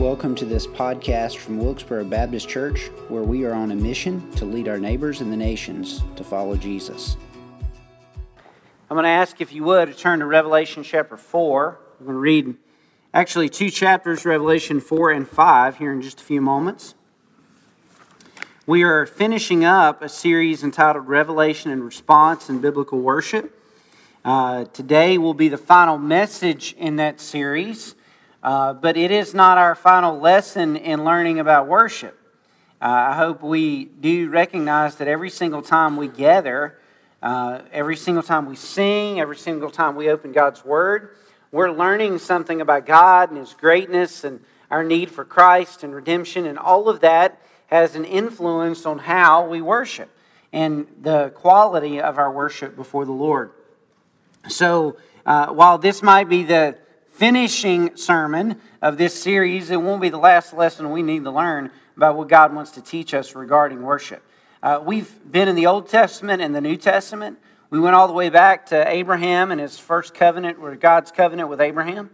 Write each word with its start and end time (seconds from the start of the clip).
Welcome 0.00 0.34
to 0.36 0.46
this 0.46 0.66
podcast 0.66 1.36
from 1.36 1.58
Wilkesboro 1.58 2.04
Baptist 2.04 2.48
Church, 2.48 2.86
where 3.08 3.22
we 3.22 3.44
are 3.44 3.52
on 3.52 3.70
a 3.70 3.76
mission 3.76 4.32
to 4.36 4.46
lead 4.46 4.66
our 4.66 4.78
neighbors 4.78 5.20
and 5.20 5.30
the 5.30 5.36
nations 5.36 6.02
to 6.16 6.24
follow 6.24 6.56
Jesus. 6.56 7.18
I'm 8.88 8.94
going 8.94 9.04
to 9.04 9.10
ask 9.10 9.42
if 9.42 9.52
you 9.52 9.62
would 9.64 9.88
to 9.88 9.94
turn 9.94 10.20
to 10.20 10.24
Revelation 10.24 10.84
chapter 10.84 11.18
4. 11.18 11.78
I'm 11.98 12.06
going 12.06 12.14
to 12.14 12.18
read 12.18 12.54
actually 13.12 13.50
two 13.50 13.68
chapters, 13.68 14.24
Revelation 14.24 14.80
4 14.80 15.10
and 15.10 15.28
5, 15.28 15.76
here 15.76 15.92
in 15.92 16.00
just 16.00 16.22
a 16.22 16.24
few 16.24 16.40
moments. 16.40 16.94
We 18.64 18.82
are 18.84 19.04
finishing 19.04 19.66
up 19.66 20.00
a 20.00 20.08
series 20.08 20.64
entitled 20.64 21.08
Revelation 21.08 21.70
and 21.70 21.84
Response 21.84 22.48
in 22.48 22.62
Biblical 22.62 23.00
Worship. 23.00 23.54
Uh, 24.24 24.64
today 24.64 25.18
will 25.18 25.34
be 25.34 25.50
the 25.50 25.58
final 25.58 25.98
message 25.98 26.74
in 26.78 26.96
that 26.96 27.20
series, 27.20 27.96
uh, 28.42 28.72
but 28.72 28.96
it 28.96 29.10
is 29.10 29.34
not 29.34 29.58
our 29.58 29.74
final 29.74 30.18
lesson 30.18 30.76
in 30.76 31.04
learning 31.04 31.38
about 31.38 31.66
worship. 31.66 32.18
Uh, 32.80 32.86
I 33.10 33.14
hope 33.14 33.42
we 33.42 33.84
do 33.84 34.30
recognize 34.30 34.96
that 34.96 35.08
every 35.08 35.28
single 35.28 35.60
time 35.60 35.96
we 35.96 36.08
gather, 36.08 36.78
uh, 37.22 37.60
every 37.72 37.96
single 37.96 38.22
time 38.22 38.46
we 38.46 38.56
sing, 38.56 39.20
every 39.20 39.36
single 39.36 39.70
time 39.70 39.94
we 39.94 40.08
open 40.08 40.32
God's 40.32 40.64
Word, 40.64 41.14
we're 41.52 41.70
learning 41.70 42.18
something 42.18 42.60
about 42.62 42.86
God 42.86 43.30
and 43.30 43.38
His 43.38 43.52
greatness 43.52 44.24
and 44.24 44.40
our 44.70 44.82
need 44.82 45.10
for 45.10 45.24
Christ 45.24 45.82
and 45.82 45.94
redemption, 45.94 46.46
and 46.46 46.58
all 46.58 46.88
of 46.88 47.00
that 47.00 47.40
has 47.66 47.94
an 47.96 48.04
influence 48.04 48.86
on 48.86 49.00
how 49.00 49.46
we 49.46 49.60
worship 49.60 50.08
and 50.52 50.86
the 51.00 51.30
quality 51.30 52.00
of 52.00 52.18
our 52.18 52.32
worship 52.32 52.76
before 52.76 53.04
the 53.04 53.12
Lord. 53.12 53.50
So, 54.48 54.96
uh, 55.26 55.48
while 55.48 55.76
this 55.76 56.02
might 56.02 56.28
be 56.28 56.44
the 56.44 56.78
finishing 57.20 57.94
sermon 57.98 58.58
of 58.80 58.96
this 58.96 59.12
series, 59.12 59.70
it 59.70 59.76
won't 59.76 60.00
be 60.00 60.08
the 60.08 60.16
last 60.16 60.54
lesson 60.54 60.90
we 60.90 61.02
need 61.02 61.22
to 61.22 61.30
learn 61.30 61.70
about 61.94 62.16
what 62.16 62.28
God 62.28 62.54
wants 62.54 62.70
to 62.70 62.80
teach 62.80 63.12
us 63.12 63.34
regarding 63.34 63.82
worship. 63.82 64.22
Uh, 64.62 64.80
we've 64.82 65.12
been 65.30 65.46
in 65.46 65.54
the 65.54 65.66
Old 65.66 65.90
Testament 65.90 66.40
and 66.40 66.54
the 66.54 66.62
New 66.62 66.78
Testament. 66.78 67.38
We 67.68 67.78
went 67.78 67.94
all 67.94 68.06
the 68.06 68.14
way 68.14 68.30
back 68.30 68.64
to 68.68 68.88
Abraham 68.88 69.50
and 69.50 69.60
his 69.60 69.78
first 69.78 70.14
covenant, 70.14 70.60
or 70.62 70.74
God's 70.76 71.10
covenant 71.10 71.50
with 71.50 71.60
Abraham. 71.60 72.08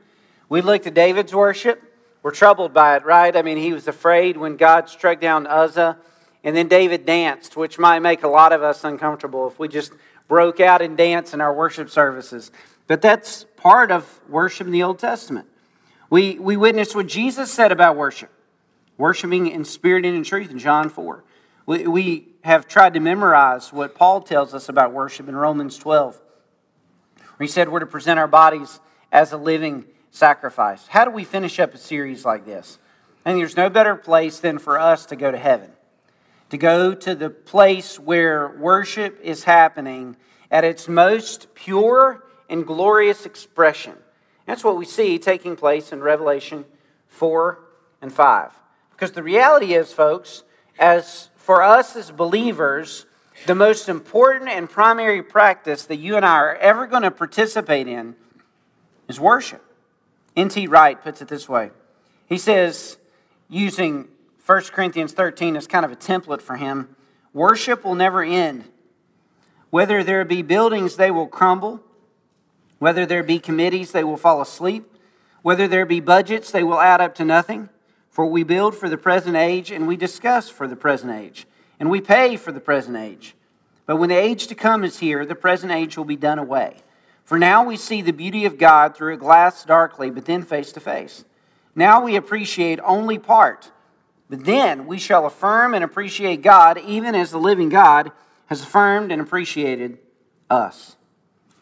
We 0.49 0.61
looked 0.61 0.89
at 0.89 0.95
David's 0.95 1.33
worship 1.33 1.81
We're 2.25 2.33
troubled 2.33 2.75
by 2.75 2.97
it, 2.97 3.05
right? 3.05 3.37
I 3.37 3.43
mean, 3.43 3.59
he 3.59 3.73
was 3.73 3.87
afraid 3.87 4.37
when 4.37 4.57
God 4.57 4.89
struck 4.89 5.21
down 5.21 5.47
Uzzah. 5.47 5.99
And 6.43 6.57
then 6.57 6.67
David 6.67 7.07
danced, 7.07 7.57
which 7.57 7.79
might 7.79 8.01
make 8.01 8.25
a 8.25 8.29
lot 8.29 8.53
of 8.53 8.65
us 8.65 8.83
uncomfortable 8.83 9.47
if 9.47 9.61
we 9.61 9.69
just 9.69 9.93
broke 10.27 10.59
out 10.59 10.83
and 10.83 10.97
dance 10.97 11.33
in 11.33 11.41
our 11.41 11.55
worship 11.55 11.91
services. 11.91 12.51
But 12.89 13.03
that's 13.03 13.47
part 13.57 13.91
of 13.91 14.21
worship 14.29 14.67
in 14.67 14.73
the 14.73 14.83
Old 14.83 14.99
Testament. 14.99 15.49
We, 16.11 16.39
we 16.39 16.57
witnessed 16.57 16.95
what 16.95 17.07
Jesus 17.07 17.53
said 17.53 17.73
about 17.73 17.97
worship 17.97 18.31
worshiping 18.99 19.47
in 19.49 19.65
spirit 19.65 20.07
and 20.07 20.17
in 20.17 20.25
truth 20.25 20.51
in 20.51 20.59
John 20.59 20.89
4. 20.89 21.23
We, 21.67 21.87
we 21.87 22.29
have 22.43 22.67
tried 22.67 22.95
to 22.95 23.01
memorize 23.01 23.73
what 23.73 23.95
Paul 23.95 24.23
tells 24.23 24.55
us 24.55 24.69
about 24.69 24.93
worship 24.93 25.29
in 25.29 25.37
Romans 25.37 25.77
12, 25.79 26.15
where 27.37 27.47
he 27.47 27.47
said 27.47 27.69
we're 27.69 27.81
to 27.81 27.87
present 27.87 28.19
our 28.19 28.29
bodies 28.29 28.81
as 29.13 29.33
a 29.33 29.37
living 29.37 29.85
sacrifice. 30.11 30.87
How 30.87 31.05
do 31.05 31.11
we 31.11 31.25
finish 31.25 31.59
up 31.59 31.75
a 31.75 31.79
series 31.79 32.25
like 32.25 32.47
this? 32.47 32.79
Think 33.25 33.39
there's 33.39 33.57
no 33.57 33.69
better 33.69 33.97
place 33.97 34.39
than 34.39 34.59
for 34.59 34.79
us 34.79 35.07
to 35.07 35.17
go 35.17 35.31
to 35.31 35.37
heaven, 35.37 35.73
to 36.51 36.57
go 36.57 36.95
to 36.95 37.15
the 37.15 37.29
place 37.29 37.99
where 37.99 38.49
worship 38.49 39.19
is 39.21 39.45
happening 39.45 40.17
at 40.51 40.65
its 40.65 40.87
most 40.87 41.53
pure 41.55 42.23
and 42.49 42.67
glorious 42.67 43.27
expression. 43.27 43.95
That's 44.47 44.63
what 44.63 44.77
we 44.77 44.85
see 44.85 45.19
taking 45.19 45.57
place 45.57 45.93
in 45.93 46.01
Revelation 46.01 46.65
4 47.09 47.59
and 48.01 48.13
5. 48.13 48.53
Because 48.93 49.13
the 49.13 49.23
reality 49.23 49.75
is, 49.75 49.93
folks, 49.93 50.45
as 50.79 51.29
for 51.37 51.63
us 51.63 51.97
as 51.97 52.11
believers, 52.11 53.07
the 53.47 53.55
most 53.55 53.89
important 53.89 54.49
and 54.49 54.71
primary 54.71 55.23
practice 55.23 55.85
that 55.87 55.97
you 55.97 56.17
and 56.17 56.25
I 56.25 56.37
are 56.37 56.57
ever 56.57 56.87
going 56.87 57.03
to 57.03 57.11
participate 57.11 57.87
in 57.87 58.17
is 59.09 59.21
worship. 59.21 59.63
N.T. 60.37 60.67
Wright 60.67 61.01
puts 61.03 61.23
it 61.23 61.29
this 61.29 61.49
way 61.49 61.71
He 62.27 62.39
says, 62.39 62.99
using 63.49 64.09
1 64.45 64.63
Corinthians 64.73 65.13
13 65.13 65.57
as 65.57 65.67
kind 65.67 65.85
of 65.85 65.93
a 65.93 65.97
template 65.97 66.41
for 66.41 66.57
him, 66.57 66.95
worship 67.33 67.85
will 67.85 67.95
never 67.95 68.23
end. 68.23 68.65
Whether 69.71 70.05
there 70.05 70.25
be 70.25 70.43
buildings, 70.43 70.97
they 70.97 71.11
will 71.11 71.27
crumble. 71.27 71.83
Whether 72.79 73.07
there 73.07 73.23
be 73.23 73.39
committees, 73.39 73.93
they 73.93 74.05
will 74.05 74.17
fall 74.17 74.41
asleep. 74.41 74.85
Whether 75.43 75.69
there 75.69 75.87
be 75.87 76.01
budgets, 76.01 76.51
they 76.51 76.63
will 76.63 76.81
add 76.81 77.01
up 77.01 77.15
to 77.17 77.25
nothing. 77.25 77.69
For 78.11 78.27
we 78.27 78.43
build 78.43 78.75
for 78.75 78.89
the 78.89 78.97
present 78.97 79.37
age, 79.37 79.71
and 79.71 79.87
we 79.87 79.97
discuss 79.97 80.49
for 80.49 80.67
the 80.67 80.77
present 80.77 81.13
age, 81.13 81.47
and 81.79 81.91
we 81.91 82.01
pay 82.01 82.37
for 82.37 82.51
the 82.51 82.61
present 82.61 82.97
age. 82.97 83.35
But 83.85 83.97
when 83.97 84.09
the 84.09 84.17
age 84.17 84.47
to 84.49 84.55
come 84.55 84.85
is 84.85 84.99
here, 84.99 85.25
the 85.25 85.35
present 85.35 85.73
age 85.73 85.97
will 85.97 86.05
be 86.05 86.17
done 86.17 86.39
away. 86.39 86.77
For 87.25 87.39
now 87.39 87.65
we 87.65 87.77
see 87.77 88.03
the 88.03 88.13
beauty 88.13 88.45
of 88.45 88.59
God 88.59 88.97
through 88.97 89.15
a 89.15 89.19
glass 89.19 89.65
darkly, 89.65 90.11
but 90.11 90.25
then 90.25 90.43
face 90.43 90.73
to 90.73 90.81
face. 90.81 91.25
Now 91.75 92.03
we 92.03 92.17
appreciate 92.17 92.81
only 92.83 93.19
part, 93.19 93.71
but 94.31 94.45
then 94.45 94.87
we 94.87 94.99
shall 94.99 95.27
affirm 95.27 95.75
and 95.75 95.85
appreciate 95.85 96.43
God, 96.43 96.79
even 96.79 97.15
as 97.15 97.31
the 97.31 97.39
living 97.39 97.69
God 97.69 98.13
has 98.47 98.63
affirmed 98.63 99.13
and 99.13 99.21
appreciated 99.21 99.99
us. 100.49 100.96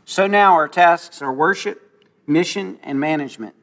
So 0.04 0.26
now 0.26 0.53
our 0.53 0.69
tasks 0.69 1.22
are 1.22 1.32
worship, 1.32 2.06
mission, 2.26 2.78
and 2.82 3.00
management. 3.00 3.54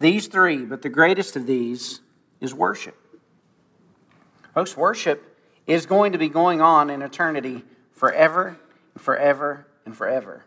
These 0.00 0.28
three, 0.28 0.64
but 0.64 0.82
the 0.82 0.88
greatest 0.88 1.36
of 1.36 1.46
these 1.46 2.00
is 2.40 2.54
worship. 2.54 2.96
Folks, 4.54 4.76
worship 4.76 5.36
is 5.66 5.86
going 5.86 6.12
to 6.12 6.18
be 6.18 6.28
going 6.28 6.60
on 6.60 6.88
in 6.90 7.02
eternity 7.02 7.64
forever 7.92 8.58
and 8.94 9.02
forever 9.02 9.66
and 9.84 9.96
forever. 9.96 10.44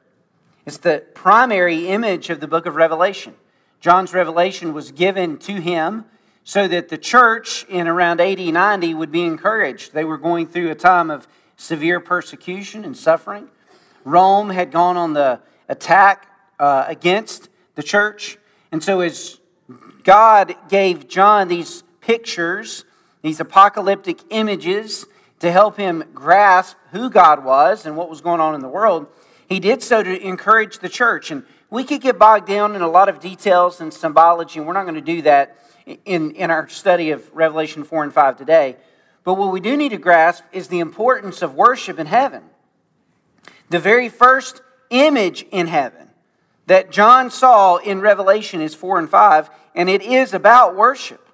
It's 0.66 0.78
the 0.78 1.06
primary 1.14 1.88
image 1.88 2.30
of 2.30 2.40
the 2.40 2.48
book 2.48 2.66
of 2.66 2.76
Revelation. 2.76 3.36
John's 3.80 4.14
revelation 4.14 4.74
was 4.74 4.92
given 4.92 5.38
to 5.40 5.54
him 5.54 6.06
so 6.44 6.68
that 6.68 6.90
the 6.90 6.98
church 6.98 7.66
in 7.68 7.88
around 7.88 8.22
AD 8.22 8.40
90 8.40 8.94
would 8.94 9.12
be 9.12 9.24
encouraged. 9.24 9.94
They 9.94 10.04
were 10.04 10.18
going 10.18 10.48
through 10.48 10.72
a 10.72 10.76
time 10.76 11.12
of 11.12 11.28
severe 11.56 12.00
persecution 12.00 12.84
and 12.86 12.96
suffering. 12.96 13.50
Rome 14.04 14.50
had 14.50 14.72
gone 14.72 14.98
on 14.98 15.14
the 15.14 15.40
attack 15.68 16.28
uh, 16.60 16.86
against 16.88 17.50
the 17.76 17.84
church. 17.84 18.38
And 18.72 18.84
so, 18.84 19.02
as 19.02 19.40
God 20.04 20.56
gave 20.70 21.08
John 21.08 21.48
these 21.48 21.84
pictures, 22.02 22.86
these 23.22 23.40
apocalyptic 23.40 24.20
images, 24.30 25.06
to 25.40 25.52
help 25.52 25.78
him 25.78 26.04
grasp 26.14 26.78
who 26.92 27.10
God 27.10 27.44
was 27.44 27.86
and 27.86 27.98
what 27.98 28.10
was 28.10 28.22
going 28.22 28.40
on 28.40 28.54
in 28.54 28.62
the 28.62 28.68
world, 28.68 29.08
he 29.50 29.60
did 29.60 29.82
so 29.82 30.04
to 30.04 30.22
encourage 30.22 30.80
the 30.80 30.90
church. 30.90 31.32
And 31.32 31.44
we 31.70 31.84
could 31.84 32.02
get 32.02 32.20
bogged 32.20 32.48
down 32.48 32.76
in 32.76 32.82
a 32.82 32.88
lot 32.88 33.10
of 33.10 33.20
details 33.20 33.82
and 33.82 33.94
symbology, 33.94 34.60
and 34.60 34.68
we're 34.68 34.74
not 34.74 34.84
going 34.84 34.96
to 34.96 35.02
do 35.02 35.24
that 35.24 35.58
in, 36.06 36.32
in 36.32 36.52
our 36.52 36.70
study 36.70 37.12
of 37.12 37.34
Revelation 37.34 37.84
4 37.84 38.04
and 38.04 38.14
5 38.14 38.38
today. 38.38 38.78
But 39.24 39.36
what 39.36 39.52
we 39.52 39.60
do 39.60 39.78
need 39.78 39.90
to 39.90 39.98
grasp 39.98 40.44
is 40.52 40.68
the 40.68 40.80
importance 40.80 41.42
of 41.42 41.56
worship 41.56 42.00
in 42.00 42.08
heaven. 42.08 42.44
The 43.72 43.80
very 43.80 44.10
first 44.10 44.62
image 44.90 45.46
in 45.50 45.68
heaven 45.68 46.10
that 46.68 46.92
John 46.92 47.32
saw 47.32 47.78
in 47.78 48.02
Revelation 48.02 48.60
is 48.60 48.76
4 48.76 49.00
and 49.00 49.10
5, 49.10 49.50
and 49.76 49.90
it 49.90 50.02
is 50.02 50.34
about 50.34 50.76
worship. 50.76 51.26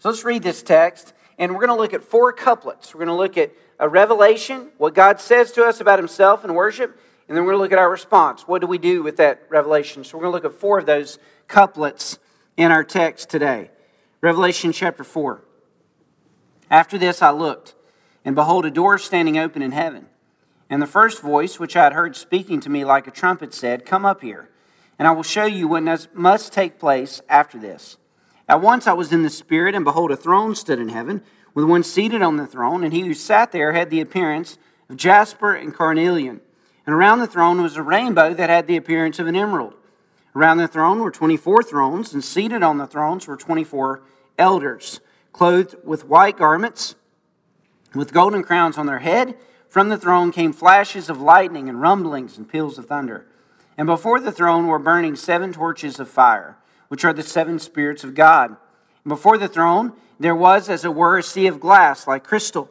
So 0.00 0.10
let's 0.10 0.22
read 0.22 0.42
this 0.42 0.62
text, 0.62 1.14
and 1.38 1.52
we're 1.52 1.66
going 1.66 1.74
to 1.74 1.82
look 1.82 1.94
at 1.94 2.04
four 2.04 2.34
couplets. 2.34 2.94
We're 2.94 3.06
going 3.06 3.08
to 3.08 3.14
look 3.14 3.38
at 3.38 3.50
a 3.80 3.88
revelation, 3.88 4.68
what 4.76 4.94
God 4.94 5.20
says 5.20 5.52
to 5.52 5.64
us 5.64 5.80
about 5.80 5.98
himself 5.98 6.44
and 6.44 6.54
worship, 6.54 7.00
and 7.28 7.36
then 7.36 7.44
we're 7.44 7.52
going 7.52 7.60
to 7.60 7.62
look 7.62 7.72
at 7.72 7.78
our 7.78 7.90
response. 7.90 8.46
What 8.46 8.60
do 8.60 8.66
we 8.66 8.76
do 8.76 9.02
with 9.02 9.16
that 9.16 9.44
revelation? 9.48 10.04
So 10.04 10.18
we're 10.18 10.24
going 10.24 10.38
to 10.38 10.48
look 10.48 10.52
at 10.52 10.60
four 10.60 10.78
of 10.78 10.84
those 10.84 11.18
couplets 11.48 12.18
in 12.58 12.72
our 12.72 12.84
text 12.84 13.30
today. 13.30 13.70
Revelation 14.20 14.70
chapter 14.70 15.02
4. 15.02 15.40
After 16.70 16.98
this 16.98 17.22
I 17.22 17.30
looked, 17.30 17.74
and 18.22 18.34
behold, 18.34 18.66
a 18.66 18.70
door 18.70 18.98
standing 18.98 19.38
open 19.38 19.62
in 19.62 19.72
heaven. 19.72 20.08
And 20.68 20.82
the 20.82 20.86
first 20.86 21.22
voice, 21.22 21.60
which 21.60 21.76
I 21.76 21.84
had 21.84 21.92
heard 21.92 22.16
speaking 22.16 22.60
to 22.60 22.70
me 22.70 22.84
like 22.84 23.06
a 23.06 23.12
trumpet, 23.12 23.54
said, 23.54 23.86
Come 23.86 24.04
up 24.04 24.20
here, 24.20 24.48
and 24.98 25.06
I 25.06 25.12
will 25.12 25.22
show 25.22 25.44
you 25.44 25.68
what 25.68 26.14
must 26.14 26.52
take 26.52 26.78
place 26.78 27.22
after 27.28 27.58
this. 27.58 27.98
At 28.48 28.60
once 28.60 28.86
I 28.86 28.92
was 28.92 29.12
in 29.12 29.22
the 29.22 29.30
Spirit, 29.30 29.74
and 29.74 29.84
behold, 29.84 30.10
a 30.10 30.16
throne 30.16 30.54
stood 30.54 30.78
in 30.78 30.88
heaven, 30.88 31.22
with 31.54 31.64
one 31.64 31.82
seated 31.82 32.22
on 32.22 32.36
the 32.36 32.46
throne, 32.46 32.84
and 32.84 32.92
he 32.92 33.00
who 33.00 33.14
sat 33.14 33.52
there 33.52 33.72
had 33.72 33.90
the 33.90 34.00
appearance 34.00 34.58
of 34.88 34.96
jasper 34.96 35.54
and 35.54 35.74
carnelian. 35.74 36.40
And 36.84 36.94
around 36.94 37.18
the 37.18 37.26
throne 37.26 37.62
was 37.62 37.76
a 37.76 37.82
rainbow 37.82 38.34
that 38.34 38.50
had 38.50 38.66
the 38.66 38.76
appearance 38.76 39.18
of 39.18 39.26
an 39.26 39.34
emerald. 39.34 39.74
Around 40.34 40.58
the 40.58 40.68
throne 40.68 41.00
were 41.00 41.10
24 41.10 41.62
thrones, 41.62 42.12
and 42.12 42.22
seated 42.22 42.62
on 42.62 42.78
the 42.78 42.86
thrones 42.86 43.26
were 43.26 43.36
24 43.36 44.02
elders, 44.38 45.00
clothed 45.32 45.76
with 45.82 46.04
white 46.04 46.36
garments, 46.36 46.94
with 47.94 48.12
golden 48.12 48.42
crowns 48.42 48.76
on 48.76 48.86
their 48.86 48.98
head. 48.98 49.34
From 49.68 49.88
the 49.88 49.98
throne 49.98 50.32
came 50.32 50.52
flashes 50.52 51.10
of 51.10 51.20
lightning 51.20 51.68
and 51.68 51.80
rumblings 51.80 52.38
and 52.38 52.48
peals 52.48 52.78
of 52.78 52.86
thunder. 52.86 53.26
And 53.76 53.86
before 53.86 54.20
the 54.20 54.32
throne 54.32 54.66
were 54.66 54.78
burning 54.78 55.16
seven 55.16 55.52
torches 55.52 56.00
of 56.00 56.08
fire, 56.08 56.56
which 56.88 57.04
are 57.04 57.12
the 57.12 57.22
seven 57.22 57.58
spirits 57.58 58.04
of 58.04 58.14
God. 58.14 58.56
Before 59.06 59.38
the 59.38 59.48
throne, 59.48 59.92
there 60.18 60.34
was, 60.34 60.68
as 60.68 60.84
it 60.84 60.94
were, 60.94 61.18
a 61.18 61.22
sea 61.22 61.46
of 61.46 61.60
glass 61.60 62.06
like 62.06 62.24
crystal. 62.24 62.70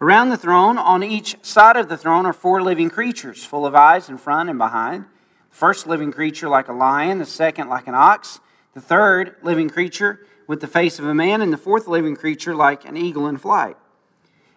Around 0.00 0.30
the 0.30 0.36
throne, 0.36 0.78
on 0.78 1.02
each 1.02 1.36
side 1.42 1.76
of 1.76 1.88
the 1.88 1.96
throne, 1.96 2.26
are 2.26 2.32
four 2.32 2.62
living 2.62 2.90
creatures, 2.90 3.44
full 3.44 3.66
of 3.66 3.74
eyes 3.74 4.08
in 4.08 4.18
front 4.18 4.48
and 4.48 4.58
behind. 4.58 5.04
The 5.50 5.56
first 5.56 5.86
living 5.86 6.12
creature 6.12 6.48
like 6.48 6.68
a 6.68 6.72
lion, 6.72 7.18
the 7.18 7.26
second 7.26 7.68
like 7.68 7.86
an 7.86 7.94
ox, 7.94 8.40
the 8.74 8.80
third 8.80 9.36
living 9.42 9.68
creature 9.68 10.26
with 10.46 10.60
the 10.60 10.66
face 10.66 10.98
of 10.98 11.06
a 11.06 11.14
man, 11.14 11.40
and 11.40 11.52
the 11.52 11.58
fourth 11.58 11.86
living 11.86 12.16
creature 12.16 12.54
like 12.54 12.84
an 12.84 12.96
eagle 12.96 13.28
in 13.28 13.36
flight. 13.36 13.76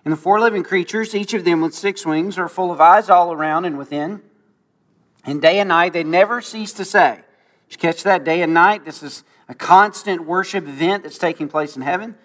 And 0.06 0.12
the 0.12 0.18
four 0.18 0.40
living 0.40 0.64
creatures, 0.64 1.16
each 1.16 1.34
of 1.34 1.44
them 1.44 1.62
with 1.62 1.74
six 1.74 2.06
wings, 2.06 2.38
are 2.38 2.48
full 2.48 2.72
of 2.72 2.80
eyes 2.80 3.10
all 3.10 3.34
around 3.34 3.66
and 3.66 3.78
within. 3.78 4.22
And 5.26 5.42
day 5.42 5.60
and 5.60 5.70
night 5.70 5.94
they 5.94 6.04
never 6.04 6.42
cease 6.42 6.72
to 6.74 6.86
say, 6.86 7.22
Did 7.70 7.76
you 7.76 7.78
catch 7.80 8.04
that? 8.04 8.24
Day 8.24 8.44
and 8.44 8.54
night. 8.54 8.86
This 8.86 9.02
is 9.02 9.24
a 9.50 9.56
constant 9.56 10.26
worship 10.26 10.68
event 10.68 11.04
that's 11.04 11.18
taking 11.18 11.48
place 11.48 11.76
in 11.76 11.82
heaven. 11.82 12.16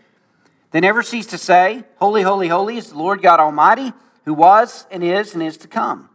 They 0.70 0.80
never 0.80 1.02
cease 1.02 1.26
to 1.28 1.38
say, 1.38 1.84
Holy, 1.96 2.22
holy, 2.22 2.48
holy 2.48 2.76
is 2.76 2.90
the 2.90 2.98
Lord 2.98 3.22
God 3.22 3.40
Almighty, 3.40 3.94
who 4.26 4.34
was 4.34 4.86
and 4.90 5.02
is 5.02 5.32
and 5.32 5.42
is 5.42 5.56
to 5.58 5.68
come. 5.68 6.10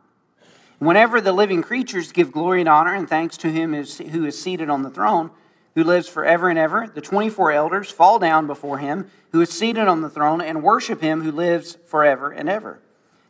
Whenever 0.77 1.19
the 1.19 1.33
living 1.33 1.63
creatures 1.63 2.11
give 2.11 2.31
glory 2.31 2.59
and 2.59 2.69
honor 2.69 2.93
and 2.93 3.09
thanks 3.09 3.37
to 3.37 3.51
him 3.51 3.73
who 3.73 4.25
is 4.25 4.41
seated 4.41 4.69
on 4.69 4.83
the 4.83 4.89
throne, 4.91 5.31
who 5.75 5.83
lives 5.83 6.07
forever 6.07 6.49
and 6.49 6.57
ever, 6.57 6.87
the 6.87 7.01
24 7.01 7.51
elders 7.51 7.91
fall 7.91 8.17
down 8.17 8.47
before 8.47 8.79
him 8.79 9.09
who 9.31 9.41
is 9.41 9.49
seated 9.49 9.87
on 9.87 10.01
the 10.01 10.09
throne 10.09 10.41
and 10.41 10.63
worship 10.63 11.01
him 11.01 11.21
who 11.21 11.31
lives 11.31 11.77
forever 11.85 12.31
and 12.31 12.49
ever. 12.49 12.79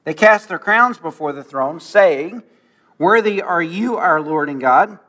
They 0.03 0.13
cast 0.13 0.47
their 0.47 0.59
crowns 0.59 0.99
before 0.99 1.33
the 1.33 1.43
throne, 1.43 1.79
saying, 1.79 2.43
Worthy 2.97 3.41
are 3.41 3.61
you, 3.61 3.97
our 3.97 4.21
Lord 4.21 4.49
and 4.49 4.61
God, 4.61 4.99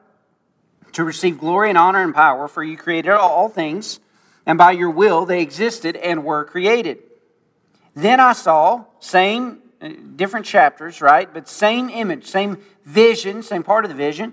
to 0.92 1.04
receive 1.04 1.38
glory 1.38 1.68
and 1.68 1.78
honor 1.78 2.02
and 2.02 2.14
power, 2.14 2.48
for 2.48 2.64
you 2.64 2.76
created 2.76 3.10
all 3.10 3.48
things 3.48 4.00
and 4.46 4.56
by 4.56 4.70
your 4.70 4.90
will 4.90 5.26
they 5.26 5.42
existed 5.42 5.96
and 5.96 6.24
were 6.24 6.44
created. 6.44 6.98
Then 7.94 8.20
I 8.20 8.32
saw, 8.32 8.84
same, 9.00 9.58
uh, 9.82 9.90
different 10.14 10.46
chapters, 10.46 11.02
right? 11.02 11.32
But 11.32 11.48
same 11.48 11.90
image, 11.90 12.26
same 12.26 12.58
vision, 12.84 13.42
same 13.42 13.64
part 13.64 13.84
of 13.84 13.90
the 13.90 13.96
vision. 13.96 14.32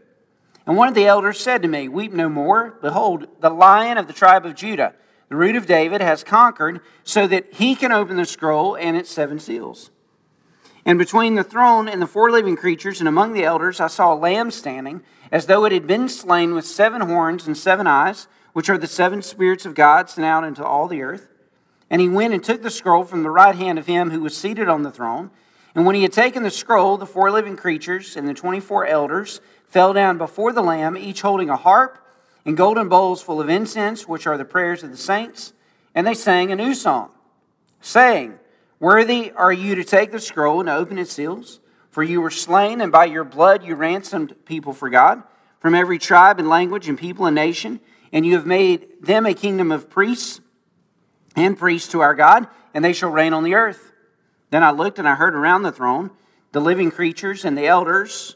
And 0.65 0.77
one 0.77 0.87
of 0.87 0.95
the 0.95 1.05
elders 1.05 1.39
said 1.39 1.61
to 1.61 1.67
me, 1.67 1.87
Weep 1.87 2.13
no 2.13 2.29
more. 2.29 2.77
Behold, 2.81 3.27
the 3.39 3.49
lion 3.49 3.97
of 3.97 4.07
the 4.07 4.13
tribe 4.13 4.45
of 4.45 4.55
Judah, 4.55 4.93
the 5.29 5.35
root 5.35 5.55
of 5.55 5.65
David, 5.65 6.01
has 6.01 6.23
conquered 6.23 6.81
so 7.03 7.27
that 7.27 7.53
he 7.53 7.75
can 7.75 7.91
open 7.91 8.17
the 8.17 8.25
scroll 8.25 8.75
and 8.75 8.95
its 8.95 9.09
seven 9.09 9.39
seals. 9.39 9.89
And 10.85 10.97
between 10.97 11.35
the 11.35 11.43
throne 11.43 11.87
and 11.87 12.01
the 12.01 12.07
four 12.07 12.31
living 12.31 12.55
creatures 12.55 12.99
and 12.99 13.07
among 13.07 13.33
the 13.33 13.43
elders, 13.43 13.79
I 13.79 13.87
saw 13.87 14.13
a 14.13 14.15
lamb 14.15 14.51
standing, 14.51 15.03
as 15.31 15.45
though 15.45 15.65
it 15.65 15.71
had 15.71 15.87
been 15.87 16.09
slain 16.09 16.53
with 16.53 16.65
seven 16.65 17.01
horns 17.01 17.45
and 17.47 17.55
seven 17.55 17.87
eyes, 17.87 18.27
which 18.53 18.69
are 18.69 18.77
the 18.77 18.87
seven 18.87 19.21
spirits 19.21 19.65
of 19.65 19.75
God 19.75 20.09
sent 20.09 20.25
out 20.25 20.43
into 20.43 20.65
all 20.65 20.87
the 20.87 21.01
earth. 21.01 21.29
And 21.89 22.01
he 22.01 22.09
went 22.09 22.33
and 22.33 22.43
took 22.43 22.61
the 22.61 22.69
scroll 22.69 23.03
from 23.03 23.23
the 23.23 23.29
right 23.29 23.55
hand 23.55 23.77
of 23.77 23.87
him 23.87 24.11
who 24.11 24.21
was 24.21 24.35
seated 24.35 24.67
on 24.67 24.83
the 24.83 24.91
throne. 24.91 25.29
And 25.75 25.85
when 25.85 25.95
he 25.95 26.03
had 26.03 26.13
taken 26.13 26.43
the 26.43 26.51
scroll, 26.51 26.97
the 26.97 27.05
four 27.05 27.31
living 27.31 27.55
creatures 27.55 28.17
and 28.17 28.27
the 28.27 28.33
24 28.33 28.85
elders 28.87 29.39
fell 29.71 29.93
down 29.93 30.17
before 30.17 30.51
the 30.51 30.61
Lamb, 30.61 30.97
each 30.97 31.21
holding 31.21 31.49
a 31.49 31.55
harp 31.55 31.97
and 32.45 32.57
golden 32.57 32.89
bowls 32.89 33.21
full 33.21 33.39
of 33.39 33.49
incense, 33.49 34.07
which 34.07 34.27
are 34.27 34.37
the 34.37 34.45
prayers 34.45 34.83
of 34.83 34.91
the 34.91 34.97
saints. 34.97 35.53
And 35.95 36.05
they 36.05 36.13
sang 36.13 36.51
a 36.51 36.57
new 36.57 36.75
song, 36.75 37.11
saying, 37.79 38.37
Worthy 38.79 39.31
are 39.31 39.53
you 39.53 39.75
to 39.75 39.83
take 39.83 40.11
the 40.11 40.19
scroll 40.19 40.59
and 40.59 40.69
open 40.69 40.97
its 40.97 41.13
seals, 41.13 41.61
for 41.89 42.03
you 42.03 42.19
were 42.19 42.31
slain, 42.31 42.81
and 42.81 42.91
by 42.91 43.05
your 43.05 43.23
blood 43.23 43.63
you 43.63 43.75
ransomed 43.75 44.35
people 44.45 44.73
for 44.73 44.89
God 44.89 45.23
from 45.59 45.73
every 45.73 45.99
tribe 45.99 46.39
and 46.39 46.49
language 46.49 46.89
and 46.89 46.97
people 46.97 47.25
and 47.25 47.35
nation, 47.35 47.79
and 48.11 48.25
you 48.25 48.33
have 48.33 48.45
made 48.45 48.87
them 49.01 49.25
a 49.25 49.33
kingdom 49.33 49.71
of 49.71 49.89
priests 49.89 50.41
and 51.35 51.57
priests 51.57 51.91
to 51.91 52.01
our 52.01 52.15
God, 52.15 52.47
and 52.73 52.83
they 52.83 52.93
shall 52.93 53.09
reign 53.09 53.31
on 53.31 53.43
the 53.43 53.53
earth. 53.53 53.93
Then 54.49 54.63
I 54.63 54.71
looked 54.71 54.99
and 54.99 55.07
I 55.07 55.15
heard 55.15 55.35
around 55.35 55.63
the 55.63 55.71
throne 55.71 56.11
the 56.51 56.59
living 56.59 56.91
creatures 56.91 57.45
and 57.45 57.57
the 57.57 57.67
elders 57.67 58.35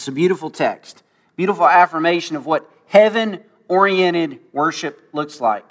It's 0.00 0.08
a 0.08 0.12
beautiful 0.12 0.48
text, 0.48 1.02
beautiful 1.36 1.68
affirmation 1.68 2.34
of 2.34 2.46
what 2.46 2.66
heaven 2.86 3.44
oriented 3.68 4.40
worship 4.50 5.10
looks 5.12 5.42
like. 5.42 5.70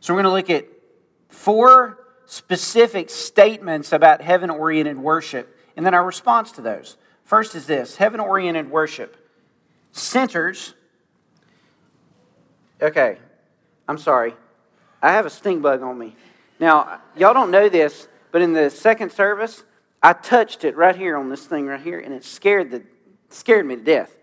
So 0.00 0.14
we're 0.14 0.22
going 0.22 0.32
to 0.32 0.54
look 0.54 0.62
at 0.62 0.66
four 1.28 1.98
specific 2.24 3.10
statements 3.10 3.92
about 3.92 4.22
heaven 4.22 4.48
oriented 4.48 4.96
worship 4.96 5.54
and 5.76 5.84
then 5.84 5.92
our 5.92 6.02
response 6.02 6.50
to 6.52 6.62
those. 6.62 6.96
First 7.24 7.54
is 7.54 7.66
this 7.66 7.96
heaven 7.96 8.20
oriented 8.20 8.70
worship 8.70 9.18
centers 9.92 10.72
Okay, 12.80 13.18
I'm 13.86 13.98
sorry. 13.98 14.34
I 15.02 15.12
have 15.12 15.26
a 15.26 15.30
stink 15.30 15.60
bug 15.60 15.82
on 15.82 15.98
me. 15.98 16.16
Now, 16.58 17.02
y'all 17.14 17.34
don't 17.34 17.50
know 17.50 17.68
this, 17.68 18.08
but 18.32 18.40
in 18.40 18.54
the 18.54 18.70
second 18.70 19.12
service, 19.12 19.62
I 20.02 20.14
touched 20.14 20.64
it 20.64 20.74
right 20.74 20.96
here 20.96 21.18
on 21.18 21.28
this 21.28 21.44
thing 21.44 21.66
right 21.66 21.78
here, 21.78 22.00
and 22.00 22.14
it 22.14 22.24
scared 22.24 22.70
the 22.70 22.82
scared 23.30 23.66
me 23.66 23.76
to 23.76 23.82
death. 23.82 24.16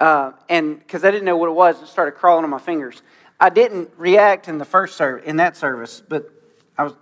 Uh, 0.00 0.32
and 0.48 0.78
because 0.78 1.04
I 1.04 1.10
didn't 1.10 1.24
know 1.24 1.36
what 1.36 1.48
it 1.48 1.54
was, 1.54 1.80
it 1.82 1.86
started 1.86 2.12
crawling 2.12 2.44
on 2.44 2.50
my 2.50 2.58
fingers. 2.58 3.02
I 3.38 3.50
didn't 3.50 3.90
react 3.96 4.48
in 4.48 4.58
the 4.58 4.64
first 4.64 4.96
service, 4.96 5.24
in 5.26 5.36
that 5.36 5.56
service, 5.56 6.02
but 6.08 6.30
I 6.76 6.84
was 6.84 6.94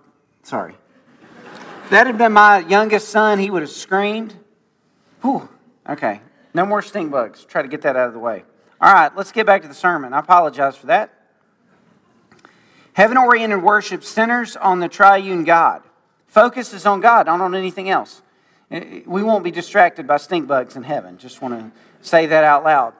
sorry. 0.43 0.75
If 1.83 1.89
that 1.89 2.07
had 2.07 2.17
been 2.17 2.33
my 2.33 2.59
youngest 2.59 3.09
son, 3.09 3.39
he 3.39 3.49
would 3.49 3.61
have 3.61 3.71
screamed. 3.71 4.35
Whew. 5.21 5.49
Okay, 5.87 6.21
no 6.53 6.65
more 6.65 6.81
stink 6.81 7.11
bugs. 7.11 7.43
Try 7.45 7.61
to 7.61 7.67
get 7.67 7.81
that 7.81 7.95
out 7.95 8.07
of 8.07 8.13
the 8.13 8.19
way. 8.19 8.43
All 8.79 8.93
right, 8.93 9.15
let's 9.15 9.31
get 9.31 9.45
back 9.45 9.61
to 9.63 9.67
the 9.67 9.73
sermon. 9.73 10.13
I 10.13 10.19
apologize 10.19 10.75
for 10.75 10.87
that. 10.87 11.13
Heaven 12.93 13.17
oriented 13.17 13.63
worship 13.63 14.03
centers 14.03 14.55
on 14.55 14.79
the 14.79 14.87
triune 14.87 15.43
God. 15.43 15.81
Focus 16.27 16.73
is 16.73 16.85
on 16.85 17.01
God, 17.01 17.25
not 17.25 17.41
on 17.41 17.55
anything 17.55 17.89
else. 17.89 18.21
Eh, 18.71 19.01
we 19.05 19.23
won't 19.23 19.43
be 19.43 19.51
distracted 19.51 20.07
by 20.07 20.17
stink 20.17 20.47
bugs 20.47 20.75
in 20.75 20.83
heaven. 20.83 21.17
Just 21.17 21.41
want 21.41 21.53
to 21.59 21.71
say 22.01 22.25
that 22.25 22.43
out 22.43 22.63
loud. 22.63 22.93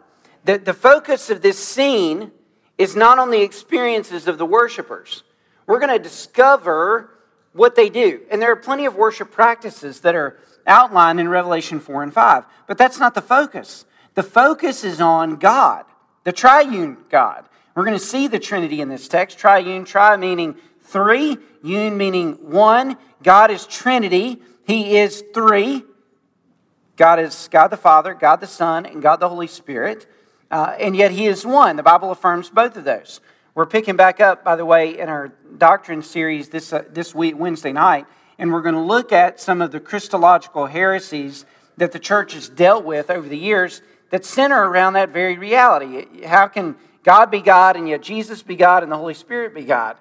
The, 0.45 0.57
the 0.57 0.73
focus 0.73 1.29
of 1.29 1.41
this 1.41 1.57
scene 1.57 2.31
is 2.77 2.95
not 2.95 3.19
on 3.19 3.31
the 3.31 3.41
experiences 3.41 4.27
of 4.27 4.37
the 4.37 4.45
worshipers. 4.45 5.23
We're 5.67 5.79
going 5.79 5.95
to 5.95 6.03
discover 6.03 7.09
what 7.53 7.75
they 7.75 7.89
do. 7.89 8.21
And 8.29 8.41
there 8.41 8.51
are 8.51 8.57
plenty 8.57 8.85
of 8.85 8.95
worship 8.95 9.31
practices 9.31 10.01
that 10.01 10.15
are 10.15 10.39
outlined 10.65 11.19
in 11.19 11.29
Revelation 11.29 11.79
4 11.79 12.03
and 12.03 12.13
5. 12.13 12.45
But 12.67 12.77
that's 12.77 12.99
not 12.99 13.13
the 13.13 13.21
focus. 13.21 13.85
The 14.15 14.23
focus 14.23 14.83
is 14.83 15.01
on 15.01 15.37
God, 15.37 15.85
the 16.23 16.31
triune 16.31 16.97
God. 17.09 17.45
We're 17.75 17.85
going 17.85 17.97
to 17.97 18.03
see 18.03 18.27
the 18.27 18.39
Trinity 18.39 18.81
in 18.81 18.89
this 18.89 19.07
text. 19.07 19.39
Triune, 19.39 19.85
tri 19.85 20.15
meaning 20.17 20.55
three, 20.81 21.37
un 21.63 21.97
meaning 21.97 22.33
one. 22.51 22.97
God 23.23 23.49
is 23.49 23.65
Trinity. 23.65 24.41
He 24.65 24.97
is 24.97 25.23
three. 25.33 25.83
God 26.95 27.19
is 27.19 27.49
God 27.51 27.67
the 27.67 27.77
Father, 27.77 28.13
God 28.13 28.37
the 28.37 28.47
Son, 28.47 28.85
and 28.85 29.01
God 29.01 29.17
the 29.17 29.29
Holy 29.29 29.47
Spirit. 29.47 30.05
Uh, 30.51 30.75
and 30.79 30.95
yet 30.95 31.11
He 31.11 31.25
is 31.25 31.45
one. 31.45 31.75
The 31.75 31.83
Bible 31.83 32.11
affirms 32.11 32.49
both 32.49 32.77
of 32.77 32.83
those. 32.83 33.19
We're 33.55 33.65
picking 33.65 33.95
back 33.95 34.19
up, 34.19 34.43
by 34.43 34.55
the 34.55 34.65
way, 34.65 34.97
in 34.97 35.09
our 35.09 35.33
doctrine 35.57 36.01
series 36.01 36.49
this, 36.49 36.73
uh, 36.73 36.83
this 36.89 37.13
week, 37.13 37.37
Wednesday 37.37 37.71
night, 37.71 38.05
and 38.39 38.51
we're 38.51 38.61
going 38.61 38.75
to 38.75 38.81
look 38.81 39.11
at 39.11 39.39
some 39.39 39.61
of 39.61 39.71
the 39.71 39.79
Christological 39.79 40.65
heresies 40.67 41.45
that 41.77 41.91
the 41.91 41.99
church 41.99 42.33
has 42.33 42.49
dealt 42.49 42.83
with 42.83 43.09
over 43.09 43.27
the 43.27 43.37
years 43.37 43.81
that 44.09 44.25
center 44.25 44.69
around 44.69 44.93
that 44.93 45.09
very 45.09 45.37
reality. 45.37 46.23
How 46.25 46.47
can 46.47 46.75
God 47.03 47.31
be 47.31 47.41
God 47.41 47.75
and 47.75 47.87
yet 47.89 48.01
Jesus 48.01 48.43
be 48.43 48.55
God 48.55 48.83
and 48.83 48.91
the 48.91 48.97
Holy 48.97 49.13
Spirit 49.13 49.53
be 49.53 49.63
God? 49.63 49.97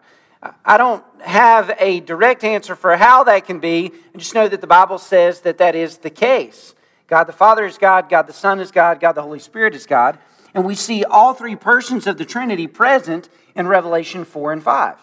I 0.65 0.77
don't 0.77 1.05
have 1.21 1.75
a 1.79 2.01
direct 2.01 2.43
answer 2.43 2.75
for 2.75 2.97
how 2.97 3.25
that 3.25 3.47
can 3.47 3.61
be. 3.61 3.93
I 4.15 4.19
just 4.19 4.35
know 4.35 4.49
that 4.49 4.61
the 4.61 4.67
Bible 4.67 4.99
says 4.99 5.41
that 5.43 5.59
that 5.59 5.77
is 5.77 5.99
the 5.99 6.11
case. 6.11 6.75
God 7.07 7.25
the 7.25 7.33
Father 7.33 7.65
is 7.65 7.79
God, 7.79 8.09
God 8.09 8.27
the 8.27 8.33
Son 8.33 8.59
is 8.59 8.71
God, 8.71 8.99
God 8.99 9.13
the 9.13 9.23
Holy 9.23 9.39
Spirit 9.39 9.75
is 9.75 9.87
God. 9.87 10.19
And 10.55 10.65
we 10.65 10.75
see 10.75 11.05
all 11.05 11.33
three 11.33 11.57
persons 11.57 12.07
of 12.07 12.19
the 12.19 12.25
Trinity 12.25 12.67
present 12.67 13.29
in 13.55 13.69
Revelation 13.69 14.25
4 14.25 14.53
and 14.53 14.63
5. 14.63 14.97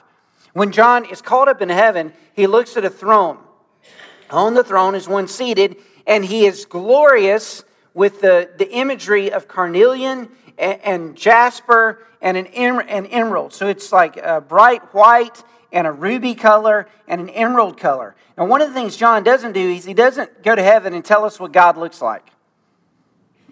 When 0.54 0.72
John 0.72 1.06
is 1.06 1.22
called 1.22 1.48
up 1.48 1.62
in 1.62 1.70
heaven, 1.70 2.14
he 2.34 2.46
looks 2.48 2.76
at 2.76 2.84
a 2.84 2.90
throne. 2.90 3.38
On 4.30 4.54
the 4.54 4.64
throne 4.64 4.94
is 4.94 5.08
one 5.08 5.28
seated, 5.28 5.78
and 6.06 6.26
he 6.26 6.46
is 6.46 6.66
glorious 6.66 7.64
with 7.94 8.22
the, 8.22 8.50
the 8.58 8.70
imagery 8.72 9.32
of 9.32 9.48
carnelian 9.48 10.30
and, 10.60 11.16
jasper 11.16 12.06
and 12.22 12.38
an, 12.38 12.48
an 12.48 13.06
emerald. 13.08 13.54
So 13.54 13.68
it's 13.68 13.92
like 13.92 14.18
a 14.18 14.42
bright 14.42 14.94
white 14.94 15.44
and 15.72 15.88
a 15.88 15.92
ruby 15.92 16.36
color 16.36 16.88
and 17.08 17.22
an 17.22 17.30
emerald 17.30 17.78
color. 17.78 18.16
Now, 18.38 18.46
one 18.46 18.62
of 18.62 18.70
the 18.70 18.74
things 18.74 18.98
John 18.98 19.24
doesn't 19.24 19.54
do 19.54 19.70
is 19.70 19.86
he 19.86 19.94
doesn't 19.94 20.44
go 20.44 20.56
to 20.56 20.64
heaven 20.64 20.94
and 20.94 21.04
tell 21.04 21.26
us 21.26 21.40
what 21.40 21.52
God 21.52 21.78
looks 21.78 22.02
like. 22.02 22.26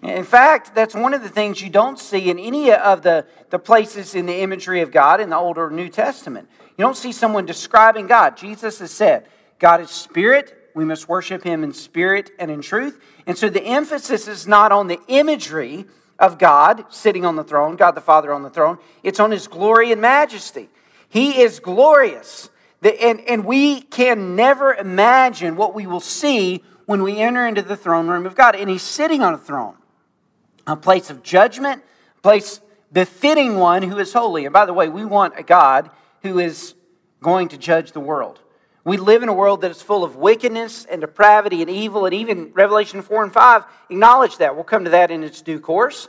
In 0.02 0.24
fact, 0.24 0.74
that's 0.74 0.94
one 0.94 1.12
of 1.12 1.22
the 1.22 1.28
things 1.28 1.60
you 1.60 1.70
don't 1.70 1.98
see 1.98 2.30
in 2.30 2.38
any 2.38 2.72
of 2.72 3.02
the, 3.02 3.26
the 3.50 3.58
places 3.58 4.14
in 4.14 4.26
the 4.26 4.40
imagery 4.40 4.80
of 4.80 4.92
God 4.92 5.20
in 5.20 5.28
the 5.28 5.36
Old 5.36 5.58
or 5.58 5.70
New 5.70 5.88
Testament. 5.88 6.48
You 6.76 6.84
don't 6.84 6.96
see 6.96 7.10
someone 7.10 7.46
describing 7.46 8.06
God. 8.06 8.36
Jesus 8.36 8.78
has 8.78 8.92
said, 8.92 9.26
God 9.58 9.80
is 9.80 9.90
spirit. 9.90 10.70
We 10.74 10.84
must 10.84 11.08
worship 11.08 11.42
him 11.42 11.64
in 11.64 11.72
spirit 11.72 12.30
and 12.38 12.48
in 12.48 12.62
truth. 12.62 13.00
And 13.26 13.36
so 13.36 13.48
the 13.48 13.62
emphasis 13.62 14.28
is 14.28 14.46
not 14.46 14.70
on 14.70 14.86
the 14.86 15.00
imagery 15.08 15.86
of 16.18 16.38
God 16.38 16.84
sitting 16.88 17.24
on 17.24 17.36
the 17.36 17.44
throne, 17.44 17.76
God 17.76 17.92
the 17.92 18.00
Father 18.00 18.32
on 18.32 18.42
the 18.42 18.50
throne, 18.50 18.78
it's 19.02 19.20
on 19.20 19.30
his 19.30 19.46
glory 19.46 19.92
and 19.92 20.00
majesty. 20.00 20.68
He 21.08 21.40
is 21.40 21.60
glorious. 21.60 22.50
And, 22.82 23.20
and 23.22 23.44
we 23.44 23.80
can 23.80 24.36
never 24.36 24.74
imagine 24.74 25.56
what 25.56 25.74
we 25.74 25.86
will 25.86 26.00
see 26.00 26.62
when 26.86 27.02
we 27.02 27.18
enter 27.18 27.46
into 27.46 27.62
the 27.62 27.76
throne 27.76 28.08
room 28.08 28.26
of 28.26 28.34
God. 28.34 28.56
And 28.56 28.68
he's 28.70 28.82
sitting 28.82 29.22
on 29.22 29.34
a 29.34 29.38
throne, 29.38 29.76
a 30.66 30.76
place 30.76 31.10
of 31.10 31.22
judgment, 31.22 31.82
a 32.18 32.20
place 32.20 32.60
befitting 32.92 33.56
one 33.56 33.82
who 33.82 33.98
is 33.98 34.12
holy. 34.12 34.44
And 34.44 34.52
by 34.52 34.66
the 34.66 34.74
way, 34.74 34.88
we 34.88 35.04
want 35.04 35.34
a 35.36 35.42
God 35.42 35.90
who 36.22 36.38
is 36.38 36.74
going 37.20 37.48
to 37.48 37.58
judge 37.58 37.92
the 37.92 38.00
world. 38.00 38.40
We 38.88 38.96
live 38.96 39.22
in 39.22 39.28
a 39.28 39.34
world 39.34 39.60
that 39.60 39.70
is 39.70 39.82
full 39.82 40.02
of 40.02 40.16
wickedness 40.16 40.86
and 40.86 41.02
depravity 41.02 41.60
and 41.60 41.68
evil, 41.68 42.06
and 42.06 42.14
even 42.14 42.52
Revelation 42.54 43.02
4 43.02 43.24
and 43.24 43.30
5 43.30 43.64
acknowledge 43.90 44.38
that. 44.38 44.54
We'll 44.54 44.64
come 44.64 44.84
to 44.84 44.90
that 44.92 45.10
in 45.10 45.22
its 45.22 45.42
due 45.42 45.60
course. 45.60 46.08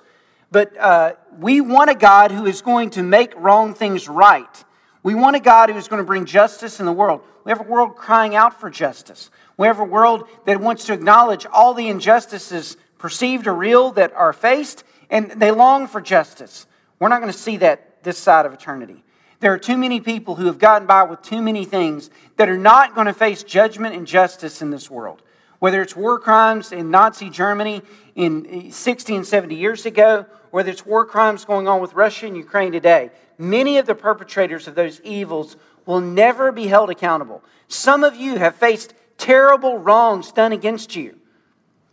But 0.49 0.77
uh, 0.77 1.15
we 1.37 1.59
want 1.59 1.89
a 1.89 1.93
God 1.93 2.31
who 2.31 2.45
is 2.45 2.61
going 2.61 2.91
to 2.91 3.03
make 3.03 3.33
wrong 3.35 3.73
things 3.73 4.07
right. 4.07 4.63
We 5.03 5.13
want 5.13 5.35
a 5.35 5.41
God 5.41 5.69
who 5.69 5.75
is 5.75 5.89
going 5.89 6.01
to 6.01 6.05
bring 6.05 6.23
justice 6.23 6.79
in 6.79 6.85
the 6.85 6.93
world. 6.93 7.21
We 7.43 7.51
have 7.51 7.59
a 7.59 7.69
world 7.69 7.97
crying 7.97 8.33
out 8.33 8.57
for 8.57 8.69
justice. 8.69 9.29
We 9.57 9.67
have 9.67 9.79
a 9.79 9.83
world 9.83 10.29
that 10.45 10.61
wants 10.61 10.85
to 10.85 10.93
acknowledge 10.93 11.45
all 11.51 11.73
the 11.73 11.89
injustices, 11.89 12.77
perceived 12.97 13.45
or 13.45 13.55
real, 13.55 13.91
that 13.91 14.13
are 14.13 14.31
faced, 14.31 14.85
and 15.09 15.31
they 15.31 15.51
long 15.51 15.85
for 15.85 15.99
justice. 15.99 16.65
We're 16.97 17.09
not 17.09 17.19
going 17.19 17.33
to 17.33 17.37
see 17.37 17.57
that 17.57 18.03
this 18.03 18.17
side 18.17 18.45
of 18.45 18.53
eternity. 18.53 19.03
There 19.39 19.53
are 19.53 19.59
too 19.59 19.77
many 19.77 20.01
people 20.01 20.35
who 20.35 20.47
have 20.47 20.59
gotten 20.59 20.85
by 20.85 21.03
with 21.03 21.21
too 21.21 21.41
many 21.41 21.63
things 21.63 22.09
that 22.35 22.49
are 22.49 22.57
not 22.57 22.93
going 22.93 23.07
to 23.07 23.13
face 23.13 23.41
judgment 23.43 23.95
and 23.95 24.05
justice 24.05 24.61
in 24.61 24.69
this 24.69 24.91
world. 24.91 25.21
Whether 25.59 25.81
it's 25.81 25.95
war 25.95 26.19
crimes 26.19 26.71
in 26.71 26.91
Nazi 26.91 27.29
Germany 27.29 27.81
in 28.15 28.67
eh, 28.67 28.71
60 28.71 29.15
and 29.15 29.27
70 29.27 29.55
years 29.55 29.85
ago, 29.85 30.25
whether 30.51 30.71
it's 30.71 30.85
war 30.85 31.05
crimes 31.05 31.45
going 31.45 31.67
on 31.67 31.81
with 31.81 31.93
Russia 31.93 32.25
and 32.25 32.35
Ukraine 32.35 32.71
today, 32.71 33.11
many 33.37 33.77
of 33.77 33.85
the 33.85 33.95
perpetrators 33.95 34.67
of 34.67 34.75
those 34.75 34.99
evils 35.01 35.55
will 35.85 36.01
never 36.01 36.51
be 36.51 36.67
held 36.67 36.89
accountable. 36.89 37.43
Some 37.67 38.03
of 38.03 38.15
you 38.15 38.37
have 38.37 38.55
faced 38.55 38.93
terrible 39.17 39.77
wrongs 39.77 40.31
done 40.31 40.51
against 40.51 40.95
you. 40.95 41.17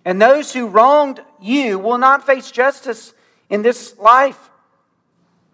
And 0.04 0.20
those 0.22 0.52
who 0.52 0.68
wronged 0.68 1.20
you 1.40 1.78
will 1.78 1.98
not 1.98 2.26
face 2.26 2.50
justice 2.50 3.14
in 3.50 3.62
this 3.62 3.98
life. 3.98 4.50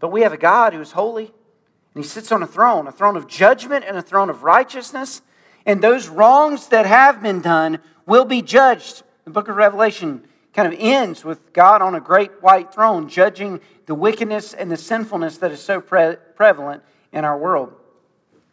But 0.00 0.08
we 0.08 0.22
have 0.22 0.32
a 0.32 0.38
God 0.38 0.74
who 0.74 0.80
is 0.80 0.92
holy 0.92 1.32
and 1.94 2.04
he 2.04 2.08
sits 2.08 2.32
on 2.32 2.42
a 2.42 2.46
throne, 2.46 2.86
a 2.86 2.92
throne 2.92 3.16
of 3.16 3.28
judgment 3.28 3.84
and 3.86 3.96
a 3.96 4.02
throne 4.02 4.30
of 4.30 4.42
righteousness. 4.42 5.22
And 5.66 5.82
those 5.82 6.08
wrongs 6.08 6.68
that 6.68 6.86
have 6.86 7.22
been 7.22 7.40
done 7.40 7.78
will 8.06 8.24
be 8.24 8.42
judged. 8.42 9.02
The 9.24 9.30
book 9.30 9.48
of 9.48 9.56
Revelation 9.56 10.26
kind 10.54 10.72
of 10.72 10.78
ends 10.78 11.24
with 11.24 11.52
God 11.52 11.82
on 11.82 11.94
a 11.94 12.00
great 12.00 12.42
white 12.42 12.72
throne 12.72 13.08
judging 13.08 13.60
the 13.86 13.94
wickedness 13.94 14.54
and 14.54 14.70
the 14.70 14.76
sinfulness 14.76 15.38
that 15.38 15.52
is 15.52 15.60
so 15.60 15.80
pre- 15.80 16.16
prevalent 16.34 16.82
in 17.12 17.24
our 17.24 17.38
world. 17.38 17.74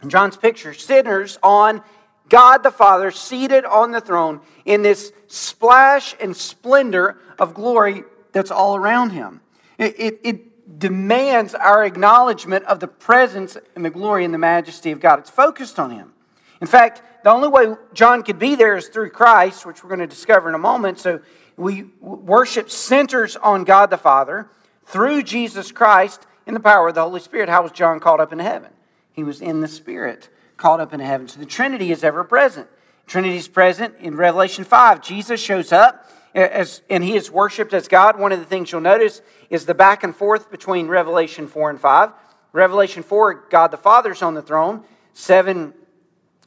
In 0.01 0.10
John's 0.10 0.38
picture, 0.38 0.74
sinners 0.74 1.38
on 1.41 1.81
God 2.29 2.63
the 2.63 2.72
Father 2.72 3.10
seated 3.12 3.65
on 3.65 3.91
the 3.91 4.01
throne 4.01 4.41
in 4.65 4.81
this 4.81 5.12
splash 5.27 6.15
and 6.22 6.36
splendor 6.36 7.17
of 7.38 7.53
glory 7.53 8.03
that's 8.31 8.51
all 8.51 8.75
around 8.75 9.12
him. 9.12 9.41
It, 9.77 9.96
it, 9.98 10.19
it 10.24 10.49
demands 10.78 11.56
our 11.56 11.84
acknowledgement 11.84 12.66
of 12.66 12.80
the 12.80 12.88
presence 12.88 13.58
and 13.76 13.84
the 13.84 13.90
glory 13.90 14.26
and 14.26 14.34
the 14.34 14.38
majesty 14.38 14.92
of 14.92 15.00
God. 15.00 15.20
It's 15.20 15.30
focused 15.30 15.80
on 15.80 15.92
Him. 15.92 16.14
In 16.62 16.68
fact, 16.68 17.02
the 17.24 17.32
only 17.32 17.48
way 17.48 17.76
John 17.94 18.24
could 18.24 18.40
be 18.40 18.56
there 18.56 18.78
is 18.78 18.88
through 18.88 19.10
Christ, 19.10 19.66
which 19.66 19.84
we're 19.84 19.90
going 19.90 20.00
to 20.00 20.08
discover 20.08 20.50
in 20.50 20.56
a 20.56 20.60
moment. 20.60 21.00
So 21.00 21.22
we 21.58 21.84
worship 22.02 22.70
centers 22.70 23.36
on 23.36 23.64
God 23.64 23.90
the 23.90 23.98
Father 23.98 24.50
through 24.86 25.24
Jesus 25.24 25.72
Christ 25.72 26.26
in 26.46 26.54
the 26.54 26.60
power 26.60 26.90
of 26.90 26.96
the 26.96 27.02
Holy 27.02 27.20
Spirit. 27.20 27.50
How 27.50 27.64
was 27.64 27.72
John 27.72 28.00
called 28.00 28.20
up 28.20 28.32
into 28.32 28.44
heaven? 28.44 28.72
He 29.12 29.24
was 29.24 29.42
in 29.42 29.62
the 29.62 29.68
Spirit, 29.68 30.30
called 30.58 30.80
up 30.80 30.94
into 30.94 31.06
heaven. 31.06 31.28
So 31.28 31.40
the 31.40 31.46
Trinity 31.46 31.92
is 31.92 32.04
ever 32.04 32.24
present. 32.24 32.68
Trinity 33.06 33.38
is 33.38 33.48
present 33.48 33.96
in 34.00 34.16
Revelation 34.16 34.64
5. 34.64 35.02
Jesus 35.02 35.42
shows 35.42 35.72
up 35.72 36.10
as, 36.33 36.81
and 36.89 37.03
he 37.03 37.15
is 37.15 37.31
worshiped 37.31 37.74
as 37.74 37.88
God. 37.88 38.19
One 38.19 38.31
of 38.31 38.39
the 38.39 38.45
things 38.45 38.71
you'll 38.71 38.81
notice 38.81 39.21
is 39.50 39.65
the 39.65 39.74
back 39.74 40.03
and 40.03 40.15
forth 40.15 40.51
between 40.51 40.88
Revelation 40.88 41.48
4 41.48 41.71
and 41.71 41.79
5. 41.79 42.12
Revelation 42.51 43.03
4, 43.03 43.45
God 43.50 43.67
the 43.71 43.77
Father's 43.77 44.21
on 44.21 44.33
the 44.33 44.41
throne. 44.41 44.83
Seven, 45.13 45.74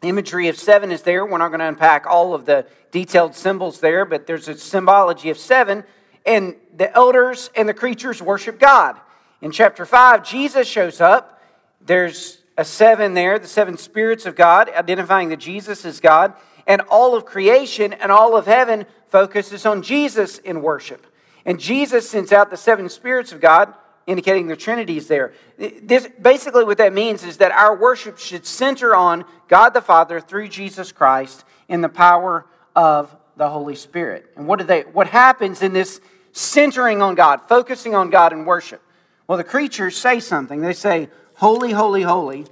imagery 0.02 0.48
of 0.48 0.58
seven 0.58 0.90
is 0.90 1.02
there. 1.02 1.24
We're 1.24 1.38
not 1.38 1.48
going 1.48 1.60
to 1.60 1.68
unpack 1.68 2.06
all 2.06 2.34
of 2.34 2.44
the 2.44 2.66
detailed 2.90 3.34
symbols 3.34 3.80
there, 3.80 4.04
but 4.04 4.26
there's 4.26 4.48
a 4.48 4.58
symbology 4.58 5.30
of 5.30 5.38
seven. 5.38 5.84
And 6.26 6.56
the 6.76 6.92
elders 6.94 7.50
and 7.56 7.68
the 7.68 7.74
creatures 7.74 8.22
worship 8.22 8.58
God. 8.58 8.98
In 9.40 9.50
chapter 9.50 9.84
5, 9.84 10.24
Jesus 10.24 10.68
shows 10.68 11.00
up. 11.00 11.40
There's 11.80 12.38
a 12.56 12.64
seven 12.64 13.14
there, 13.14 13.38
the 13.38 13.48
seven 13.48 13.76
spirits 13.76 14.26
of 14.26 14.36
God, 14.36 14.68
identifying 14.68 15.30
that 15.30 15.38
Jesus 15.38 15.84
is 15.84 16.00
God. 16.00 16.34
And 16.66 16.80
all 16.82 17.16
of 17.16 17.24
creation 17.24 17.92
and 17.92 18.12
all 18.12 18.36
of 18.36 18.46
heaven 18.46 18.86
focuses 19.12 19.66
on 19.66 19.82
Jesus 19.82 20.38
in 20.38 20.62
worship. 20.62 21.06
And 21.44 21.60
Jesus 21.60 22.08
sends 22.08 22.32
out 22.32 22.50
the 22.50 22.56
seven 22.56 22.88
spirits 22.88 23.30
of 23.30 23.42
God, 23.42 23.74
indicating 24.06 24.46
the 24.46 24.56
Trinity 24.56 24.96
is 24.96 25.06
there. 25.06 25.34
This, 25.58 26.08
basically, 26.20 26.64
what 26.64 26.78
that 26.78 26.94
means 26.94 27.22
is 27.22 27.36
that 27.36 27.52
our 27.52 27.76
worship 27.76 28.18
should 28.18 28.46
center 28.46 28.96
on 28.96 29.26
God 29.48 29.74
the 29.74 29.82
Father 29.82 30.18
through 30.18 30.48
Jesus 30.48 30.92
Christ 30.92 31.44
in 31.68 31.82
the 31.82 31.90
power 31.90 32.46
of 32.74 33.14
the 33.36 33.50
Holy 33.50 33.74
Spirit. 33.74 34.32
And 34.34 34.46
what, 34.46 34.58
do 34.60 34.64
they, 34.64 34.80
what 34.80 35.08
happens 35.08 35.60
in 35.60 35.74
this 35.74 36.00
centering 36.32 37.02
on 37.02 37.14
God, 37.14 37.42
focusing 37.48 37.94
on 37.94 38.08
God 38.08 38.32
in 38.32 38.46
worship? 38.46 38.80
Well, 39.28 39.36
the 39.36 39.44
creatures 39.44 39.94
say 39.94 40.20
something. 40.20 40.62
They 40.62 40.72
say, 40.72 41.10
Holy, 41.34 41.72
holy, 41.72 42.02
holy 42.02 42.46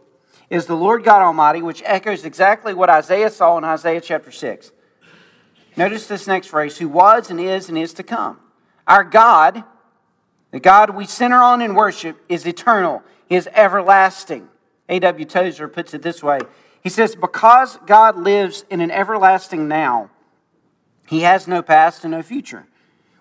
is 0.50 0.67
the 0.67 0.76
Lord 0.76 1.05
God 1.05 1.23
Almighty, 1.23 1.62
which 1.62 1.83
echoes 1.87 2.26
exactly 2.26 2.75
what 2.75 2.90
Isaiah 2.90 3.31
saw 3.31 3.57
in 3.57 3.64
Isaiah 3.64 4.00
chapter 4.00 4.31
6. 4.31 4.73
Notice 5.80 6.06
this 6.08 6.26
next 6.26 6.49
phrase 6.49 6.76
who 6.76 6.90
was 6.90 7.30
and 7.30 7.40
is 7.40 7.70
and 7.70 7.78
is 7.78 7.94
to 7.94 8.02
come. 8.02 8.38
Our 8.87 9.02
God, 9.02 9.64
the 10.50 10.60
God 10.60 10.90
we 10.90 11.06
center 11.06 11.38
on 11.38 11.62
in 11.62 11.75
worship, 11.75 12.18
is 12.28 12.46
eternal, 12.46 13.02
he 13.30 13.37
is 13.37 13.49
everlasting. 13.54 14.50
A.W. 14.90 15.25
Tozer 15.25 15.68
puts 15.68 15.94
it 15.94 16.02
this 16.02 16.22
way 16.22 16.40
He 16.82 16.90
says, 16.90 17.16
Because 17.16 17.78
God 17.87 18.18
lives 18.18 18.66
in 18.68 18.82
an 18.82 18.90
everlasting 18.90 19.68
now, 19.68 20.10
he 21.06 21.20
has 21.20 21.49
no 21.49 21.62
past 21.62 22.04
and 22.04 22.10
no 22.10 22.20
future. 22.20 22.66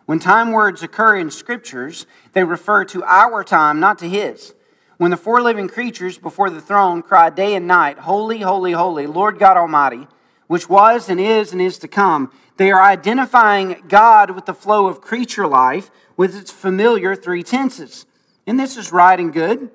When 0.05 0.19
time 0.19 0.51
words 0.51 0.83
occur 0.83 1.15
in 1.15 1.31
scriptures, 1.31 2.07
they 2.33 2.43
refer 2.43 2.83
to 2.83 3.05
our 3.05 3.41
time, 3.45 3.79
not 3.79 3.99
to 3.99 4.09
his. 4.09 4.53
When 4.97 5.11
the 5.11 5.15
four 5.15 5.41
living 5.41 5.69
creatures 5.69 6.17
before 6.17 6.49
the 6.49 6.59
throne 6.59 7.03
cry 7.03 7.29
day 7.29 7.55
and 7.55 7.67
night, 7.67 7.99
Holy, 7.99 8.41
holy, 8.41 8.73
holy, 8.73 9.07
Lord 9.07 9.39
God 9.39 9.55
Almighty, 9.55 10.09
which 10.49 10.67
was 10.67 11.09
and 11.09 11.19
is 11.19 11.53
and 11.53 11.61
is 11.61 11.77
to 11.77 11.87
come. 11.87 12.31
They 12.59 12.73
are 12.73 12.83
identifying 12.83 13.85
God 13.87 14.31
with 14.31 14.45
the 14.45 14.53
flow 14.53 14.87
of 14.87 14.99
creature 14.99 15.47
life 15.47 15.89
with 16.17 16.37
its 16.37 16.51
familiar 16.51 17.15
three 17.15 17.41
tenses. 17.41 18.05
And 18.45 18.59
this 18.59 18.75
is 18.75 18.91
right 18.91 19.17
and 19.17 19.31
good, 19.31 19.71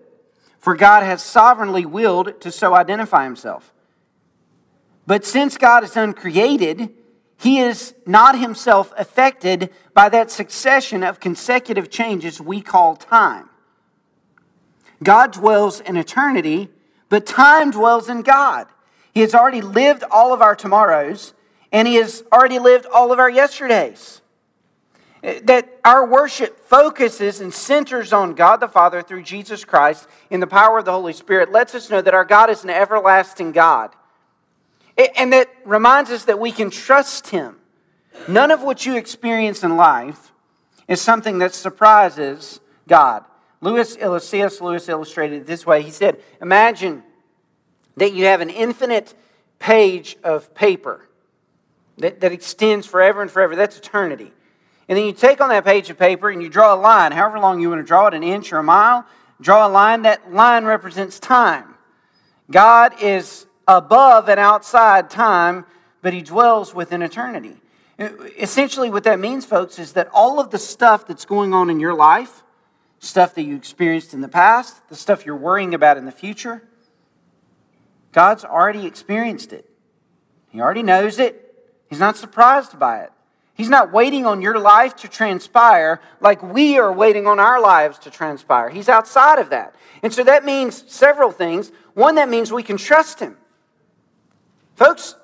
for 0.58 0.74
God 0.74 1.02
has 1.02 1.22
sovereignly 1.22 1.86
willed 1.86 2.38
to 2.42 2.52
so 2.52 2.74
identify 2.74 3.24
himself. 3.24 3.72
But 5.06 5.24
since 5.24 5.56
God 5.56 5.82
is 5.82 5.96
uncreated, 5.96 6.90
he 7.38 7.58
is 7.58 7.94
not 8.04 8.38
himself 8.38 8.92
affected 8.98 9.70
by 9.94 10.10
that 10.10 10.30
succession 10.30 11.02
of 11.02 11.20
consecutive 11.20 11.88
changes 11.88 12.38
we 12.38 12.60
call 12.60 12.96
time. 12.96 13.48
God 15.02 15.32
dwells 15.32 15.80
in 15.80 15.96
eternity 15.96 16.68
but 17.08 17.24
time 17.24 17.70
dwells 17.70 18.10
in 18.10 18.20
God. 18.20 18.66
He 19.14 19.22
has 19.22 19.34
already 19.34 19.62
lived 19.62 20.04
all 20.10 20.34
of 20.34 20.42
our 20.42 20.54
tomorrows, 20.54 21.32
and 21.75 21.88
He 21.88 21.97
has 21.97 22.23
already 22.33 22.61
lived 22.61 22.87
all 22.87 23.12
of 23.12 23.19
our 23.19 23.28
yesterdays. 23.28 24.23
That 25.43 25.81
our 25.85 26.07
worship 26.07 26.61
focuses 26.61 27.40
and 27.40 27.52
centers 27.52 28.12
on 28.12 28.35
God 28.35 28.59
the 28.59 28.69
Father 28.69 29.02
through 29.02 29.25
Jesus 29.25 29.64
Christ 29.64 30.07
in 30.31 30.38
the 30.38 30.47
power 30.47 30.78
of 30.78 30.85
the 30.85 30.93
Holy 30.93 31.12
Spirit 31.12 31.50
lets 31.50 31.75
us 31.75 31.90
know 31.90 32.00
that 32.00 32.14
our 32.14 32.25
God 32.25 32.49
is 32.49 32.62
an 32.62 32.71
everlasting 32.71 33.50
God. 33.50 33.90
And 35.16 35.33
that 35.33 35.50
reminds 35.64 36.11
us 36.11 36.26
that 36.26 36.38
we 36.38 36.52
can 36.52 36.71
trust 36.71 37.28
Him. 37.31 37.57
None 38.28 38.52
of 38.52 38.62
what 38.62 38.87
you 38.87 38.97
experience 38.97 39.64
in 39.64 39.76
life 39.76 40.33
is 40.87 41.00
something 41.00 41.38
that 41.38 41.54
surprises 41.54 42.61
God. 42.87 43.25
Lewis, 43.61 43.95
C.S. 43.95 44.61
Lewis 44.61 44.88
illustrated 44.88 45.43
it 45.43 45.47
this 45.49 45.66
way. 45.66 45.83
He 45.83 45.90
said, 45.90 46.23
Imagine 46.40 47.02
that 47.97 48.12
you 48.12 48.26
have 48.26 48.40
an 48.40 48.50
infinite 48.50 49.14
page 49.59 50.16
of 50.23 50.54
paper 50.54 51.09
that, 51.98 52.20
that 52.20 52.32
extends 52.32 52.86
forever 52.86 53.22
and 53.22 53.30
forever. 53.30 53.56
That's 53.56 53.76
eternity. 53.76 54.32
And 54.88 54.98
then 54.98 55.06
you 55.06 55.12
take 55.12 55.40
on 55.40 55.48
that 55.48 55.64
page 55.64 55.88
of 55.90 55.98
paper 55.98 56.28
and 56.28 56.42
you 56.42 56.48
draw 56.48 56.74
a 56.74 56.76
line, 56.76 57.12
however 57.12 57.38
long 57.38 57.60
you 57.60 57.70
want 57.70 57.80
to 57.80 57.86
draw 57.86 58.06
it, 58.06 58.14
an 58.14 58.22
inch 58.22 58.52
or 58.52 58.58
a 58.58 58.62
mile. 58.62 59.06
Draw 59.40 59.66
a 59.66 59.68
line. 59.68 60.02
That 60.02 60.32
line 60.32 60.64
represents 60.64 61.18
time. 61.18 61.74
God 62.50 63.02
is 63.02 63.46
above 63.66 64.28
and 64.28 64.38
outside 64.38 65.10
time, 65.10 65.64
but 66.02 66.12
he 66.12 66.22
dwells 66.22 66.74
within 66.74 67.02
eternity. 67.02 67.56
Essentially, 67.98 68.90
what 68.90 69.04
that 69.04 69.20
means, 69.20 69.46
folks, 69.46 69.78
is 69.78 69.92
that 69.92 70.08
all 70.12 70.40
of 70.40 70.50
the 70.50 70.58
stuff 70.58 71.06
that's 71.06 71.24
going 71.24 71.54
on 71.54 71.70
in 71.70 71.80
your 71.80 71.94
life, 71.94 72.42
stuff 72.98 73.34
that 73.34 73.42
you 73.42 73.56
experienced 73.56 74.12
in 74.12 74.20
the 74.20 74.28
past, 74.28 74.86
the 74.88 74.96
stuff 74.96 75.24
you're 75.24 75.36
worrying 75.36 75.74
about 75.74 75.96
in 75.96 76.04
the 76.04 76.12
future, 76.12 76.62
God's 78.12 78.44
already 78.44 78.86
experienced 78.86 79.52
it. 79.52 79.68
He 80.50 80.60
already 80.60 80.82
knows 80.82 81.18
it. 81.18 81.43
He's 81.94 82.00
not 82.00 82.16
surprised 82.16 82.76
by 82.76 83.02
it. 83.02 83.12
He's 83.54 83.68
not 83.68 83.92
waiting 83.92 84.26
on 84.26 84.42
your 84.42 84.58
life 84.58 84.96
to 84.96 85.08
transpire 85.08 86.00
like 86.20 86.42
we 86.42 86.76
are 86.76 86.92
waiting 86.92 87.28
on 87.28 87.38
our 87.38 87.60
lives 87.60 88.00
to 88.00 88.10
transpire. 88.10 88.68
He's 88.68 88.88
outside 88.88 89.38
of 89.38 89.50
that. 89.50 89.76
And 90.02 90.12
so 90.12 90.24
that 90.24 90.44
means 90.44 90.90
several 90.92 91.30
things. 91.30 91.70
One, 91.92 92.16
that 92.16 92.28
means 92.28 92.52
we 92.52 92.64
can 92.64 92.78
trust 92.78 93.20
Him. 93.20 93.36
Folks, 94.74 95.14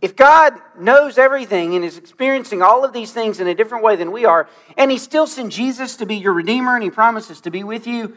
if 0.00 0.16
God 0.16 0.54
knows 0.78 1.18
everything 1.18 1.74
and 1.74 1.84
is 1.84 1.98
experiencing 1.98 2.62
all 2.62 2.82
of 2.82 2.94
these 2.94 3.12
things 3.12 3.38
in 3.38 3.46
a 3.46 3.54
different 3.54 3.84
way 3.84 3.96
than 3.96 4.10
we 4.10 4.24
are, 4.24 4.48
and 4.78 4.90
He 4.90 4.96
still 4.96 5.26
sent 5.26 5.52
Jesus 5.52 5.96
to 5.96 6.06
be 6.06 6.16
your 6.16 6.32
Redeemer 6.32 6.76
and 6.76 6.82
He 6.82 6.88
promises 6.88 7.42
to 7.42 7.50
be 7.50 7.62
with 7.62 7.86
you, 7.86 8.16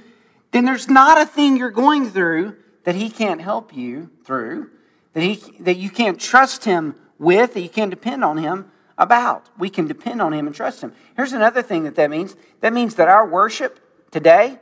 then 0.52 0.64
there's 0.64 0.88
not 0.88 1.20
a 1.20 1.26
thing 1.26 1.58
you're 1.58 1.70
going 1.70 2.10
through 2.10 2.56
that 2.86 2.96
He 2.96 3.10
can't 3.10 3.42
help 3.42 3.76
you 3.76 4.10
through, 4.24 4.70
that, 5.12 5.22
he, 5.22 5.36
that 5.60 5.76
you 5.76 5.90
can't 5.90 6.18
trust 6.18 6.64
Him 6.64 6.96
with, 7.20 7.54
that 7.54 7.62
you 7.62 7.70
can't 7.70 7.92
depend 7.92 8.24
on 8.24 8.38
Him 8.38 8.72
about. 8.98 9.48
We 9.58 9.70
can 9.70 9.88
depend 9.88 10.22
on 10.22 10.34
Him 10.34 10.48
and 10.48 10.56
trust 10.56 10.82
Him. 10.82 10.94
Here's 11.16 11.34
another 11.34 11.62
thing 11.62 11.84
that 11.84 11.96
that 11.96 12.10
means 12.10 12.36
that 12.62 12.74
means 12.74 12.96
that 12.96 13.08
our 13.08 13.28
worship 13.28 13.80
today 14.12 14.60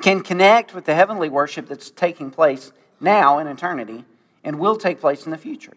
can 0.00 0.22
connect 0.22 0.74
with 0.74 0.84
the 0.84 0.94
heavenly 0.94 1.28
worship 1.28 1.68
that's 1.68 1.90
taking 1.90 2.30
place 2.30 2.72
now 3.00 3.38
in 3.38 3.46
eternity 3.46 4.04
and 4.42 4.58
will 4.58 4.76
take 4.76 5.00
place 5.00 5.24
in 5.24 5.30
the 5.30 5.38
future. 5.38 5.72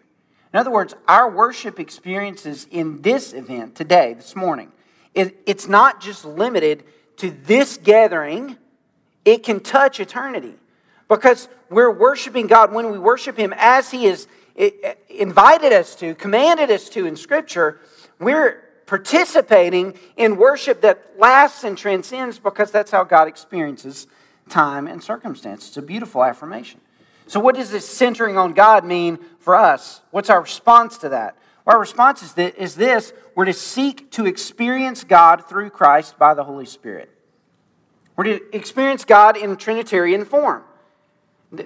In 0.52 0.58
other 0.58 0.70
words, 0.70 0.94
our 1.06 1.30
worship 1.30 1.78
experiences 1.78 2.66
in 2.70 3.02
this 3.02 3.32
event 3.32 3.74
today, 3.74 4.14
this 4.14 4.34
morning, 4.34 4.72
it, 5.14 5.36
it's 5.46 5.68
not 5.68 6.00
just 6.00 6.24
limited 6.24 6.84
to 7.16 7.30
this 7.30 7.76
gathering, 7.76 8.56
it 9.24 9.42
can 9.42 9.60
touch 9.60 10.00
eternity. 10.00 10.54
Because 11.08 11.48
we're 11.70 11.90
worshiping 11.90 12.46
God 12.46 12.72
when 12.72 12.90
we 12.92 12.98
worship 12.98 13.36
Him 13.36 13.54
as 13.56 13.90
He 13.90 14.04
has 14.04 14.28
invited 15.08 15.72
us 15.72 15.94
to, 15.96 16.14
commanded 16.14 16.70
us 16.70 16.88
to 16.90 17.06
in 17.06 17.16
Scripture, 17.16 17.80
we're 18.18 18.64
participating 18.86 19.94
in 20.16 20.36
worship 20.36 20.80
that 20.80 21.18
lasts 21.18 21.62
and 21.62 21.78
transcends 21.78 22.38
because 22.38 22.70
that's 22.70 22.90
how 22.90 23.04
God 23.04 23.28
experiences 23.28 24.06
time 24.48 24.86
and 24.86 25.02
circumstance. 25.02 25.68
It's 25.68 25.76
a 25.76 25.82
beautiful 25.82 26.24
affirmation. 26.24 26.80
So, 27.26 27.38
what 27.38 27.54
does 27.54 27.70
this 27.70 27.86
centering 27.86 28.38
on 28.38 28.54
God 28.54 28.84
mean 28.84 29.18
for 29.38 29.54
us? 29.54 30.00
What's 30.10 30.30
our 30.30 30.40
response 30.40 30.96
to 30.98 31.10
that? 31.10 31.36
Well, 31.64 31.74
our 31.76 31.80
response 31.80 32.22
is 32.22 32.32
this, 32.32 32.54
is 32.54 32.74
this 32.74 33.12
we're 33.34 33.44
to 33.44 33.52
seek 33.52 34.10
to 34.12 34.26
experience 34.26 35.04
God 35.04 35.46
through 35.46 35.70
Christ 35.70 36.18
by 36.18 36.32
the 36.32 36.42
Holy 36.42 36.64
Spirit. 36.64 37.10
We're 38.16 38.24
to 38.24 38.56
experience 38.56 39.04
God 39.04 39.36
in 39.36 39.56
Trinitarian 39.56 40.24
form. 40.24 40.64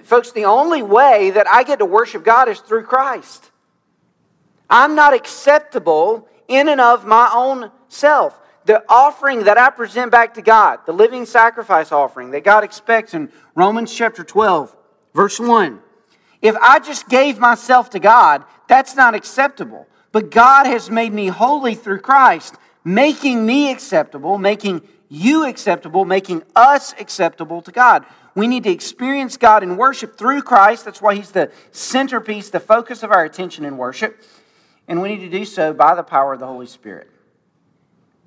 Folks, 0.03 0.31
the 0.31 0.45
only 0.45 0.81
way 0.81 1.31
that 1.31 1.47
I 1.47 1.63
get 1.63 1.79
to 1.79 1.85
worship 1.85 2.23
God 2.23 2.47
is 2.47 2.59
through 2.59 2.83
Christ. 2.83 3.51
I'm 4.69 4.95
not 4.95 5.13
acceptable 5.13 6.27
in 6.47 6.69
and 6.69 6.79
of 6.79 7.05
my 7.05 7.29
own 7.33 7.71
self. 7.89 8.39
The 8.65 8.83
offering 8.87 9.43
that 9.43 9.57
I 9.57 9.69
present 9.69 10.09
back 10.11 10.35
to 10.35 10.41
God, 10.41 10.79
the 10.85 10.93
living 10.93 11.25
sacrifice 11.25 11.91
offering 11.91 12.31
that 12.31 12.45
God 12.45 12.63
expects 12.63 13.13
in 13.13 13.29
Romans 13.55 13.93
chapter 13.93 14.23
12, 14.23 14.75
Verse 15.13 15.39
1 15.39 15.79
If 16.41 16.55
I 16.57 16.79
just 16.79 17.07
gave 17.07 17.39
myself 17.39 17.89
to 17.91 17.99
God, 17.99 18.43
that's 18.67 18.95
not 18.95 19.15
acceptable. 19.15 19.87
But 20.11 20.29
God 20.29 20.65
has 20.67 20.89
made 20.89 21.11
me 21.11 21.27
holy 21.27 21.73
through 21.73 22.01
Christ, 22.01 22.55
making 22.83 23.45
me 23.45 23.71
acceptable, 23.71 24.37
making 24.37 24.87
you 25.09 25.45
acceptable, 25.45 26.05
making 26.05 26.43
us 26.55 26.93
acceptable 26.99 27.61
to 27.63 27.71
God. 27.71 28.05
We 28.35 28.47
need 28.47 28.63
to 28.63 28.71
experience 28.71 29.37
God 29.37 29.63
in 29.63 29.77
worship 29.77 30.17
through 30.17 30.41
Christ. 30.41 30.85
That's 30.85 31.01
why 31.01 31.15
He's 31.15 31.31
the 31.31 31.51
centerpiece, 31.71 32.49
the 32.49 32.59
focus 32.59 33.03
of 33.03 33.11
our 33.11 33.23
attention 33.23 33.65
in 33.65 33.77
worship. 33.77 34.21
And 34.87 35.01
we 35.01 35.09
need 35.09 35.21
to 35.21 35.29
do 35.29 35.45
so 35.45 35.73
by 35.73 35.95
the 35.95 36.03
power 36.03 36.33
of 36.33 36.39
the 36.39 36.47
Holy 36.47 36.65
Spirit. 36.65 37.09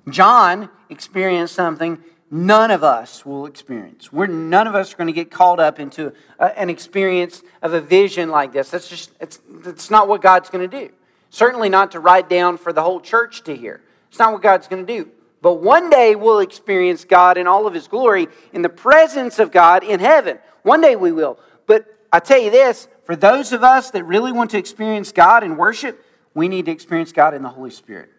John 0.09 0.69
experienced 0.89 1.53
something 1.53 2.01
none 2.31 2.71
of 2.71 2.83
us 2.83 3.25
will 3.25 3.45
experience. 3.45 4.11
We're 4.11 4.27
none 4.27 4.67
of 4.67 4.75
us 4.75 4.93
are 4.93 4.97
going 4.97 5.07
to 5.07 5.13
get 5.13 5.31
called 5.31 5.59
up 5.59 5.79
into 5.79 6.13
a, 6.39 6.57
an 6.59 6.69
experience 6.69 7.43
of 7.61 7.73
a 7.73 7.81
vision 7.81 8.29
like 8.29 8.53
this. 8.53 8.69
That's 8.69 8.87
just 8.87 9.11
it's 9.19 9.39
that's 9.49 9.91
not 9.91 10.07
what 10.07 10.21
God's 10.21 10.49
going 10.49 10.69
to 10.69 10.79
do. 10.87 10.93
Certainly 11.29 11.69
not 11.69 11.91
to 11.91 11.99
write 11.99 12.29
down 12.29 12.57
for 12.57 12.71
the 12.71 12.81
whole 12.81 13.01
church 13.01 13.43
to 13.43 13.55
hear. 13.55 13.81
It's 14.09 14.19
not 14.19 14.31
what 14.31 14.41
God's 14.41 14.67
going 14.67 14.85
to 14.85 14.97
do. 15.03 15.11
But 15.47 15.61
one 15.61 15.89
day 15.89 16.13
we'll 16.13 16.39
experience 16.39 17.05
God 17.05 17.37
in 17.37 17.47
all 17.47 17.67
of 17.67 17.73
his 17.73 17.87
glory 17.87 18.27
in 18.51 18.63
the 18.63 18.67
presence 18.69 19.39
of 19.39 19.49
God 19.49 19.81
in 19.81 20.01
heaven. 20.01 20.39
One 20.63 20.81
day 20.81 20.97
we 20.97 21.13
will. 21.13 21.39
But 21.67 21.85
I 22.11 22.19
tell 22.19 22.37
you 22.37 22.51
this, 22.51 22.89
for 23.05 23.15
those 23.15 23.53
of 23.53 23.63
us 23.63 23.91
that 23.91 24.03
really 24.03 24.33
want 24.33 24.51
to 24.51 24.57
experience 24.57 25.13
God 25.13 25.45
in 25.45 25.55
worship, 25.55 26.03
we 26.33 26.49
need 26.49 26.65
to 26.65 26.71
experience 26.71 27.13
God 27.13 27.33
in 27.33 27.43
the 27.43 27.47
Holy 27.47 27.69
Spirit. 27.69 28.09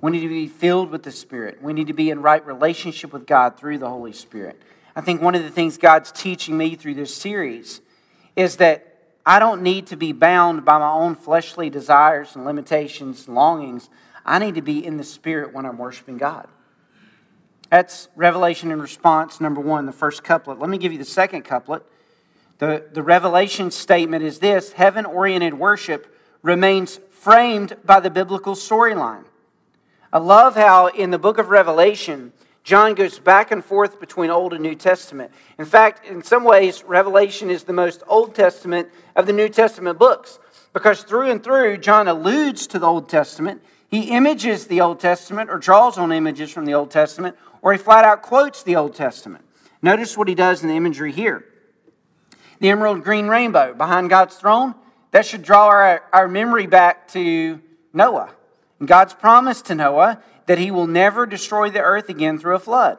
We 0.00 0.12
need 0.12 0.20
to 0.20 0.28
be 0.28 0.46
filled 0.46 0.92
with 0.92 1.02
the 1.02 1.10
Spirit. 1.10 1.60
We 1.60 1.72
need 1.72 1.88
to 1.88 1.92
be 1.92 2.10
in 2.10 2.22
right 2.22 2.46
relationship 2.46 3.12
with 3.12 3.26
God 3.26 3.58
through 3.58 3.78
the 3.78 3.88
Holy 3.90 4.12
Spirit. 4.12 4.62
I 4.94 5.00
think 5.00 5.20
one 5.20 5.34
of 5.34 5.42
the 5.42 5.50
things 5.50 5.76
God's 5.76 6.12
teaching 6.12 6.56
me 6.56 6.76
through 6.76 6.94
this 6.94 7.12
series 7.12 7.80
is 8.36 8.58
that 8.58 8.95
I 9.26 9.40
don't 9.40 9.62
need 9.62 9.88
to 9.88 9.96
be 9.96 10.12
bound 10.12 10.64
by 10.64 10.78
my 10.78 10.88
own 10.88 11.16
fleshly 11.16 11.68
desires 11.68 12.36
and 12.36 12.44
limitations 12.44 13.26
and 13.26 13.34
longings. 13.34 13.90
I 14.24 14.38
need 14.38 14.54
to 14.54 14.62
be 14.62 14.86
in 14.86 14.96
the 14.96 15.04
Spirit 15.04 15.52
when 15.52 15.66
I'm 15.66 15.78
worshiping 15.78 16.16
God. 16.16 16.46
That's 17.68 18.08
revelation 18.14 18.70
in 18.70 18.80
response, 18.80 19.40
number 19.40 19.60
one, 19.60 19.86
the 19.86 19.92
first 19.92 20.22
couplet. 20.22 20.60
Let 20.60 20.70
me 20.70 20.78
give 20.78 20.92
you 20.92 20.98
the 20.98 21.04
second 21.04 21.42
couplet. 21.42 21.82
The, 22.58 22.86
the 22.92 23.02
revelation 23.02 23.72
statement 23.72 24.24
is 24.24 24.38
this 24.38 24.72
heaven 24.72 25.04
oriented 25.04 25.54
worship 25.54 26.16
remains 26.42 27.00
framed 27.10 27.76
by 27.84 27.98
the 27.98 28.10
biblical 28.10 28.54
storyline. 28.54 29.24
I 30.12 30.18
love 30.18 30.54
how 30.54 30.86
in 30.86 31.10
the 31.10 31.18
book 31.18 31.38
of 31.38 31.50
Revelation, 31.50 32.32
John 32.66 32.94
goes 32.94 33.20
back 33.20 33.52
and 33.52 33.64
forth 33.64 34.00
between 34.00 34.28
Old 34.28 34.52
and 34.52 34.60
New 34.60 34.74
Testament. 34.74 35.30
In 35.56 35.64
fact, 35.64 36.04
in 36.04 36.24
some 36.24 36.42
ways, 36.42 36.82
Revelation 36.82 37.48
is 37.48 37.62
the 37.62 37.72
most 37.72 38.02
Old 38.08 38.34
Testament 38.34 38.88
of 39.14 39.26
the 39.26 39.32
New 39.32 39.48
Testament 39.48 40.00
books 40.00 40.40
because 40.72 41.04
through 41.04 41.30
and 41.30 41.44
through, 41.44 41.78
John 41.78 42.08
alludes 42.08 42.66
to 42.66 42.80
the 42.80 42.86
Old 42.88 43.08
Testament. 43.08 43.62
He 43.86 44.10
images 44.10 44.66
the 44.66 44.80
Old 44.80 44.98
Testament 44.98 45.48
or 45.48 45.58
draws 45.58 45.96
on 45.96 46.10
images 46.10 46.50
from 46.50 46.64
the 46.64 46.74
Old 46.74 46.90
Testament, 46.90 47.36
or 47.62 47.70
he 47.70 47.78
flat 47.78 48.04
out 48.04 48.22
quotes 48.22 48.64
the 48.64 48.74
Old 48.74 48.96
Testament. 48.96 49.44
Notice 49.80 50.18
what 50.18 50.26
he 50.26 50.34
does 50.34 50.64
in 50.64 50.68
the 50.68 50.74
imagery 50.74 51.12
here. 51.12 51.44
The 52.58 52.70
emerald 52.70 53.04
green 53.04 53.28
rainbow 53.28 53.74
behind 53.74 54.10
God's 54.10 54.34
throne, 54.34 54.74
that 55.12 55.24
should 55.24 55.42
draw 55.42 55.66
our, 55.66 56.02
our 56.12 56.26
memory 56.26 56.66
back 56.66 57.06
to 57.12 57.60
Noah. 57.92 58.30
God's 58.84 59.14
promise 59.14 59.62
to 59.62 59.76
Noah 59.76 60.20
that 60.46 60.58
he 60.58 60.70
will 60.70 60.86
never 60.86 61.26
destroy 61.26 61.70
the 61.70 61.80
earth 61.80 62.08
again 62.08 62.38
through 62.38 62.54
a 62.54 62.60
flood. 62.60 62.98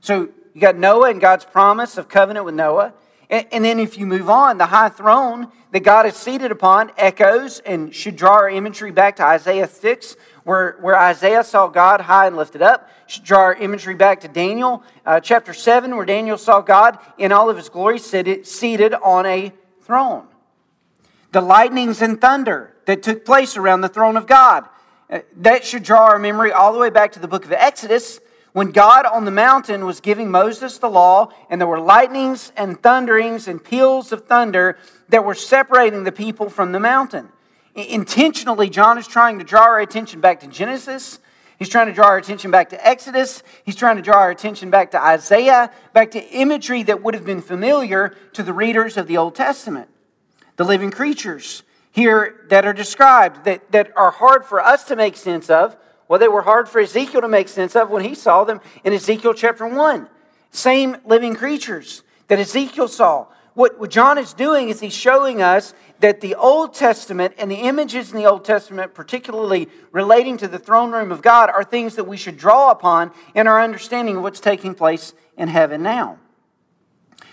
So 0.00 0.28
you 0.54 0.60
got 0.60 0.76
Noah 0.76 1.10
and 1.10 1.20
God's 1.20 1.44
promise 1.44 1.98
of 1.98 2.08
covenant 2.08 2.44
with 2.44 2.54
Noah. 2.54 2.94
And 3.30 3.64
then 3.64 3.80
if 3.80 3.98
you 3.98 4.06
move 4.06 4.28
on, 4.28 4.58
the 4.58 4.66
high 4.66 4.90
throne 4.90 5.50
that 5.72 5.80
God 5.80 6.06
is 6.06 6.14
seated 6.14 6.52
upon 6.52 6.92
echoes 6.96 7.58
and 7.60 7.92
should 7.92 8.16
draw 8.16 8.34
our 8.34 8.50
imagery 8.50 8.92
back 8.92 9.16
to 9.16 9.24
Isaiah 9.24 9.66
6, 9.66 10.16
where, 10.44 10.76
where 10.80 10.96
Isaiah 10.96 11.42
saw 11.42 11.66
God 11.66 12.02
high 12.02 12.26
and 12.26 12.36
lifted 12.36 12.62
up. 12.62 12.88
Should 13.06 13.24
draw 13.24 13.40
our 13.40 13.54
imagery 13.54 13.94
back 13.94 14.20
to 14.20 14.28
Daniel 14.28 14.84
uh, 15.04 15.20
chapter 15.20 15.52
7, 15.52 15.96
where 15.96 16.06
Daniel 16.06 16.38
saw 16.38 16.60
God 16.60 16.98
in 17.18 17.32
all 17.32 17.50
of 17.50 17.56
his 17.56 17.68
glory 17.68 17.98
seated, 17.98 18.46
seated 18.46 18.94
on 18.94 19.26
a 19.26 19.52
throne. 19.82 20.26
The 21.32 21.40
lightnings 21.40 22.02
and 22.02 22.20
thunder 22.20 22.74
that 22.86 23.02
took 23.02 23.24
place 23.24 23.56
around 23.56 23.80
the 23.80 23.88
throne 23.88 24.16
of 24.16 24.26
God. 24.26 24.68
Uh, 25.10 25.20
that 25.36 25.64
should 25.64 25.82
draw 25.82 26.06
our 26.06 26.18
memory 26.18 26.52
all 26.52 26.72
the 26.72 26.78
way 26.78 26.90
back 26.90 27.12
to 27.12 27.20
the 27.20 27.28
book 27.28 27.44
of 27.44 27.52
Exodus, 27.52 28.20
when 28.52 28.70
God 28.70 29.04
on 29.04 29.24
the 29.24 29.32
mountain 29.32 29.84
was 29.84 30.00
giving 30.00 30.30
Moses 30.30 30.78
the 30.78 30.88
law, 30.88 31.32
and 31.50 31.60
there 31.60 31.66
were 31.66 31.80
lightnings 31.80 32.52
and 32.56 32.80
thunderings 32.80 33.48
and 33.48 33.62
peals 33.62 34.12
of 34.12 34.26
thunder 34.26 34.78
that 35.08 35.24
were 35.24 35.34
separating 35.34 36.04
the 36.04 36.12
people 36.12 36.48
from 36.48 36.70
the 36.70 36.78
mountain. 36.78 37.28
Intentionally, 37.74 38.70
John 38.70 38.96
is 38.96 39.08
trying 39.08 39.40
to 39.40 39.44
draw 39.44 39.62
our 39.62 39.80
attention 39.80 40.20
back 40.20 40.38
to 40.40 40.46
Genesis. 40.46 41.18
He's 41.58 41.68
trying 41.68 41.88
to 41.88 41.92
draw 41.92 42.06
our 42.06 42.16
attention 42.16 42.52
back 42.52 42.70
to 42.70 42.86
Exodus. 42.86 43.42
He's 43.64 43.74
trying 43.74 43.96
to 43.96 44.02
draw 44.02 44.18
our 44.18 44.30
attention 44.30 44.70
back 44.70 44.92
to 44.92 45.02
Isaiah, 45.02 45.72
back 45.92 46.12
to 46.12 46.24
imagery 46.24 46.84
that 46.84 47.02
would 47.02 47.14
have 47.14 47.24
been 47.24 47.42
familiar 47.42 48.14
to 48.34 48.44
the 48.44 48.52
readers 48.52 48.96
of 48.96 49.08
the 49.08 49.16
Old 49.16 49.34
Testament. 49.34 49.88
The 50.56 50.64
living 50.64 50.92
creatures 50.92 51.64
here 51.94 52.44
that 52.48 52.66
are 52.66 52.72
described 52.72 53.44
that, 53.44 53.70
that 53.70 53.92
are 53.96 54.10
hard 54.10 54.44
for 54.44 54.60
us 54.60 54.82
to 54.84 54.96
make 54.96 55.16
sense 55.16 55.48
of 55.48 55.76
well, 56.08 56.18
they 56.18 56.28
were 56.28 56.42
hard 56.42 56.68
for 56.68 56.80
Ezekiel 56.80 57.22
to 57.22 57.28
make 57.28 57.48
sense 57.48 57.74
of 57.74 57.88
when 57.88 58.04
he 58.04 58.14
saw 58.14 58.44
them 58.44 58.60
in 58.84 58.92
Ezekiel 58.92 59.32
chapter 59.32 59.66
1. 59.66 60.08
Same 60.50 60.96
living 61.06 61.34
creatures 61.34 62.02
that 62.28 62.38
Ezekiel 62.38 62.88
saw. 62.88 63.26
What, 63.54 63.78
what 63.78 63.90
John 63.90 64.18
is 64.18 64.34
doing 64.34 64.68
is 64.68 64.80
he's 64.80 64.92
showing 64.92 65.40
us 65.40 65.72
that 66.00 66.20
the 66.20 66.34
Old 66.34 66.74
Testament 66.74 67.34
and 67.38 67.50
the 67.50 67.60
images 67.60 68.10
in 68.10 68.18
the 68.18 68.26
Old 68.26 68.44
Testament, 68.44 68.94
particularly 68.94 69.68
relating 69.92 70.36
to 70.38 70.48
the 70.48 70.58
throne 70.58 70.92
room 70.92 71.10
of 71.10 71.22
God, 71.22 71.48
are 71.48 71.64
things 71.64 71.96
that 71.96 72.04
we 72.04 72.16
should 72.16 72.36
draw 72.36 72.70
upon 72.70 73.12
in 73.34 73.46
our 73.46 73.62
understanding 73.62 74.16
of 74.16 74.22
what's 74.22 74.40
taking 74.40 74.74
place 74.74 75.14
in 75.38 75.48
heaven 75.48 75.82
now. 75.82 76.18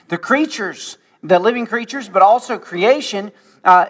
The 0.07 0.17
creatures, 0.17 0.97
the 1.23 1.39
living 1.39 1.65
creatures, 1.65 2.07
but 2.07 2.21
also 2.21 2.57
creation, 2.57 3.31
uh, 3.63 3.87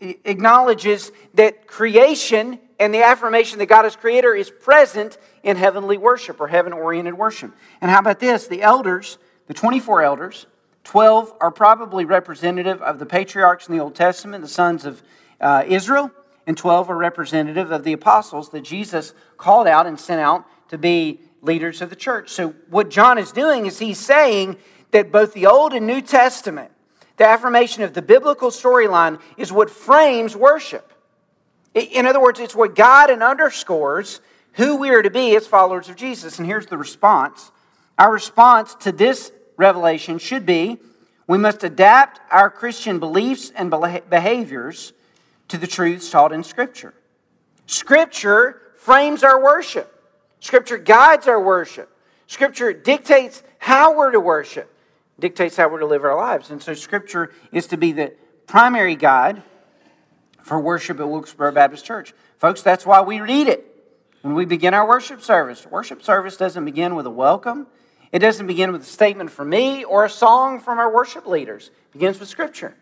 acknowledges 0.00 1.12
that 1.34 1.66
creation 1.66 2.58
and 2.78 2.94
the 2.94 3.02
affirmation 3.02 3.58
that 3.58 3.66
God 3.66 3.84
is 3.86 3.96
creator 3.96 4.34
is 4.34 4.50
present 4.50 5.18
in 5.42 5.56
heavenly 5.56 5.98
worship 5.98 6.40
or 6.40 6.48
heaven 6.48 6.72
oriented 6.72 7.14
worship. 7.14 7.52
And 7.80 7.90
how 7.90 7.98
about 7.98 8.20
this? 8.20 8.46
The 8.46 8.62
elders, 8.62 9.18
the 9.46 9.54
24 9.54 10.02
elders, 10.02 10.46
12 10.84 11.34
are 11.40 11.50
probably 11.50 12.04
representative 12.04 12.80
of 12.80 12.98
the 12.98 13.06
patriarchs 13.06 13.68
in 13.68 13.76
the 13.76 13.82
Old 13.82 13.94
Testament, 13.94 14.42
the 14.42 14.48
sons 14.48 14.84
of 14.84 15.02
uh, 15.40 15.64
Israel, 15.66 16.10
and 16.46 16.56
12 16.56 16.88
are 16.88 16.96
representative 16.96 17.70
of 17.70 17.84
the 17.84 17.92
apostles 17.92 18.48
that 18.50 18.62
Jesus 18.62 19.12
called 19.36 19.66
out 19.66 19.86
and 19.86 20.00
sent 20.00 20.20
out 20.20 20.46
to 20.70 20.78
be 20.78 21.20
leaders 21.42 21.82
of 21.82 21.90
the 21.90 21.96
church. 21.96 22.30
So, 22.30 22.54
what 22.70 22.88
John 22.88 23.18
is 23.18 23.32
doing 23.32 23.66
is 23.66 23.78
he's 23.78 23.98
saying 23.98 24.56
that 24.92 25.12
both 25.12 25.34
the 25.34 25.46
Old 25.46 25.74
and 25.74 25.86
New 25.86 26.00
Testament, 26.00 26.70
the 27.18 27.26
affirmation 27.26 27.82
of 27.82 27.94
the 27.94 28.02
biblical 28.02 28.50
storyline, 28.50 29.20
is 29.36 29.52
what 29.52 29.70
frames 29.70 30.34
worship. 30.36 30.92
In 31.74 32.06
other 32.06 32.20
words, 32.20 32.40
it's 32.40 32.54
what 32.54 32.74
God 32.74 33.10
and 33.10 33.22
underscores 33.22 34.20
who 34.52 34.76
we 34.76 34.90
are 34.90 35.02
to 35.02 35.10
be 35.10 35.36
as 35.36 35.46
followers 35.46 35.88
of 35.88 35.96
Jesus. 35.96 36.38
And 36.38 36.46
here's 36.46 36.66
the 36.66 36.78
response 36.78 37.52
our 37.98 38.12
response 38.12 38.74
to 38.76 38.92
this 38.92 39.32
revelation 39.56 40.18
should 40.18 40.46
be 40.46 40.78
we 41.26 41.36
must 41.36 41.62
adapt 41.62 42.20
our 42.32 42.48
Christian 42.48 42.98
beliefs 42.98 43.52
and 43.54 43.70
behaviors 43.70 44.94
to 45.48 45.58
the 45.58 45.66
truths 45.66 46.10
taught 46.10 46.32
in 46.32 46.42
Scripture. 46.42 46.94
Scripture 47.66 48.62
frames 48.76 49.22
our 49.22 49.42
worship, 49.42 49.92
Scripture 50.40 50.78
guides 50.78 51.28
our 51.28 51.40
worship, 51.40 51.94
Scripture 52.26 52.72
dictates 52.72 53.42
how 53.58 53.94
we're 53.96 54.12
to 54.12 54.20
worship, 54.20 54.72
dictates 55.18 55.56
how 55.56 55.68
we're 55.68 55.80
to 55.80 55.86
live 55.86 56.04
our 56.04 56.16
lives. 56.16 56.50
And 56.50 56.62
so, 56.62 56.74
Scripture 56.74 57.32
is 57.52 57.66
to 57.68 57.76
be 57.76 57.92
the 57.92 58.14
primary 58.46 58.96
guide 58.96 59.42
for 60.42 60.60
worship 60.60 61.00
at 61.00 61.08
Wilkesboro 61.08 61.52
Baptist 61.52 61.84
Church. 61.84 62.14
Folks, 62.38 62.62
that's 62.62 62.86
why 62.86 63.02
we 63.02 63.20
read 63.20 63.48
it 63.48 63.64
when 64.22 64.34
we 64.34 64.44
begin 64.44 64.74
our 64.74 64.86
worship 64.86 65.20
service. 65.20 65.66
Worship 65.66 66.02
service 66.02 66.36
doesn't 66.36 66.64
begin 66.64 66.94
with 66.94 67.06
a 67.06 67.10
welcome, 67.10 67.66
it 68.10 68.20
doesn't 68.20 68.46
begin 68.46 68.72
with 68.72 68.82
a 68.82 68.86
statement 68.86 69.30
from 69.30 69.50
me 69.50 69.84
or 69.84 70.04
a 70.04 70.10
song 70.10 70.60
from 70.60 70.78
our 70.78 70.92
worship 70.92 71.26
leaders. 71.26 71.68
It 71.68 71.92
begins 71.92 72.18
with 72.18 72.28
Scripture. 72.28 72.74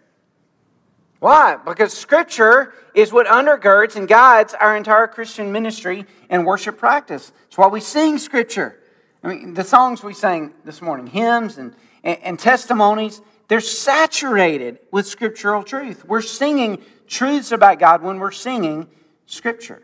Why? 1.19 1.57
Because 1.57 1.93
Scripture 1.93 2.75
is 2.95 3.13
what 3.13 3.27
undergirds 3.27 3.97
and 3.97 4.07
guides 4.07 4.55
our 4.55 4.77
entire 4.77 5.09
Christian 5.09 5.51
ministry 5.51 6.05
and 6.29 6.47
worship 6.47 6.79
practice. 6.79 7.33
It's 7.49 7.59
why 7.59 7.67
we 7.67 7.81
sing 7.81 8.19
Scripture. 8.19 8.79
I 9.25 9.29
mean, 9.29 9.55
the 9.55 9.65
songs 9.65 10.05
we 10.05 10.15
sang 10.15 10.55
this 10.65 10.81
morning, 10.81 11.09
hymns 11.09 11.59
and, 11.59 11.75
and, 12.07 12.19
and 12.23 12.39
testimonies, 12.39 13.21
they're 13.49 13.61
saturated 13.61 14.79
with 14.91 15.07
scriptural 15.07 15.63
truth. 15.63 16.05
We're 16.05 16.23
singing 16.23 16.83
truths 17.07 17.53
about 17.53 17.79
God 17.79 18.03
when 18.03 18.19
we're 18.19 18.31
singing 18.31 18.89
Scripture. 19.27 19.83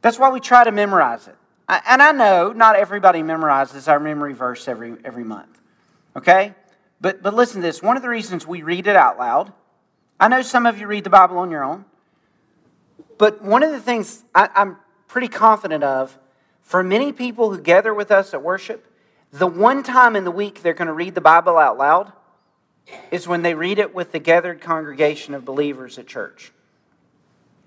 That's 0.00 0.18
why 0.18 0.30
we 0.30 0.40
try 0.40 0.64
to 0.64 0.72
memorize 0.72 1.28
it. 1.28 1.36
And 1.68 2.02
I 2.02 2.12
know 2.12 2.52
not 2.52 2.74
everybody 2.74 3.20
memorizes 3.20 3.86
our 3.86 4.00
memory 4.00 4.32
verse 4.32 4.66
every, 4.66 4.96
every 5.04 5.22
month, 5.22 5.60
okay? 6.16 6.54
But, 7.00 7.22
but 7.22 7.34
listen 7.34 7.60
to 7.60 7.66
this. 7.66 7.82
One 7.82 7.96
of 7.96 8.02
the 8.02 8.08
reasons 8.08 8.46
we 8.46 8.62
read 8.62 8.86
it 8.86 8.96
out 8.96 9.18
loud, 9.18 9.52
I 10.18 10.28
know 10.28 10.42
some 10.42 10.66
of 10.66 10.78
you 10.78 10.86
read 10.86 11.04
the 11.04 11.10
Bible 11.10 11.38
on 11.38 11.50
your 11.50 11.62
own, 11.62 11.84
but 13.18 13.42
one 13.42 13.62
of 13.62 13.70
the 13.70 13.80
things 13.80 14.24
I, 14.34 14.48
I'm 14.54 14.78
pretty 15.06 15.28
confident 15.28 15.84
of 15.84 16.18
for 16.62 16.82
many 16.82 17.12
people 17.12 17.54
who 17.54 17.60
gather 17.60 17.94
with 17.94 18.10
us 18.10 18.34
at 18.34 18.42
worship, 18.42 18.89
the 19.32 19.46
one 19.46 19.82
time 19.82 20.16
in 20.16 20.24
the 20.24 20.30
week 20.30 20.62
they're 20.62 20.74
going 20.74 20.88
to 20.88 20.92
read 20.92 21.14
the 21.14 21.20
Bible 21.20 21.56
out 21.56 21.78
loud 21.78 22.12
is 23.10 23.28
when 23.28 23.42
they 23.42 23.54
read 23.54 23.78
it 23.78 23.94
with 23.94 24.12
the 24.12 24.18
gathered 24.18 24.60
congregation 24.60 25.34
of 25.34 25.44
believers 25.44 25.98
at 25.98 26.06
church. 26.06 26.52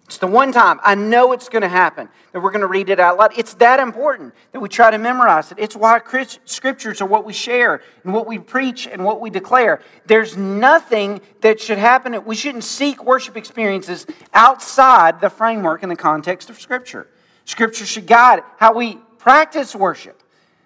It's 0.06 0.18
the 0.18 0.28
one 0.28 0.52
time 0.52 0.80
I 0.84 0.96
know 0.96 1.32
it's 1.32 1.48
going 1.48 1.62
to 1.62 1.70
happen 1.70 2.10
that 2.34 2.42
we're 2.42 2.52
going 2.52 2.62
to 2.62 2.68
read 2.68 2.90
it 2.90 3.00
out 3.00 3.18
loud. 3.18 3.32
It's 3.38 3.54
that 3.56 3.80
important 3.80 4.34
that 4.52 4.60
we 4.60 4.68
try 4.68 4.92
to 4.92 4.98
memorize 4.98 5.52
it. 5.52 5.58
It's 5.60 5.76
why 5.76 6.02
scriptures 6.46 7.02
are 7.02 7.06
what 7.06 7.26
we 7.26 7.32
share 7.32 7.82
and 8.04 8.14
what 8.14 8.28
we 8.28 8.38
preach 8.38 8.86
and 8.86 9.06
what 9.06 9.22
we 9.22 9.30
declare. 9.30 9.82
There's 10.06 10.36
nothing 10.36 11.22
that 11.42 11.62
should 11.62 11.78
happen. 11.78 12.26
We 12.26 12.36
shouldn't 12.36 12.66
seek 12.66 13.04
worship 13.04 13.38
experiences 13.38 14.06
outside 14.34 15.22
the 15.22 15.30
framework 15.30 15.84
and 15.84 15.92
the 15.92 15.96
context 15.96 16.50
of 16.50 16.60
Scripture. 16.60 17.08
Scripture 17.46 17.86
should 17.86 18.06
guide 18.06 18.44
how 18.58 18.74
we 18.74 18.96
practice 19.18 19.74
worship. 19.74 20.23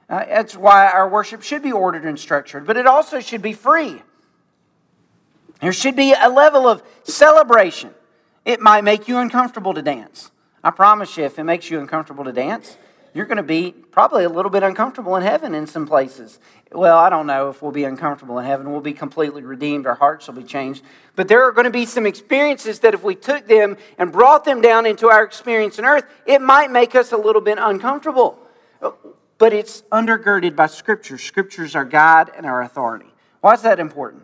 Uh, 0.10 0.26
that's 0.26 0.56
why 0.56 0.90
our 0.90 1.10
worship 1.10 1.44
should 1.44 1.62
be 1.62 1.72
ordered 1.72 2.06
and 2.06 2.18
structured, 2.18 2.66
but 2.66 2.78
it 2.78 2.88
also 2.88 3.20
should 3.20 3.42
be 3.42 3.54
free. 3.54 4.02
There 5.60 5.74
should 5.74 5.96
be 5.96 6.14
a 6.14 6.30
level 6.30 6.68
of 6.68 6.82
celebration. 7.04 7.92
It 8.46 8.62
might 8.62 8.84
make 8.84 9.08
you 9.08 9.18
uncomfortable 9.18 9.74
to 9.74 9.82
dance. 9.82 10.32
I 10.64 10.72
promise 10.72 11.18
you, 11.18 11.26
if 11.26 11.38
it 11.40 11.44
makes 11.44 11.70
you 11.70 11.80
uncomfortable 11.80 12.24
to 12.24 12.32
dance, 12.32 12.78
you're 13.14 13.26
going 13.26 13.38
to 13.38 13.44
be 13.44 13.72
probably 13.72 14.24
a 14.24 14.30
little 14.30 14.52
bit 14.52 14.64
uncomfortable 14.64 15.16
in 15.16 15.24
heaven 15.24 15.56
in 15.56 15.66
some 15.66 15.88
places. 15.88 16.40
Well, 16.72 16.98
I 16.98 17.10
don't 17.10 17.26
know 17.26 17.50
if 17.50 17.62
we'll 17.62 17.72
be 17.72 17.84
uncomfortable 17.84 18.38
in 18.40 18.46
heaven. 18.46 18.72
We'll 18.72 18.82
be 18.82 18.94
completely 18.94 19.42
redeemed. 19.42 19.88
Our 19.88 19.96
hearts 19.96 20.28
will 20.28 20.36
be 20.36 20.44
changed. 20.44 20.84
But 21.16 21.28
there 21.28 21.44
are 21.44 21.52
going 21.52 21.66
to 21.66 21.72
be 21.72 21.86
some 21.86 22.06
experiences 22.06 22.80
that 22.82 22.94
if 22.94 23.04
we 23.04 23.16
took 23.16 23.48
them 23.48 23.78
and 23.98 24.12
brought 24.12 24.46
them 24.46 24.62
down 24.62 24.86
into 24.86 25.10
our 25.10 25.24
experience 25.24 25.80
on 25.80 25.86
earth, 25.86 26.06
it 26.26 26.42
might 26.42 26.70
make 26.70 26.96
us 26.96 27.12
a 27.12 27.18
little 27.18 27.42
bit 27.42 27.58
uncomfortable. 27.60 28.38
But 29.38 29.54
it's 29.54 29.84
undergirded 29.92 30.56
by 30.56 30.68
Scripture. 30.68 31.18
Scripture's 31.18 31.76
our 31.76 31.86
guide 31.86 32.32
and 32.36 32.46
our 32.46 32.62
authority. 32.62 33.14
Why 33.42 33.54
is 33.54 33.62
that 33.62 33.80
important? 33.80 34.24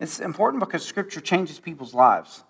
It's 0.00 0.20
important 0.20 0.60
because 0.60 0.84
Scripture 0.84 1.20
changes 1.20 1.58
people's 1.60 1.94
lives. 1.94 2.44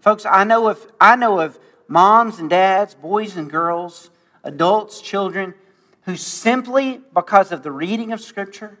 Folks, 0.00 0.26
I 0.26 0.44
know 0.44 0.68
of, 0.68 0.90
I 1.00 1.14
know 1.16 1.40
of 1.40 1.58
moms 1.86 2.38
and 2.38 2.50
dads, 2.50 2.94
boys 2.94 3.36
and 3.36 3.50
girls, 3.50 4.10
adults, 4.42 5.00
children, 5.00 5.54
who 6.02 6.16
simply 6.16 7.00
because 7.14 7.52
of 7.52 7.62
the 7.62 7.70
reading 7.70 8.12
of 8.12 8.20
Scripture 8.20 8.78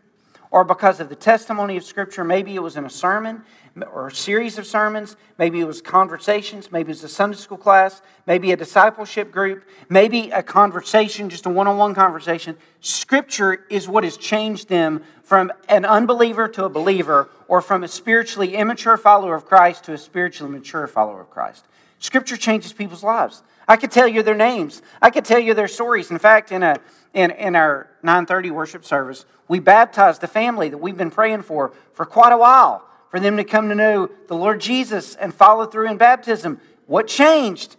or 0.52 0.64
because 0.64 1.00
of 1.00 1.08
the 1.08 1.16
testimony 1.16 1.78
of 1.78 1.82
Scripture, 1.82 2.22
maybe 2.22 2.54
it 2.54 2.62
was 2.62 2.76
in 2.76 2.84
a 2.84 2.90
sermon, 2.90 3.42
or 3.90 4.08
a 4.08 4.14
series 4.14 4.58
of 4.58 4.66
sermons. 4.66 5.16
Maybe 5.38 5.60
it 5.60 5.66
was 5.66 5.80
conversations. 5.80 6.70
Maybe 6.70 6.90
it 6.90 6.96
was 6.96 7.04
a 7.04 7.08
Sunday 7.08 7.38
school 7.38 7.56
class. 7.56 8.02
Maybe 8.26 8.52
a 8.52 8.56
discipleship 8.56 9.32
group. 9.32 9.64
Maybe 9.88 10.30
a 10.30 10.42
conversation, 10.42 11.30
just 11.30 11.46
a 11.46 11.48
one 11.48 11.66
on 11.66 11.78
one 11.78 11.94
conversation. 11.94 12.58
Scripture 12.82 13.64
is 13.70 13.88
what 13.88 14.04
has 14.04 14.18
changed 14.18 14.68
them 14.68 15.02
from 15.22 15.50
an 15.70 15.86
unbeliever 15.86 16.48
to 16.48 16.66
a 16.66 16.68
believer, 16.68 17.30
or 17.48 17.62
from 17.62 17.82
a 17.82 17.88
spiritually 17.88 18.54
immature 18.54 18.98
follower 18.98 19.34
of 19.34 19.46
Christ 19.46 19.84
to 19.84 19.94
a 19.94 19.98
spiritually 19.98 20.52
mature 20.52 20.86
follower 20.86 21.22
of 21.22 21.30
Christ. 21.30 21.64
Scripture 21.98 22.36
changes 22.36 22.74
people's 22.74 23.02
lives. 23.02 23.42
I 23.66 23.76
could 23.76 23.90
tell 23.90 24.08
you 24.08 24.22
their 24.22 24.34
names. 24.34 24.82
I 25.00 25.08
could 25.08 25.24
tell 25.24 25.38
you 25.38 25.54
their 25.54 25.68
stories. 25.68 26.10
In 26.10 26.18
fact, 26.18 26.52
in, 26.52 26.62
a, 26.62 26.76
in, 27.14 27.30
in 27.32 27.56
our 27.56 27.88
930 28.02 28.50
worship 28.50 28.84
service, 28.84 29.24
we 29.48 29.58
baptized 29.58 30.20
the 30.20 30.26
family 30.28 30.68
that 30.68 30.78
we've 30.78 30.96
been 30.96 31.10
praying 31.10 31.42
for 31.42 31.72
for 31.92 32.06
quite 32.06 32.32
a 32.32 32.38
while 32.38 32.86
for 33.10 33.20
them 33.20 33.36
to 33.36 33.44
come 33.44 33.68
to 33.68 33.74
know 33.74 34.10
the 34.28 34.34
Lord 34.34 34.60
Jesus 34.60 35.14
and 35.16 35.34
follow 35.34 35.66
through 35.66 35.90
in 35.90 35.98
baptism. 35.98 36.60
What 36.86 37.06
changed? 37.06 37.76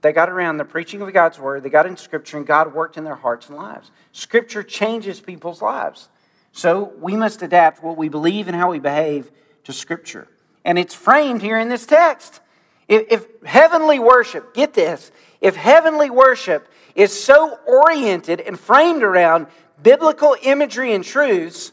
They 0.00 0.12
got 0.12 0.30
around 0.30 0.56
the 0.56 0.64
preaching 0.64 1.02
of 1.02 1.12
God's 1.12 1.38
word, 1.38 1.62
they 1.62 1.70
got 1.70 1.86
in 1.86 1.96
Scripture, 1.96 2.38
and 2.38 2.46
God 2.46 2.72
worked 2.72 2.96
in 2.96 3.04
their 3.04 3.16
hearts 3.16 3.48
and 3.48 3.58
lives. 3.58 3.90
Scripture 4.12 4.62
changes 4.62 5.20
people's 5.20 5.60
lives. 5.60 6.08
So 6.52 6.94
we 6.98 7.16
must 7.16 7.42
adapt 7.42 7.82
what 7.82 7.96
we 7.96 8.08
believe 8.08 8.48
and 8.48 8.56
how 8.56 8.70
we 8.70 8.78
behave 8.78 9.30
to 9.64 9.72
Scripture. 9.72 10.28
And 10.64 10.78
it's 10.78 10.94
framed 10.94 11.42
here 11.42 11.58
in 11.58 11.68
this 11.68 11.84
text. 11.84 12.40
If, 12.88 13.06
if 13.10 13.26
heavenly 13.44 13.98
worship, 13.98 14.54
get 14.54 14.72
this, 14.72 15.12
if 15.40 15.56
heavenly 15.56 16.10
worship 16.10 16.68
is 16.98 17.12
so 17.12 17.56
oriented 17.64 18.40
and 18.40 18.58
framed 18.58 19.04
around 19.04 19.46
biblical 19.80 20.36
imagery 20.42 20.92
and 20.92 21.04
truths, 21.04 21.70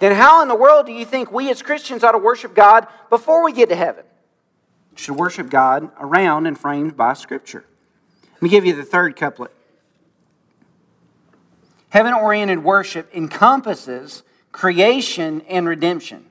then 0.00 0.16
how 0.16 0.40
in 0.40 0.48
the 0.48 0.54
world 0.54 0.86
do 0.86 0.92
you 0.92 1.04
think 1.04 1.30
we 1.30 1.50
as 1.50 1.60
Christians 1.60 2.02
ought 2.02 2.12
to 2.12 2.18
worship 2.18 2.54
God 2.54 2.86
before 3.10 3.44
we 3.44 3.52
get 3.52 3.68
to 3.68 3.76
heaven? 3.76 4.04
We 4.92 4.96
should 4.96 5.16
worship 5.16 5.50
God 5.50 5.90
around 6.00 6.46
and 6.46 6.58
framed 6.58 6.96
by 6.96 7.12
Scripture. 7.12 7.66
Let 8.32 8.42
me 8.42 8.48
give 8.48 8.64
you 8.64 8.74
the 8.74 8.82
third 8.82 9.14
couplet. 9.14 9.52
Heaven 11.90 12.14
oriented 12.14 12.64
worship 12.64 13.14
encompasses 13.14 14.22
creation 14.52 15.42
and 15.42 15.68
redemption. 15.68 16.30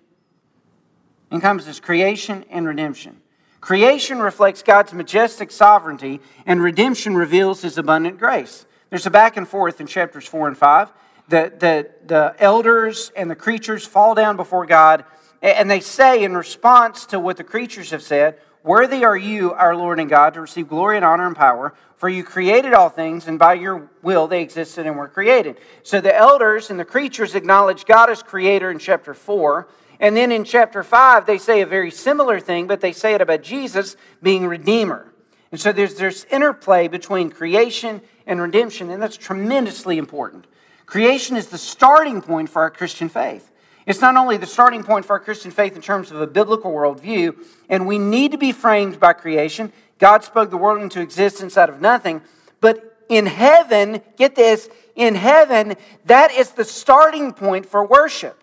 Encompasses 1.32 1.80
creation 1.80 2.44
and 2.50 2.66
redemption. 2.66 3.22
Creation 3.64 4.20
reflects 4.20 4.62
God's 4.62 4.92
majestic 4.92 5.50
sovereignty, 5.50 6.20
and 6.46 6.62
redemption 6.62 7.16
reveals 7.16 7.62
his 7.62 7.78
abundant 7.78 8.20
grace. 8.20 8.66
There's 8.90 9.06
a 9.06 9.10
back 9.10 9.38
and 9.38 9.48
forth 9.48 9.80
in 9.80 9.88
chapters 9.88 10.28
4 10.28 10.50
and 10.50 10.58
5. 10.58 10.92
The, 11.30 11.54
the, 11.58 11.90
the 12.06 12.36
elders 12.40 13.14
and 13.16 13.32
the 13.32 13.38
creatures 13.38 13.86
fall 13.86 14.16
down 14.16 14.36
before 14.36 14.66
God, 14.66 15.06
and 15.42 15.72
they 15.72 15.80
say, 15.80 16.26
in 16.26 16.36
response 16.36 17.06
to 17.06 17.22
what 17.22 17.38
the 17.38 17.46
creatures 17.46 17.92
have 17.92 18.04
said, 18.04 18.38
Worthy 18.64 19.06
are 19.06 19.16
you, 19.16 19.54
our 19.54 19.78
Lord 19.78 19.98
and 19.98 20.10
God, 20.10 20.34
to 20.34 20.42
receive 20.42 20.68
glory 20.68 20.98
and 20.98 21.06
honor 21.06 21.26
and 21.26 21.36
power, 21.36 21.74
for 21.96 22.10
you 22.10 22.26
created 22.26 22.74
all 22.74 22.90
things, 22.90 23.30
and 23.30 23.40
by 23.40 23.54
your 23.54 23.90
will 24.02 24.28
they 24.28 24.42
existed 24.42 24.86
and 24.86 24.98
were 24.98 25.08
created. 25.08 25.58
So 25.84 26.02
the 26.02 26.14
elders 26.14 26.70
and 26.70 26.78
the 26.78 26.84
creatures 26.84 27.34
acknowledge 27.34 27.86
God 27.86 28.10
as 28.10 28.24
creator 28.24 28.70
in 28.70 28.78
chapter 28.78 29.14
4. 29.14 29.70
And 30.04 30.18
then 30.18 30.34
in 30.34 30.44
chapter 30.44 30.84
5, 30.84 31.26
they 31.26 31.38
say 31.38 31.62
a 31.62 31.66
very 31.66 31.90
similar 31.90 32.42
thing, 32.42 32.68
but 32.68 32.82
they 32.82 32.92
say 32.92 33.14
it 33.14 33.22
about 33.22 33.42
Jesus 33.42 33.96
being 34.22 34.46
Redeemer. 34.46 35.08
And 35.50 35.62
so 35.62 35.72
there's 35.72 35.96
this 35.96 36.26
interplay 36.30 36.90
between 36.90 37.30
creation 37.30 38.02
and 38.28 38.42
redemption, 38.42 38.90
and 38.90 39.02
that's 39.02 39.16
tremendously 39.16 39.98
important. 39.98 40.46
Creation 40.86 41.38
is 41.38 41.48
the 41.48 41.58
starting 41.58 42.22
point 42.22 42.50
for 42.50 42.64
our 42.64 42.70
Christian 42.70 43.08
faith. 43.08 43.50
It's 43.86 44.02
not 44.02 44.18
only 44.18 44.36
the 44.36 44.46
starting 44.46 44.84
point 44.84 45.06
for 45.06 45.14
our 45.14 45.22
Christian 45.22 45.52
faith 45.52 45.74
in 45.74 45.82
terms 45.82 46.12
of 46.12 46.20
a 46.20 46.28
biblical 46.28 46.74
worldview, 46.74 47.38
and 47.70 47.88
we 47.88 47.98
need 47.98 48.34
to 48.34 48.38
be 48.38 48.52
framed 48.52 49.00
by 49.00 49.14
creation. 49.14 49.72
God 50.00 50.26
spoke 50.26 50.50
the 50.50 50.58
world 50.58 50.82
into 50.82 51.00
existence 51.00 51.58
out 51.58 51.70
of 51.70 51.80
nothing, 51.80 52.22
but 52.60 53.06
in 53.08 53.26
heaven, 53.26 54.02
get 54.18 54.36
this, 54.36 54.68
in 54.98 55.16
heaven, 55.16 55.76
that 56.08 56.34
is 56.34 56.52
the 56.52 56.66
starting 56.66 57.32
point 57.32 57.66
for 57.66 57.86
worship 57.86 58.43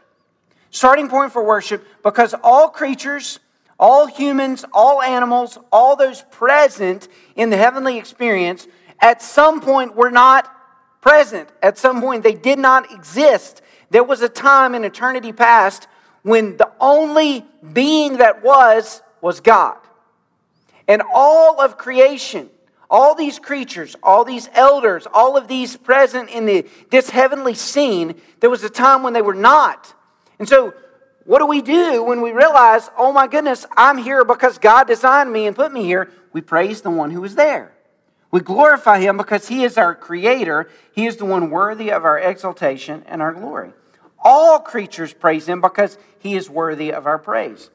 starting 0.71 1.09
point 1.09 1.33
for 1.33 1.45
worship 1.45 1.87
because 2.03 2.35
all 2.43 2.69
creatures, 2.69 3.41
all 3.79 4.07
humans, 4.07 4.65
all 4.73 5.03
animals, 5.03 5.59
all 5.73 5.97
those 5.97 6.23
present 6.31 7.09
in 7.37 7.51
the 7.51 7.57
heavenly 7.57 7.99
experience, 7.99 8.67
at 9.01 9.23
some 9.23 9.61
point 9.61 9.95
were 9.97 10.11
not 10.11 10.51
present. 11.01 11.49
At 11.63 11.79
some 11.79 12.01
point, 12.01 12.23
they 12.23 12.35
did 12.35 12.59
not 12.59 12.93
exist. 12.93 13.63
There 13.91 14.05
was 14.05 14.23
a 14.23 14.29
time 14.29 14.75
in 14.75 14.85
eternity 14.85 15.33
past 15.33 15.89
when 16.23 16.57
the 16.57 16.71
only 16.81 17.45
being 17.73 18.19
that 18.19 18.43
was 18.43 19.03
was 19.21 19.41
God. 19.41 19.79
And 20.87 21.03
all 21.13 21.61
of 21.61 21.79
creation, 21.79 22.51
all 22.91 23.15
these 23.15 23.39
creatures, 23.39 23.97
all 24.03 24.25
these 24.25 24.49
elders, 24.53 25.07
all 25.13 25.37
of 25.37 25.49
these 25.49 25.77
present 25.77 26.31
in 26.31 26.47
the, 26.47 26.67
this 26.91 27.11
heavenly 27.11 27.55
scene, 27.55 28.21
there 28.41 28.51
was 28.51 28.65
a 28.65 28.71
time 28.71 29.03
when 29.03 29.13
they 29.13 29.23
were 29.23 29.35
not. 29.35 29.95
And 30.41 30.49
so, 30.49 30.75
what 31.25 31.39
do 31.39 31.47
we 31.47 31.61
do 31.61 32.03
when 32.03 32.23
we 32.23 32.33
realize, 32.33 32.91
oh 32.97 33.13
my 33.13 33.29
goodness, 33.29 33.67
I'm 33.77 33.99
here 33.99 34.25
because 34.25 34.59
God 34.59 34.89
designed 34.89 35.33
me 35.33 35.47
and 35.47 35.55
put 35.55 35.71
me 35.71 35.85
here? 35.85 36.11
We 36.33 36.41
praise 36.41 36.81
the 36.81 36.91
one 36.91 37.11
who 37.11 37.23
is 37.23 37.35
there. 37.37 37.73
We 38.31 38.41
glorify 38.41 39.01
him 39.01 39.17
because 39.17 39.49
he 39.49 39.65
is 39.65 39.77
our 39.77 39.95
creator. 39.95 40.71
He 40.93 41.07
is 41.07 41.19
the 41.19 41.27
one 41.27 41.51
worthy 41.51 41.93
of 41.93 42.05
our 42.05 42.19
exaltation 42.19 43.05
and 43.07 43.21
our 43.21 43.35
glory. 43.35 43.73
All 44.19 44.61
creatures 44.61 45.13
praise 45.13 45.47
him 45.47 45.61
because 45.61 45.99
he 46.19 46.35
is 46.37 46.49
worthy 46.49 46.93
of 46.93 47.07
our 47.07 47.19
praise. 47.19 47.71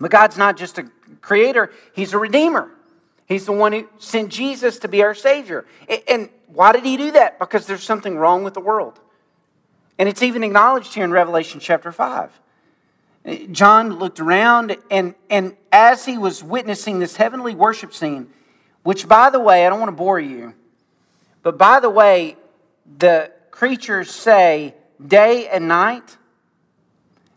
But 0.00 0.10
God's 0.10 0.38
not 0.38 0.56
just 0.56 0.78
a 0.78 0.86
creator, 1.20 1.72
he's 1.94 2.12
a 2.12 2.18
redeemer. 2.18 2.70
He's 3.26 3.46
the 3.46 3.52
one 3.52 3.72
who 3.72 3.88
sent 3.98 4.30
Jesus 4.30 4.78
to 4.80 4.88
be 4.88 5.02
our 5.02 5.14
Savior. 5.14 5.64
And 6.06 6.28
why 6.46 6.72
did 6.72 6.84
he 6.84 6.96
do 6.96 7.12
that? 7.12 7.38
Because 7.38 7.66
there's 7.66 7.82
something 7.82 8.16
wrong 8.16 8.44
with 8.44 8.54
the 8.54 8.60
world. 8.60 9.00
And 10.02 10.08
it's 10.08 10.24
even 10.24 10.42
acknowledged 10.42 10.94
here 10.94 11.04
in 11.04 11.12
Revelation 11.12 11.60
chapter 11.60 11.92
5. 11.92 12.40
John 13.52 14.00
looked 14.00 14.18
around, 14.18 14.76
and, 14.90 15.14
and 15.30 15.56
as 15.70 16.04
he 16.04 16.18
was 16.18 16.42
witnessing 16.42 16.98
this 16.98 17.14
heavenly 17.14 17.54
worship 17.54 17.94
scene, 17.94 18.26
which, 18.82 19.06
by 19.06 19.30
the 19.30 19.38
way, 19.38 19.64
I 19.64 19.70
don't 19.70 19.78
want 19.78 19.90
to 19.90 19.96
bore 19.96 20.18
you, 20.18 20.54
but 21.44 21.56
by 21.56 21.78
the 21.78 21.88
way, 21.88 22.36
the 22.98 23.30
creatures 23.52 24.10
say 24.10 24.74
day 25.06 25.46
and 25.46 25.68
night. 25.68 26.16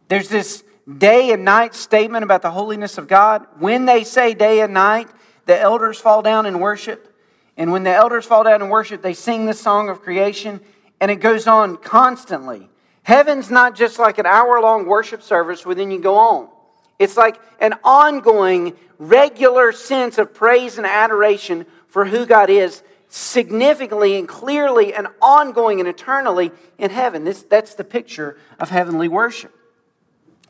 There's 0.08 0.30
this 0.30 0.64
day 0.92 1.34
and 1.34 1.46
night 1.46 1.76
statement 1.76 2.24
about 2.24 2.42
the 2.42 2.50
holiness 2.50 2.98
of 2.98 3.08
God. 3.08 3.46
When 3.60 3.86
they 3.86 4.04
say 4.04 4.34
day 4.34 4.62
and 4.62 4.74
night, 4.74 5.08
the 5.46 5.56
elders 5.56 6.00
fall 6.00 6.24
down 6.24 6.48
and 6.48 6.60
worship. 6.60 7.16
And 7.58 7.72
when 7.72 7.84
the 7.84 7.94
elders 7.94 8.26
fall 8.26 8.44
down 8.44 8.64
and 8.64 8.72
worship, 8.72 9.04
they 9.04 9.14
sing 9.14 9.46
the 9.46 9.54
song 9.54 9.88
of 9.88 10.02
creation 10.02 10.62
and 11.00 11.12
it 11.12 11.18
goes 11.18 11.48
on 11.48 11.78
constantly. 11.78 12.70
Heaven's 13.04 13.52
not 13.52 13.76
just 13.76 14.00
like 14.00 14.18
an 14.18 14.26
hour 14.26 14.60
long 14.62 14.86
worship 14.86 15.22
service 15.22 15.66
where 15.66 15.76
then 15.76 15.92
you 15.92 16.00
go 16.00 16.16
on. 16.16 16.50
It's 16.98 17.18
like 17.18 17.40
an 17.60 17.74
ongoing, 17.84 18.76
regular 18.98 19.72
sense 19.72 20.18
of 20.18 20.34
praise 20.34 20.78
and 20.78 20.88
adoration 20.88 21.66
for 21.88 22.06
who 22.06 22.26
God 22.26 22.50
is, 22.50 22.84
significantly 23.10 24.18
and 24.18 24.28
clearly 24.28 24.94
and 24.94 25.08
ongoing 25.22 25.80
and 25.80 25.88
eternally 25.88 26.52
in 26.78 26.90
heaven. 26.90 27.24
This, 27.24 27.44
that's 27.44 27.76
the 27.76 27.84
picture 27.84 28.38
of 28.60 28.70
heavenly 28.70 29.08
worship. 29.08 29.54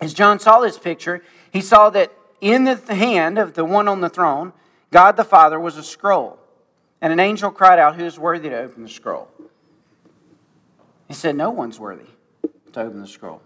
As 0.02 0.14
John 0.14 0.40
saw 0.40 0.60
this 0.60 0.78
picture, 0.78 1.24
he 1.52 1.62
saw 1.62 1.90
that 1.92 2.12
in 2.42 2.64
the 2.64 2.76
hand 2.76 3.38
of 3.38 3.54
the 3.54 3.66
one 3.66 3.88
on 3.88 4.02
the 4.02 4.10
throne, 4.10 4.54
God 4.92 5.18
the 5.18 5.24
Father 5.24 5.60
was 5.60 5.78
a 5.78 5.84
scroll. 5.84 6.40
And 7.02 7.14
an 7.14 7.20
angel 7.20 7.52
cried 7.52 7.80
out, 7.80 7.96
Who 7.96 8.06
is 8.06 8.18
worthy 8.18 8.50
to 8.50 8.58
open 8.58 8.84
the 8.84 8.90
scroll? 8.90 9.28
He 11.08 11.14
said, 11.14 11.36
No 11.36 11.50
one's 11.50 11.80
worthy 11.80 12.10
to 12.74 12.82
open 12.82 13.02
the 13.02 13.08
scroll. 13.08 13.42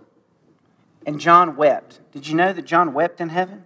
And 1.06 1.20
John 1.20 1.56
wept. 1.56 2.00
Did 2.12 2.28
you 2.28 2.36
know 2.36 2.54
that 2.54 2.66
John 2.66 2.94
wept 2.94 3.22
in 3.22 3.30
heaven? 3.30 3.66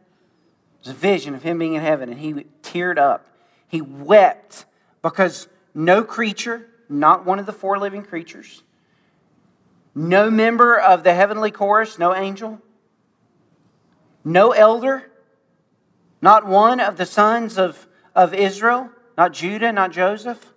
It 0.82 0.88
was 0.88 0.90
a 0.90 0.94
vision 0.94 1.36
of 1.36 1.44
him 1.44 1.60
being 1.60 1.74
in 1.74 1.82
heaven, 1.82 2.10
and 2.10 2.20
he 2.20 2.46
teared 2.62 2.98
up. 2.98 3.28
He 3.68 3.82
wept 3.82 4.66
because 5.02 5.48
no 5.74 6.04
creature, 6.04 6.68
not 6.90 7.26
one 7.26 7.40
of 7.40 7.46
the 7.46 7.54
four 7.54 7.80
living 7.80 8.04
creatures, 8.04 8.64
no 9.96 10.30
member 10.30 10.80
of 10.80 11.04
the 11.04 11.14
heavenly 11.14 11.52
chorus, 11.52 11.98
no 11.98 12.16
angel, 12.16 12.60
no 14.24 14.52
elder, 14.52 15.12
not 16.22 16.46
one 16.48 16.80
of 16.80 16.98
the 16.98 17.06
sons 17.06 17.58
of, 17.58 17.88
of 18.16 18.34
Israel, 18.34 18.90
not 19.18 19.34
Judah, 19.34 19.72
not 19.72 19.92
Joseph, 19.92 20.54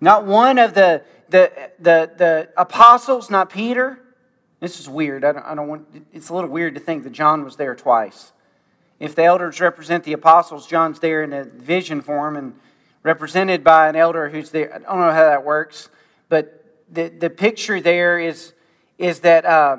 not 0.00 0.24
one 0.24 0.58
of 0.58 0.74
the 0.74 1.02
the, 1.30 1.70
the, 1.78 2.10
the 2.16 2.48
apostles, 2.56 3.30
not 3.30 3.50
Peter. 3.50 3.98
This 4.60 4.78
is 4.78 4.88
weird. 4.88 5.24
I 5.24 5.32
don't, 5.32 5.46
I 5.46 5.54
don't 5.54 5.68
want, 5.68 6.06
it's 6.12 6.28
a 6.28 6.34
little 6.34 6.50
weird 6.50 6.74
to 6.74 6.80
think 6.80 7.04
that 7.04 7.12
John 7.12 7.44
was 7.44 7.56
there 7.56 7.74
twice. 7.74 8.32
If 8.98 9.14
the 9.14 9.24
elders 9.24 9.60
represent 9.60 10.04
the 10.04 10.12
apostles, 10.12 10.66
John's 10.66 11.00
there 11.00 11.22
in 11.22 11.32
a 11.32 11.44
vision 11.44 12.02
form 12.02 12.36
and 12.36 12.54
represented 13.02 13.64
by 13.64 13.88
an 13.88 13.96
elder 13.96 14.28
who's 14.28 14.50
there. 14.50 14.74
I 14.74 14.78
don't 14.78 14.98
know 14.98 15.12
how 15.12 15.24
that 15.24 15.44
works, 15.44 15.88
but 16.28 16.64
the, 16.90 17.08
the 17.08 17.30
picture 17.30 17.80
there 17.80 18.18
is, 18.18 18.52
is 18.98 19.20
that 19.20 19.46
uh, 19.46 19.78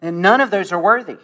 and 0.00 0.22
none 0.22 0.40
of 0.40 0.50
those 0.50 0.72
are 0.72 0.80
worthy. 0.80 1.16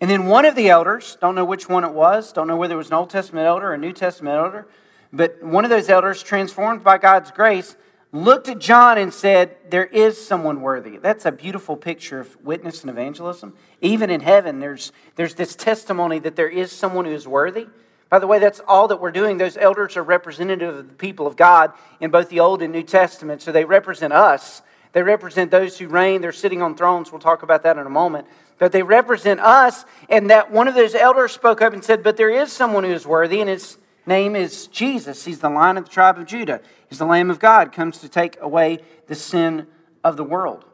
And 0.00 0.10
then 0.10 0.26
one 0.26 0.44
of 0.44 0.56
the 0.56 0.68
elders, 0.68 1.16
don't 1.20 1.36
know 1.36 1.44
which 1.44 1.68
one 1.68 1.84
it 1.84 1.92
was, 1.92 2.32
don't 2.32 2.48
know 2.48 2.56
whether 2.56 2.74
it 2.74 2.78
was 2.78 2.88
an 2.88 2.94
Old 2.94 3.10
Testament 3.10 3.46
elder 3.46 3.68
or 3.68 3.74
a 3.74 3.78
New 3.78 3.92
Testament 3.92 4.36
elder, 4.36 4.66
but 5.12 5.42
one 5.42 5.64
of 5.64 5.70
those 5.70 5.88
elders, 5.88 6.22
transformed 6.22 6.82
by 6.82 6.98
God's 6.98 7.30
grace, 7.30 7.76
looked 8.12 8.48
at 8.48 8.58
John 8.58 8.98
and 8.98 9.12
said, 9.12 9.56
There 9.68 9.84
is 9.84 10.22
someone 10.24 10.60
worthy. 10.60 10.98
That's 10.98 11.26
a 11.26 11.32
beautiful 11.32 11.76
picture 11.76 12.20
of 12.20 12.36
witness 12.44 12.82
and 12.82 12.90
evangelism. 12.90 13.54
Even 13.80 14.10
in 14.10 14.20
heaven, 14.20 14.60
there's, 14.60 14.92
there's 15.16 15.34
this 15.34 15.54
testimony 15.56 16.18
that 16.20 16.36
there 16.36 16.48
is 16.48 16.72
someone 16.72 17.04
who 17.04 17.12
is 17.12 17.26
worthy. 17.26 17.66
By 18.08 18.18
the 18.18 18.26
way, 18.26 18.38
that's 18.38 18.60
all 18.68 18.88
that 18.88 19.00
we're 19.00 19.10
doing. 19.10 19.38
Those 19.38 19.56
elders 19.56 19.96
are 19.96 20.02
representative 20.02 20.76
of 20.76 20.88
the 20.88 20.94
people 20.94 21.26
of 21.26 21.36
God 21.36 21.72
in 21.98 22.10
both 22.10 22.28
the 22.28 22.40
Old 22.40 22.60
and 22.60 22.72
New 22.72 22.82
Testament, 22.82 23.40
so 23.40 23.52
they 23.52 23.64
represent 23.64 24.12
us. 24.12 24.60
They 24.92 25.02
represent 25.02 25.50
those 25.50 25.78
who 25.78 25.88
reign. 25.88 26.20
They're 26.20 26.32
sitting 26.32 26.60
on 26.60 26.76
thrones. 26.76 27.10
We'll 27.10 27.22
talk 27.22 27.42
about 27.42 27.62
that 27.62 27.78
in 27.78 27.86
a 27.86 27.90
moment. 27.90 28.26
But 28.58 28.72
they 28.72 28.82
represent 28.82 29.40
us, 29.40 29.86
and 30.10 30.28
that 30.28 30.50
one 30.50 30.68
of 30.68 30.74
those 30.74 30.94
elders 30.94 31.32
spoke 31.32 31.62
up 31.62 31.72
and 31.72 31.82
said, 31.82 32.02
But 32.02 32.18
there 32.18 32.28
is 32.28 32.52
someone 32.52 32.84
who 32.84 32.92
is 32.92 33.06
worthy, 33.06 33.40
and 33.40 33.48
his 33.48 33.78
name 34.06 34.36
is 34.36 34.66
Jesus. 34.68 35.24
He's 35.24 35.40
the 35.40 35.48
lion 35.48 35.76
of 35.76 35.84
the 35.84 35.90
tribe 35.90 36.18
of 36.18 36.26
Judah. 36.26 36.60
He's 36.88 36.98
the 36.98 37.06
Lamb 37.06 37.30
of 37.30 37.38
God, 37.38 37.72
comes 37.72 37.98
to 37.98 38.08
take 38.08 38.40
away 38.40 38.80
the 39.06 39.14
sin 39.14 39.66
of 40.04 40.16
the 40.16 40.24
world. 40.24 40.64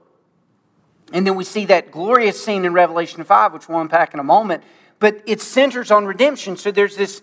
And 1.12 1.26
then 1.26 1.36
we 1.36 1.44
see 1.44 1.64
that 1.66 1.90
glorious 1.90 2.42
scene 2.42 2.64
in 2.64 2.72
Revelation 2.72 3.24
5, 3.24 3.52
which 3.52 3.68
we'll 3.68 3.80
unpack 3.80 4.14
in 4.14 4.20
a 4.20 4.24
moment, 4.24 4.62
but 4.98 5.22
it 5.26 5.40
centers 5.40 5.90
on 5.90 6.06
redemption. 6.06 6.56
So 6.56 6.70
there's 6.70 6.96
this 6.96 7.22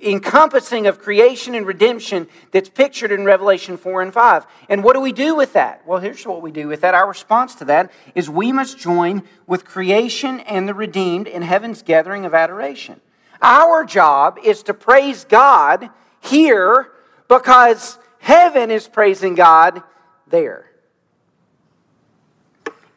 encompassing 0.00 0.86
of 0.86 1.00
creation 1.00 1.54
and 1.54 1.66
redemption 1.66 2.28
that's 2.52 2.68
pictured 2.68 3.10
in 3.10 3.24
Revelation 3.24 3.76
4 3.76 4.02
and 4.02 4.12
5. 4.12 4.46
And 4.68 4.84
what 4.84 4.94
do 4.94 5.00
we 5.00 5.12
do 5.12 5.34
with 5.34 5.54
that? 5.54 5.84
Well, 5.86 5.98
here's 5.98 6.24
what 6.24 6.42
we 6.42 6.52
do 6.52 6.68
with 6.68 6.82
that. 6.82 6.94
Our 6.94 7.08
response 7.08 7.56
to 7.56 7.64
that 7.66 7.90
is 8.14 8.30
we 8.30 8.52
must 8.52 8.78
join 8.78 9.24
with 9.46 9.64
creation 9.64 10.40
and 10.40 10.68
the 10.68 10.74
redeemed 10.74 11.26
in 11.26 11.42
heaven's 11.42 11.82
gathering 11.82 12.24
of 12.24 12.34
adoration. 12.34 13.00
Our 13.42 13.84
job 13.84 14.38
is 14.44 14.62
to 14.64 14.74
praise 14.74 15.24
God 15.24 15.88
here 16.20 16.90
because 17.28 17.98
heaven 18.18 18.70
is 18.70 18.86
praising 18.86 19.34
God 19.34 19.82
there. 20.26 20.70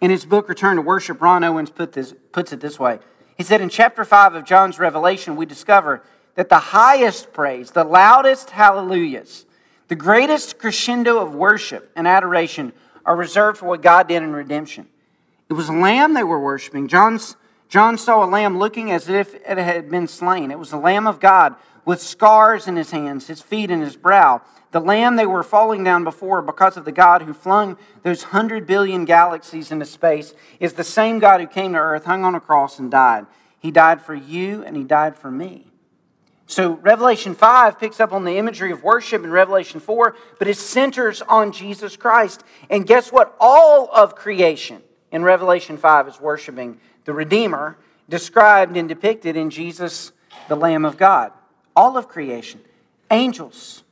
In 0.01 0.11
his 0.11 0.25
book, 0.25 0.49
Return 0.49 0.75
to 0.75 0.81
Worship, 0.81 1.21
Ron 1.21 1.43
Owens 1.43 1.69
put 1.69 1.93
this, 1.93 2.13
puts 2.33 2.51
it 2.51 2.59
this 2.59 2.77
way. 2.77 2.99
He 3.37 3.43
said 3.43 3.61
in 3.61 3.69
chapter 3.69 4.03
5 4.03 4.35
of 4.35 4.43
John's 4.43 4.77
Revelation, 4.77 5.35
we 5.35 5.45
discover 5.45 6.03
that 6.35 6.49
the 6.49 6.59
highest 6.59 7.31
praise, 7.31 7.71
the 7.71 7.83
loudest 7.83 8.49
hallelujahs, 8.49 9.45
the 9.87 9.95
greatest 9.95 10.57
crescendo 10.57 11.19
of 11.19 11.35
worship 11.35 11.91
and 11.95 12.07
adoration 12.07 12.73
are 13.05 13.15
reserved 13.15 13.59
for 13.59 13.67
what 13.67 13.81
God 13.81 14.07
did 14.07 14.23
in 14.23 14.33
redemption. 14.33 14.87
It 15.49 15.53
was 15.53 15.69
a 15.69 15.73
lamb 15.73 16.13
they 16.13 16.23
were 16.23 16.39
worshiping. 16.39 16.87
John's, 16.87 17.35
John 17.73 17.97
saw 17.97 18.23
a 18.23 18.29
lamb 18.29 18.59
looking 18.59 18.91
as 18.91 19.09
if 19.09 19.33
it 19.33 19.57
had 19.57 19.89
been 19.89 20.07
slain. 20.07 20.51
It 20.51 20.59
was 20.59 20.69
the 20.69 20.77
Lamb 20.77 21.07
of 21.07 21.19
God 21.19 21.55
with 21.85 22.03
scars 22.03 22.67
in 22.67 22.75
his 22.75 22.91
hands, 22.91 23.25
his 23.25 23.41
feet, 23.41 23.71
and 23.71 23.81
his 23.81 23.95
brow. 23.95 24.43
The 24.69 24.79
lamb 24.79 25.15
they 25.15 25.25
were 25.25 25.41
falling 25.41 25.83
down 25.83 26.03
before 26.03 26.43
because 26.43 26.77
of 26.77 26.85
the 26.85 26.91
God 26.91 27.23
who 27.23 27.33
flung 27.33 27.79
those 28.03 28.25
hundred 28.25 28.67
billion 28.67 29.05
galaxies 29.05 29.71
into 29.71 29.87
space 29.87 30.35
is 30.59 30.73
the 30.73 30.83
same 30.83 31.17
God 31.17 31.41
who 31.41 31.47
came 31.47 31.73
to 31.73 31.79
earth, 31.79 32.05
hung 32.05 32.23
on 32.23 32.35
a 32.35 32.39
cross, 32.39 32.77
and 32.77 32.91
died. 32.91 33.25
He 33.57 33.71
died 33.71 34.03
for 34.03 34.13
you 34.13 34.63
and 34.63 34.77
he 34.77 34.83
died 34.83 35.17
for 35.17 35.31
me. 35.31 35.71
So 36.45 36.73
Revelation 36.73 37.33
5 37.33 37.79
picks 37.79 37.99
up 37.99 38.13
on 38.13 38.23
the 38.23 38.37
imagery 38.37 38.71
of 38.71 38.83
worship 38.83 39.23
in 39.23 39.31
Revelation 39.31 39.79
4, 39.79 40.15
but 40.37 40.47
it 40.47 40.57
centers 40.57 41.23
on 41.23 41.51
Jesus 41.51 41.97
Christ. 41.97 42.43
And 42.69 42.85
guess 42.85 43.11
what? 43.11 43.35
All 43.39 43.89
of 43.91 44.13
creation 44.13 44.83
in 45.11 45.23
Revelation 45.23 45.77
5 45.77 46.07
is 46.07 46.21
worshiping 46.21 46.79
the 47.05 47.13
Redeemer, 47.13 47.77
described 48.09 48.77
and 48.77 48.87
depicted 48.87 49.35
in 49.35 49.49
Jesus, 49.49 50.11
the 50.47 50.55
Lamb 50.55 50.85
of 50.85 50.97
God. 50.97 51.31
All 51.75 51.97
of 51.97 52.07
creation. 52.07 52.61
Angels, 53.09 53.83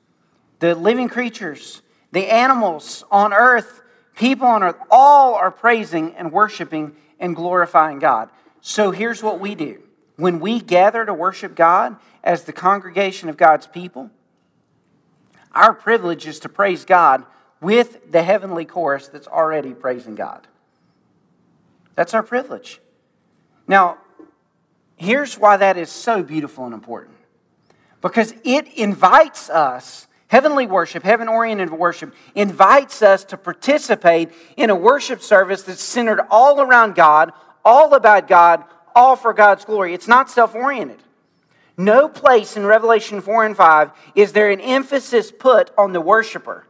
the 0.60 0.76
living 0.76 1.10
creatures, 1.10 1.82
the 2.12 2.32
animals 2.32 3.04
on 3.12 3.34
earth, 3.34 3.82
people 4.16 4.48
on 4.48 4.64
earth, 4.64 4.78
all 4.90 5.36
are 5.36 5.52
praising 5.52 6.16
and 6.16 6.32
worshiping 6.32 6.96
and 7.20 7.36
glorifying 7.36 8.00
God. 8.00 8.30
So 8.62 8.92
here's 8.92 9.24
what 9.24 9.40
we 9.40 9.56
do 9.56 9.82
when 10.18 10.40
we 10.40 10.60
gather 10.60 11.06
to 11.06 11.14
worship 11.14 11.56
God 11.56 11.96
as 12.24 12.44
the 12.44 12.54
congregation 12.54 13.30
of 13.30 13.38
God's 13.38 13.68
people, 13.68 14.12
our 15.54 15.74
privilege 15.74 16.28
is 16.28 16.40
to 16.42 16.50
praise 16.50 16.86
God 16.86 17.26
with 17.60 18.12
the 18.12 18.24
heavenly 18.24 18.66
chorus 18.66 19.08
that's 19.08 19.28
already 19.28 19.74
praising 19.74 20.16
God. 20.16 20.48
That's 21.96 22.14
our 22.14 22.24
privilege. 22.24 22.80
Now, 23.72 24.00
here's 24.98 25.40
why 25.40 25.56
that 25.56 25.78
is 25.78 25.90
so 25.90 26.24
beautiful 26.24 26.66
and 26.66 26.74
important 26.74 27.16
because 28.02 28.34
it 28.44 28.68
invites 28.78 29.50
us 29.50 30.08
Heavenly 30.28 30.66
worship, 30.66 31.04
heaven 31.04 31.28
oriented 31.28 31.72
worship, 31.72 32.16
invites 32.36 33.02
us 33.02 33.26
to 33.26 33.38
participate 33.38 34.30
in 34.56 34.70
a 34.70 34.76
worship 34.76 35.22
service 35.22 35.64
that's 35.64 35.84
centered 35.84 36.22
all 36.32 36.62
around 36.62 36.96
God, 36.96 37.34
all 37.66 37.94
about 37.94 38.30
God, 38.30 38.64
all 38.96 39.18
for 39.18 39.34
God's 39.34 39.66
glory. 39.66 39.94
It's 39.94 40.08
not 40.08 40.30
self 40.30 40.56
oriented. 40.56 41.04
No 41.76 42.08
place 42.08 42.56
in 42.56 42.66
Revelation 42.66 43.20
4 43.20 43.46
and 43.46 43.58
5 43.58 43.92
is 44.16 44.32
there 44.32 44.50
an 44.52 44.62
emphasis 44.62 45.34
put 45.38 45.70
on 45.78 45.92
the 45.92 46.00
worshiper. 46.00 46.66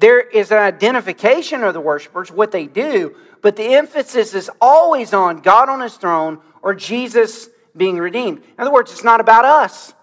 There 0.00 0.20
is 0.20 0.52
an 0.52 0.58
identification 0.58 1.64
of 1.64 1.72
the 1.72 1.80
worshipers, 1.80 2.30
what 2.30 2.52
they 2.52 2.66
do, 2.66 3.16
but 3.42 3.56
the 3.56 3.74
emphasis 3.74 4.34
is 4.34 4.50
always 4.60 5.12
on 5.12 5.40
God 5.40 5.68
on 5.68 5.80
his 5.80 5.96
throne 5.96 6.40
or 6.62 6.74
Jesus 6.74 7.48
being 7.76 7.98
redeemed. 7.98 8.38
In 8.38 8.54
other 8.58 8.72
words, 8.72 8.92
it's 8.92 9.04
not 9.04 9.20
about 9.20 9.44
us. 9.44 9.94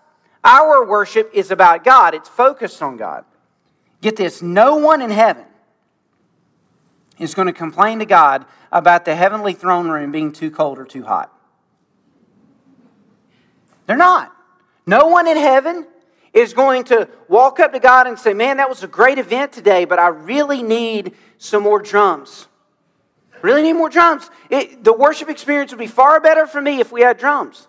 Our 0.44 0.86
worship 0.86 1.32
is 1.34 1.52
about 1.52 1.84
God, 1.84 2.14
it's 2.14 2.30
focused 2.30 2.82
on 2.82 2.98
God. 2.98 3.26
Get 4.02 4.16
this 4.16 4.42
no 4.42 4.76
one 4.78 5.02
in 5.02 5.10
heaven 5.10 5.46
is 7.18 7.34
going 7.34 7.48
to 7.48 7.54
complain 7.54 8.00
to 8.00 8.06
God 8.06 8.46
about 8.72 9.06
the 9.06 9.16
heavenly 9.16 9.54
throne 9.54 9.88
room 9.88 10.12
being 10.12 10.32
too 10.32 10.52
cold 10.52 10.78
or 10.78 10.86
too 10.86 11.04
hot. 11.04 11.32
They're 13.88 13.98
not. 13.98 14.32
No 14.86 15.08
one 15.08 15.28
in 15.28 15.38
heaven 15.38 15.88
is 16.34 16.54
going 16.54 16.84
to 16.86 17.08
walk 17.28 17.60
up 17.60 17.72
to 17.72 17.80
God 17.80 18.08
and 18.08 18.20
say, 18.20 18.34
Man, 18.34 18.58
that 18.58 18.70
was 18.70 18.84
a 18.84 18.88
great 18.88 19.18
event 19.18 19.54
today, 19.54 19.86
but 19.86 20.00
I 20.00 20.10
really 20.10 20.62
need 20.62 21.16
some 21.38 21.64
more 21.64 21.82
drums. 21.82 22.48
Really 23.42 23.62
need 23.62 23.74
more 23.74 23.90
drums. 23.90 24.30
It, 24.50 24.84
the 24.84 24.94
worship 24.94 25.30
experience 25.30 25.72
would 25.72 25.80
be 25.80 25.88
far 25.88 26.20
better 26.20 26.48
for 26.48 26.62
me 26.62 26.80
if 26.80 26.92
we 26.92 27.02
had 27.02 27.18
drums. 27.18 27.68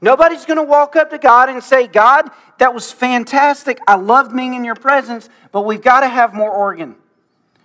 Nobody's 0.00 0.46
going 0.46 0.56
to 0.56 0.62
walk 0.62 0.96
up 0.96 1.10
to 1.10 1.18
God 1.18 1.48
and 1.48 1.62
say, 1.62 1.86
God, 1.86 2.30
that 2.58 2.72
was 2.72 2.90
fantastic. 2.90 3.78
I 3.86 3.96
loved 3.96 4.34
being 4.34 4.54
in 4.54 4.64
your 4.64 4.74
presence, 4.74 5.28
but 5.52 5.62
we've 5.62 5.82
got 5.82 6.00
to 6.00 6.08
have 6.08 6.32
more 6.32 6.50
organ. 6.50 6.96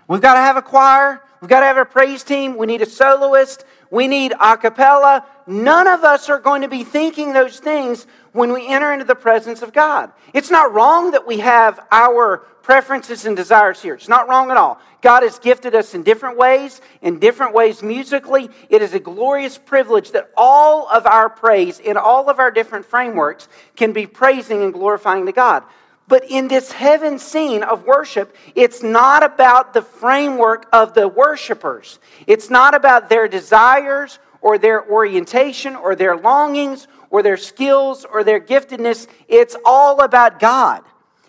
We've 0.08 0.22
got 0.22 0.34
to 0.34 0.40
have 0.40 0.58
a 0.58 0.62
choir. 0.62 1.22
We've 1.40 1.50
got 1.50 1.62
to 1.62 1.66
have 1.66 1.78
a 1.78 1.86
praise 1.86 2.24
team. 2.24 2.58
We 2.58 2.68
need 2.68 2.82
a 2.82 2.86
soloist. 2.86 3.66
We 3.92 4.08
need 4.08 4.34
a 4.40 4.58
cappella. 4.58 5.26
None 5.48 5.88
of 5.88 6.04
us 6.04 6.30
are 6.30 6.40
going 6.40 6.62
to 6.62 6.68
be 6.68 6.84
thinking 6.84 7.34
those 7.34 7.60
things 7.60 8.08
when 8.32 8.52
we 8.52 8.68
enter 8.68 8.92
into 8.92 9.06
the 9.06 9.16
presence 9.16 9.62
of 9.62 9.74
God. 9.74 10.12
It's 10.34 10.52
not 10.52 10.74
wrong 10.74 11.12
that 11.12 11.26
we 11.26 11.40
have 11.40 11.80
our 11.92 12.40
preferences 12.64 13.26
and 13.26 13.38
desires 13.38 13.82
here. 13.82 13.94
It's 13.94 14.10
not 14.10 14.28
wrong 14.28 14.50
at 14.50 14.58
all. 14.58 14.80
God 15.02 15.22
has 15.22 15.38
gifted 15.38 15.76
us 15.76 15.94
in 15.94 16.02
different 16.02 16.36
ways, 16.36 16.82
in 17.02 17.20
different 17.20 17.54
ways 17.54 17.84
musically. 17.84 18.50
It 18.70 18.82
is 18.82 18.96
a 18.96 19.00
glorious 19.00 19.58
privilege 19.58 20.12
that 20.14 20.32
all 20.36 20.90
of 20.90 21.06
our 21.06 21.30
praise 21.30 21.80
in 21.80 21.96
all 21.96 22.28
of 22.28 22.40
our 22.40 22.50
different 22.50 22.88
frameworks 22.88 23.48
can 23.76 23.94
be 23.94 24.08
praising 24.08 24.64
and 24.64 24.74
glorifying 24.74 25.28
to 25.28 25.32
God. 25.32 25.64
But 26.08 26.30
in 26.30 26.48
this 26.48 26.72
heaven 26.72 27.18
scene 27.18 27.64
of 27.64 27.86
worship, 27.86 28.36
it's 28.54 28.84
not 28.84 29.24
about 29.24 29.74
the 29.74 29.82
framework 29.82 30.68
of 30.72 30.94
the 30.94 31.08
worshipers. 31.08 32.00
It's 32.28 32.50
not 32.50 32.76
about 32.76 33.10
their 33.10 33.28
desires 33.28 34.20
or 34.42 34.60
their 34.60 34.88
orientation 34.88 35.76
or 35.76 35.96
their 35.96 36.16
longings 36.16 36.88
or 37.10 37.24
their 37.24 37.38
skills 37.38 38.06
or 38.06 38.24
their 38.24 38.40
giftedness. 38.40 39.08
It's 39.28 39.56
all 39.66 40.02
about 40.02 40.40
God. 40.40 40.84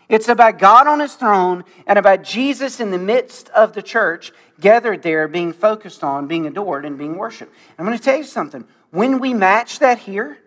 It's 0.09 0.29
about 0.29 0.59
God 0.59 0.87
on 0.87 1.01
his 1.01 1.15
throne 1.15 1.65
and 1.87 1.99
about 1.99 2.23
Jesus 2.23 2.79
in 2.79 2.91
the 2.91 2.99
midst 2.99 3.49
of 3.51 3.73
the 3.73 3.83
church, 3.83 4.33
gathered 4.61 5.03
there, 5.03 5.27
being 5.27 5.53
focused 5.53 6.05
on, 6.05 6.27
being 6.27 6.47
adored, 6.47 6.85
and 6.85 6.99
being 6.99 7.17
worshiped. 7.17 7.53
I'm 7.79 7.87
going 7.87 7.97
to 7.97 8.05
tell 8.05 8.19
you 8.19 8.25
something. 8.25 8.65
When 8.91 9.19
we 9.21 9.35
match 9.35 9.79
that 9.81 9.99
here, 9.99 10.39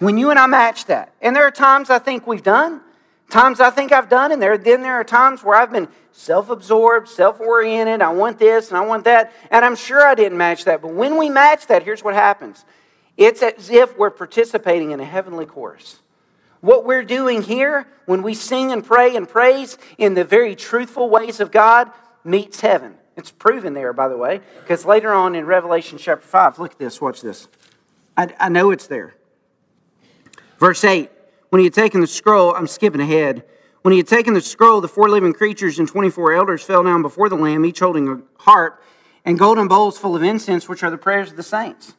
when 0.00 0.18
you 0.18 0.30
and 0.30 0.38
I 0.38 0.46
match 0.46 0.86
that, 0.86 1.14
and 1.22 1.34
there 1.34 1.46
are 1.46 1.50
times 1.52 1.88
I 1.88 1.98
think 1.98 2.26
we've 2.26 2.42
done, 2.42 2.80
times 3.30 3.60
I 3.60 3.70
think 3.70 3.92
I've 3.92 4.08
done, 4.08 4.32
and 4.32 4.40
there, 4.40 4.56
then 4.58 4.82
there 4.82 4.94
are 4.94 5.04
times 5.04 5.42
where 5.42 5.56
I've 5.56 5.72
been 5.72 5.88
self 6.12 6.50
absorbed, 6.50 7.08
self 7.08 7.40
oriented. 7.40 8.00
I 8.00 8.12
want 8.12 8.38
this 8.38 8.68
and 8.68 8.78
I 8.78 8.86
want 8.86 9.04
that. 9.04 9.32
And 9.50 9.64
I'm 9.64 9.76
sure 9.76 10.06
I 10.06 10.14
didn't 10.14 10.38
match 10.38 10.64
that. 10.64 10.80
But 10.82 10.94
when 10.94 11.18
we 11.18 11.28
match 11.28 11.66
that, 11.66 11.82
here's 11.82 12.02
what 12.02 12.14
happens 12.14 12.64
it's 13.16 13.42
as 13.42 13.70
if 13.70 13.96
we're 13.96 14.10
participating 14.10 14.90
in 14.90 15.00
a 15.00 15.04
heavenly 15.04 15.46
chorus. 15.46 16.00
What 16.60 16.86
we're 16.86 17.04
doing 17.04 17.42
here 17.42 17.86
when 18.06 18.22
we 18.22 18.34
sing 18.34 18.72
and 18.72 18.84
pray 18.84 19.16
and 19.16 19.28
praise 19.28 19.76
in 19.98 20.14
the 20.14 20.24
very 20.24 20.56
truthful 20.56 21.10
ways 21.10 21.38
of 21.38 21.50
God 21.50 21.90
meets 22.24 22.60
heaven. 22.60 22.94
It's 23.16 23.30
proven 23.30 23.74
there, 23.74 23.92
by 23.92 24.08
the 24.08 24.16
way, 24.16 24.40
because 24.60 24.84
later 24.84 25.12
on 25.12 25.34
in 25.34 25.46
Revelation 25.46 25.98
chapter 25.98 26.26
5, 26.26 26.58
look 26.58 26.72
at 26.72 26.78
this, 26.78 27.00
watch 27.00 27.20
this. 27.20 27.48
I, 28.16 28.34
I 28.40 28.48
know 28.48 28.70
it's 28.70 28.86
there. 28.86 29.14
Verse 30.58 30.82
8 30.82 31.10
When 31.54 31.60
he 31.60 31.66
had 31.66 31.74
taken 31.74 32.00
the 32.00 32.08
scroll, 32.08 32.52
I'm 32.52 32.66
skipping 32.66 33.00
ahead. 33.00 33.44
When 33.82 33.92
he 33.92 33.98
had 33.98 34.08
taken 34.08 34.34
the 34.34 34.40
scroll, 34.40 34.80
the 34.80 34.88
four 34.88 35.08
living 35.08 35.32
creatures 35.32 35.78
and 35.78 35.86
24 35.86 36.32
elders 36.32 36.64
fell 36.64 36.82
down 36.82 37.00
before 37.00 37.28
the 37.28 37.36
Lamb, 37.36 37.64
each 37.64 37.78
holding 37.78 38.08
a 38.08 38.42
harp 38.42 38.82
and 39.24 39.38
golden 39.38 39.68
bowls 39.68 39.96
full 39.96 40.16
of 40.16 40.24
incense, 40.24 40.68
which 40.68 40.82
are 40.82 40.90
the 40.90 40.98
prayers 40.98 41.30
of 41.30 41.36
the 41.36 41.44
saints. 41.44 41.94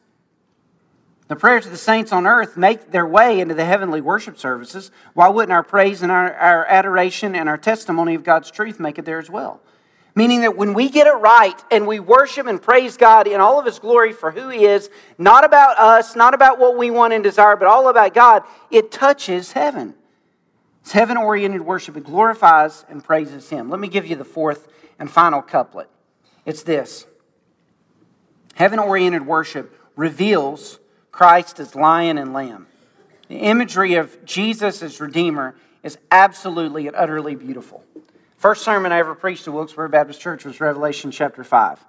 The 1.28 1.36
prayers 1.36 1.64
of 1.64 1.72
the 1.72 1.78
saints 1.78 2.12
on 2.12 2.26
earth 2.26 2.58
make 2.58 2.90
their 2.90 3.06
way 3.06 3.40
into 3.40 3.54
the 3.54 3.64
heavenly 3.64 4.02
worship 4.02 4.36
services. 4.36 4.90
Why 5.14 5.28
wouldn't 5.30 5.54
our 5.54 5.62
praise 5.62 6.02
and 6.02 6.12
our, 6.12 6.34
our 6.34 6.66
adoration 6.66 7.34
and 7.34 7.48
our 7.48 7.56
testimony 7.56 8.14
of 8.14 8.24
God's 8.24 8.50
truth 8.50 8.78
make 8.78 8.98
it 8.98 9.06
there 9.06 9.18
as 9.18 9.30
well? 9.30 9.62
Meaning 10.16 10.40
that 10.40 10.56
when 10.56 10.74
we 10.74 10.88
get 10.88 11.06
it 11.06 11.12
right 11.12 11.62
and 11.70 11.86
we 11.86 12.00
worship 12.00 12.48
and 12.48 12.60
praise 12.60 12.96
God 12.96 13.28
in 13.28 13.40
all 13.40 13.60
of 13.60 13.66
His 13.66 13.78
glory 13.78 14.12
for 14.12 14.32
who 14.32 14.48
He 14.48 14.64
is, 14.64 14.90
not 15.18 15.44
about 15.44 15.78
us, 15.78 16.16
not 16.16 16.34
about 16.34 16.58
what 16.58 16.76
we 16.76 16.90
want 16.90 17.12
and 17.12 17.22
desire, 17.22 17.54
but 17.54 17.68
all 17.68 17.88
about 17.88 18.14
God, 18.14 18.42
it 18.70 18.90
touches 18.90 19.52
heaven. 19.52 19.94
It's 20.80 20.90
heaven 20.90 21.16
oriented 21.16 21.60
worship. 21.60 21.96
It 21.96 22.04
glorifies 22.04 22.84
and 22.88 23.04
praises 23.04 23.48
Him. 23.48 23.70
Let 23.70 23.78
me 23.78 23.86
give 23.86 24.06
you 24.06 24.16
the 24.16 24.24
fourth 24.24 24.66
and 24.98 25.08
final 25.08 25.42
couplet 25.42 25.88
it's 26.46 26.62
this 26.62 27.06
Heaven 28.54 28.78
oriented 28.78 29.26
worship 29.26 29.78
reveals 29.96 30.78
Christ 31.12 31.60
as 31.60 31.74
lion 31.74 32.16
and 32.16 32.32
lamb. 32.32 32.68
The 33.28 33.36
imagery 33.36 33.94
of 33.94 34.24
Jesus 34.24 34.82
as 34.82 34.98
Redeemer 35.00 35.56
is 35.82 35.98
absolutely 36.10 36.86
and 36.86 36.96
utterly 36.96 37.34
beautiful. 37.34 37.84
First 38.46 38.62
sermon 38.62 38.92
I 38.92 38.98
ever 38.98 39.16
preached 39.16 39.48
at 39.48 39.54
Wilkesboro 39.54 39.88
Baptist 39.88 40.20
Church 40.20 40.44
was 40.44 40.60
Revelation 40.60 41.10
chapter 41.10 41.42
5. 41.42 41.84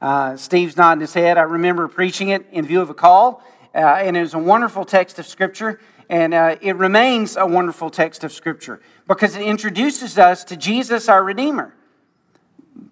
Uh, 0.00 0.36
Steve's 0.36 0.76
nodding 0.76 1.00
his 1.00 1.12
head. 1.12 1.36
I 1.36 1.42
remember 1.42 1.88
preaching 1.88 2.28
it 2.28 2.46
in 2.52 2.64
view 2.64 2.80
of 2.80 2.90
a 2.90 2.94
call, 2.94 3.42
uh, 3.74 3.78
and 3.78 4.16
it 4.16 4.20
was 4.20 4.32
a 4.32 4.38
wonderful 4.38 4.84
text 4.84 5.18
of 5.18 5.26
Scripture, 5.26 5.80
and 6.08 6.32
uh, 6.32 6.54
it 6.60 6.76
remains 6.76 7.36
a 7.36 7.44
wonderful 7.44 7.90
text 7.90 8.22
of 8.22 8.32
Scripture 8.32 8.80
because 9.08 9.34
it 9.34 9.42
introduces 9.42 10.16
us 10.16 10.44
to 10.44 10.56
Jesus, 10.56 11.08
our 11.08 11.24
Redeemer. 11.24 11.74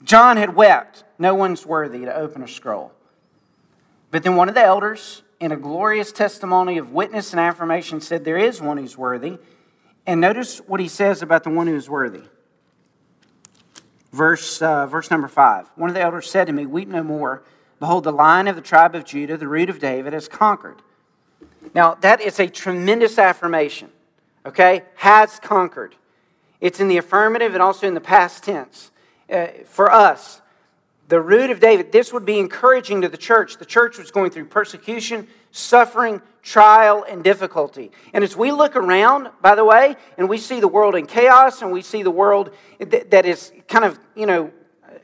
John 0.02 0.36
had 0.36 0.56
wept. 0.56 1.04
No 1.16 1.36
one's 1.36 1.64
worthy 1.64 2.00
to 2.00 2.12
open 2.12 2.42
a 2.42 2.48
scroll. 2.48 2.90
But 4.10 4.24
then 4.24 4.34
one 4.34 4.48
of 4.48 4.56
the 4.56 4.64
elders, 4.64 5.22
in 5.38 5.52
a 5.52 5.56
glorious 5.56 6.10
testimony 6.10 6.78
of 6.78 6.90
witness 6.90 7.30
and 7.30 7.38
affirmation, 7.38 8.00
said, 8.00 8.24
There 8.24 8.38
is 8.38 8.60
one 8.60 8.76
who's 8.76 8.98
worthy. 8.98 9.38
And 10.04 10.20
notice 10.20 10.58
what 10.66 10.80
he 10.80 10.88
says 10.88 11.22
about 11.22 11.44
the 11.44 11.50
one 11.50 11.68
who 11.68 11.76
is 11.76 11.88
worthy 11.88 12.22
verse, 14.14 14.62
uh, 14.62 14.86
verse 14.86 15.10
number 15.10 15.28
five. 15.28 15.70
One 15.74 15.90
of 15.90 15.94
the 15.94 16.00
elders 16.00 16.30
said 16.30 16.46
to 16.46 16.52
me, 16.52 16.64
Weep 16.64 16.88
no 16.88 17.02
more. 17.02 17.42
Behold, 17.80 18.04
the 18.04 18.12
lion 18.12 18.48
of 18.48 18.56
the 18.56 18.62
tribe 18.62 18.94
of 18.94 19.04
Judah, 19.04 19.36
the 19.36 19.48
root 19.48 19.68
of 19.68 19.78
David, 19.78 20.12
has 20.12 20.28
conquered. 20.28 20.80
Now, 21.74 21.94
that 21.96 22.20
is 22.20 22.38
a 22.38 22.46
tremendous 22.46 23.18
affirmation, 23.18 23.90
okay? 24.46 24.84
Has 24.96 25.40
conquered. 25.40 25.96
It's 26.60 26.80
in 26.80 26.88
the 26.88 26.96
affirmative 26.96 27.52
and 27.54 27.62
also 27.62 27.86
in 27.86 27.94
the 27.94 28.00
past 28.00 28.44
tense. 28.44 28.90
Uh, 29.30 29.48
for 29.66 29.90
us, 29.90 30.40
the 31.08 31.20
root 31.20 31.50
of 31.50 31.60
David, 31.60 31.92
this 31.92 32.12
would 32.12 32.24
be 32.24 32.38
encouraging 32.38 33.02
to 33.02 33.08
the 33.08 33.16
church. 33.16 33.58
The 33.58 33.66
church 33.66 33.98
was 33.98 34.10
going 34.10 34.30
through 34.30 34.46
persecution, 34.46 35.26
suffering, 35.50 36.22
trial, 36.45 37.05
and 37.09 37.24
difficulty. 37.24 37.90
And 38.12 38.22
as 38.22 38.36
we 38.36 38.53
look 38.53 38.76
around, 38.76 39.30
by 39.40 39.55
the 39.55 39.64
way, 39.64 39.97
and 40.18 40.28
we 40.28 40.36
see 40.36 40.61
the 40.61 40.68
world 40.68 40.95
in 40.95 41.07
chaos 41.07 41.62
and 41.62 41.72
we 41.72 41.80
see 41.80 42.03
the 42.03 42.11
world 42.11 42.55
that 42.78 43.24
is 43.24 43.51
kind 43.66 43.84
of, 43.84 43.99
you 44.14 44.26
know, 44.26 44.53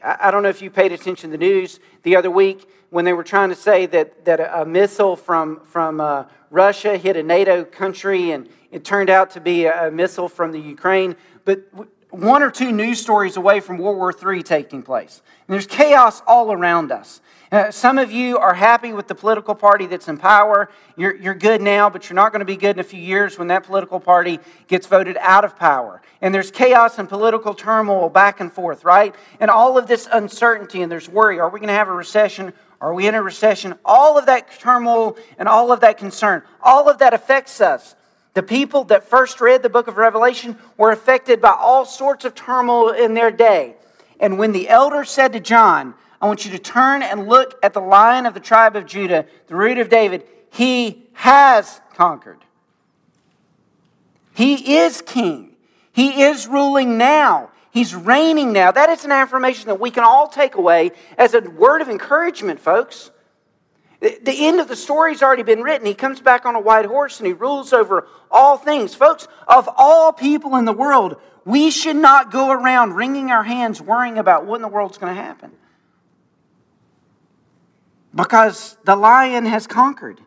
I 0.02 0.30
don't 0.30 0.42
know 0.42 0.50
if 0.50 0.60
you 0.60 0.70
paid 0.70 0.92
attention 0.92 1.30
to 1.30 1.38
the 1.38 1.42
news 1.42 1.80
the 2.02 2.16
other 2.16 2.30
week 2.30 2.68
when 2.90 3.06
they 3.06 3.14
were 3.14 3.24
trying 3.24 3.48
to 3.48 3.54
say 3.54 3.86
that, 3.86 4.26
that 4.26 4.40
a 4.40 4.66
missile 4.66 5.16
from, 5.16 5.60
from 5.64 6.00
uh, 6.00 6.24
Russia 6.50 6.98
hit 6.98 7.16
a 7.16 7.22
NATO 7.22 7.64
country 7.64 8.32
and 8.32 8.48
it 8.70 8.84
turned 8.84 9.08
out 9.08 9.30
to 9.30 9.40
be 9.40 9.64
a 9.64 9.90
missile 9.90 10.28
from 10.28 10.52
the 10.52 10.60
Ukraine. 10.60 11.16
But 11.46 11.62
one 12.10 12.42
or 12.42 12.50
two 12.50 12.70
news 12.70 13.00
stories 13.00 13.36
away 13.36 13.60
from 13.60 13.78
World 13.78 13.96
War 13.96 14.12
III 14.12 14.42
taking 14.42 14.82
place. 14.82 15.22
And 15.48 15.54
there's 15.54 15.66
chaos 15.66 16.22
all 16.26 16.52
around 16.52 16.92
us. 16.92 17.22
Uh, 17.52 17.68
some 17.68 17.98
of 17.98 18.12
you 18.12 18.38
are 18.38 18.54
happy 18.54 18.92
with 18.92 19.08
the 19.08 19.14
political 19.14 19.56
party 19.56 19.84
that's 19.86 20.06
in 20.06 20.16
power. 20.16 20.70
You're, 20.96 21.16
you're 21.16 21.34
good 21.34 21.60
now, 21.60 21.90
but 21.90 22.08
you're 22.08 22.14
not 22.14 22.30
going 22.30 22.38
to 22.40 22.44
be 22.44 22.56
good 22.56 22.76
in 22.76 22.78
a 22.78 22.84
few 22.84 23.00
years 23.00 23.40
when 23.40 23.48
that 23.48 23.64
political 23.64 23.98
party 23.98 24.38
gets 24.68 24.86
voted 24.86 25.16
out 25.18 25.44
of 25.44 25.56
power. 25.56 26.00
And 26.20 26.32
there's 26.32 26.52
chaos 26.52 27.00
and 27.00 27.08
political 27.08 27.52
turmoil 27.54 28.08
back 28.08 28.38
and 28.38 28.52
forth, 28.52 28.84
right? 28.84 29.16
And 29.40 29.50
all 29.50 29.76
of 29.76 29.88
this 29.88 30.08
uncertainty 30.12 30.80
and 30.80 30.92
there's 30.92 31.08
worry. 31.08 31.40
Are 31.40 31.48
we 31.48 31.58
going 31.58 31.68
to 31.68 31.74
have 31.74 31.88
a 31.88 31.92
recession? 31.92 32.52
Are 32.80 32.94
we 32.94 33.08
in 33.08 33.16
a 33.16 33.22
recession? 33.22 33.74
All 33.84 34.16
of 34.16 34.26
that 34.26 34.56
turmoil 34.60 35.16
and 35.36 35.48
all 35.48 35.72
of 35.72 35.80
that 35.80 35.98
concern, 35.98 36.44
all 36.62 36.88
of 36.88 36.98
that 36.98 37.14
affects 37.14 37.60
us. 37.60 37.96
The 38.34 38.44
people 38.44 38.84
that 38.84 39.02
first 39.02 39.40
read 39.40 39.64
the 39.64 39.68
book 39.68 39.88
of 39.88 39.96
Revelation 39.96 40.56
were 40.76 40.92
affected 40.92 41.40
by 41.40 41.56
all 41.58 41.84
sorts 41.84 42.24
of 42.24 42.36
turmoil 42.36 42.90
in 42.90 43.14
their 43.14 43.32
day. 43.32 43.74
And 44.20 44.38
when 44.38 44.52
the 44.52 44.68
elder 44.68 45.02
said 45.02 45.32
to 45.32 45.40
John, 45.40 45.94
I 46.20 46.26
want 46.26 46.44
you 46.44 46.50
to 46.52 46.58
turn 46.58 47.02
and 47.02 47.28
look 47.28 47.58
at 47.62 47.72
the 47.72 47.80
lion 47.80 48.26
of 48.26 48.34
the 48.34 48.40
tribe 48.40 48.76
of 48.76 48.86
Judah, 48.86 49.26
the 49.46 49.56
root 49.56 49.78
of 49.78 49.88
David, 49.88 50.26
he 50.50 51.08
has 51.14 51.80
conquered. 51.94 52.44
He 54.34 54.76
is 54.76 55.00
king. 55.00 55.56
He 55.92 56.22
is 56.22 56.46
ruling 56.46 56.98
now. 56.98 57.50
He's 57.70 57.94
reigning 57.94 58.52
now. 58.52 58.70
That 58.70 58.90
is 58.90 59.04
an 59.04 59.12
affirmation 59.12 59.66
that 59.66 59.80
we 59.80 59.90
can 59.90 60.04
all 60.04 60.28
take 60.28 60.56
away 60.56 60.92
as 61.16 61.34
a 61.34 61.40
word 61.40 61.82
of 61.82 61.88
encouragement, 61.88 62.60
folks. 62.60 63.10
The 64.00 64.46
end 64.46 64.60
of 64.60 64.68
the 64.68 64.76
story's 64.76 65.22
already 65.22 65.42
been 65.42 65.62
written. 65.62 65.86
He 65.86 65.94
comes 65.94 66.20
back 66.20 66.46
on 66.46 66.54
a 66.54 66.60
white 66.60 66.86
horse 66.86 67.20
and 67.20 67.26
he 67.26 67.32
rules 67.34 67.72
over 67.72 68.08
all 68.30 68.56
things. 68.56 68.94
Folks, 68.94 69.28
of 69.46 69.68
all 69.76 70.12
people 70.12 70.56
in 70.56 70.64
the 70.64 70.72
world, 70.72 71.16
we 71.44 71.70
should 71.70 71.96
not 71.96 72.30
go 72.30 72.50
around 72.50 72.94
wringing 72.94 73.30
our 73.30 73.42
hands 73.42 73.80
worrying 73.80 74.16
about 74.16 74.46
what 74.46 74.56
in 74.56 74.62
the 74.62 74.68
world's 74.68 74.96
going 74.96 75.14
to 75.14 75.22
happen. 75.22 75.52
Because 78.14 78.76
the 78.84 78.96
lion 78.96 79.46
has 79.46 79.66
conquered. 79.66 80.20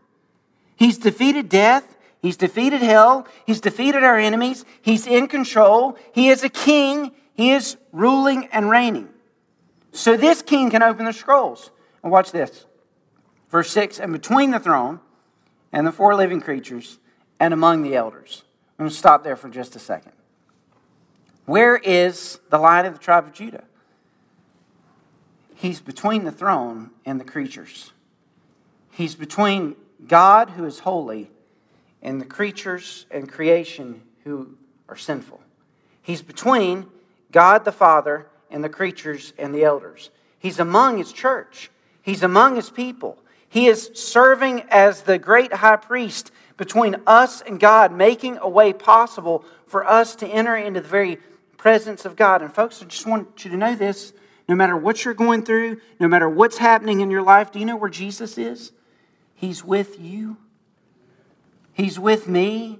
He's 0.75 0.97
defeated 0.97 1.49
death. 1.49 1.97
He's 2.21 2.37
defeated 2.37 2.81
hell. 2.81 3.27
He's 3.45 3.59
defeated 3.59 4.03
our 4.03 4.17
enemies. 4.17 4.63
He's 4.81 5.05
in 5.05 5.27
control. 5.27 5.97
He 6.13 6.29
is 6.29 6.43
a 6.43 6.49
king. 6.49 7.11
He 7.33 7.51
is 7.51 7.77
ruling 7.91 8.47
and 8.51 8.69
reigning. 8.69 9.09
So 9.91 10.15
this 10.15 10.41
king 10.41 10.71
can 10.71 10.81
open 10.81 11.05
the 11.05 11.13
scrolls. 11.13 11.71
And 12.01 12.11
watch 12.11 12.31
this. 12.31 12.65
Verse 13.49 13.69
6 13.71 13.99
And 13.99 14.13
between 14.13 14.51
the 14.51 14.59
throne 14.59 14.99
and 15.73 15.85
the 15.85 15.91
four 15.91 16.15
living 16.15 16.39
creatures 16.39 16.99
and 17.39 17.53
among 17.53 17.83
the 17.83 17.95
elders. 17.95 18.43
I'm 18.79 18.85
going 18.85 18.91
to 18.91 18.95
stop 18.95 19.23
there 19.23 19.35
for 19.35 19.49
just 19.49 19.75
a 19.75 19.79
second. 19.79 20.13
Where 21.45 21.75
is 21.75 22.39
the 22.49 22.57
lion 22.57 22.85
of 22.85 22.93
the 22.93 22.99
tribe 22.99 23.25
of 23.25 23.33
Judah? 23.33 23.65
He's 25.63 25.79
between 25.79 26.25
the 26.25 26.31
throne 26.33 26.89
and 27.05 27.21
the 27.21 27.23
creatures. 27.23 27.93
He's 28.91 29.15
between 29.15 29.77
God, 30.05 30.49
who 30.49 30.65
is 30.65 30.79
holy, 30.79 31.31
and 32.01 32.19
the 32.19 32.25
creatures 32.25 33.05
and 33.09 33.31
creation 33.31 34.01
who 34.25 34.57
are 34.89 34.97
sinful. 34.97 35.39
He's 36.01 36.21
between 36.21 36.87
God 37.31 37.63
the 37.63 37.71
Father 37.71 38.27
and 38.51 38.61
the 38.61 38.67
creatures 38.67 39.31
and 39.37 39.55
the 39.55 39.63
elders. 39.63 40.09
He's 40.37 40.59
among 40.59 40.97
his 40.97 41.13
church, 41.13 41.71
he's 42.01 42.23
among 42.23 42.57
his 42.57 42.69
people. 42.69 43.17
He 43.47 43.67
is 43.67 43.89
serving 43.93 44.63
as 44.69 45.03
the 45.03 45.17
great 45.17 45.53
high 45.53 45.77
priest 45.77 46.33
between 46.57 46.97
us 47.07 47.39
and 47.39 47.57
God, 47.57 47.93
making 47.93 48.37
a 48.39 48.49
way 48.49 48.73
possible 48.73 49.45
for 49.67 49.87
us 49.87 50.13
to 50.17 50.27
enter 50.27 50.57
into 50.57 50.81
the 50.81 50.89
very 50.89 51.19
presence 51.55 52.03
of 52.03 52.17
God. 52.17 52.41
And, 52.41 52.53
folks, 52.53 52.81
I 52.81 52.85
just 52.85 53.07
want 53.07 53.45
you 53.45 53.51
to 53.51 53.55
know 53.55 53.75
this 53.75 54.11
no 54.47 54.55
matter 54.55 54.75
what 54.75 55.05
you're 55.05 55.13
going 55.13 55.43
through, 55.43 55.79
no 55.99 56.07
matter 56.07 56.29
what's 56.29 56.57
happening 56.57 57.01
in 57.01 57.09
your 57.09 57.21
life, 57.21 57.51
do 57.51 57.59
you 57.59 57.65
know 57.65 57.75
where 57.75 57.89
Jesus 57.89 58.37
is? 58.37 58.71
He's 59.33 59.63
with 59.63 59.99
you, 59.99 60.37
He's 61.73 61.99
with 61.99 62.27
me. 62.27 62.79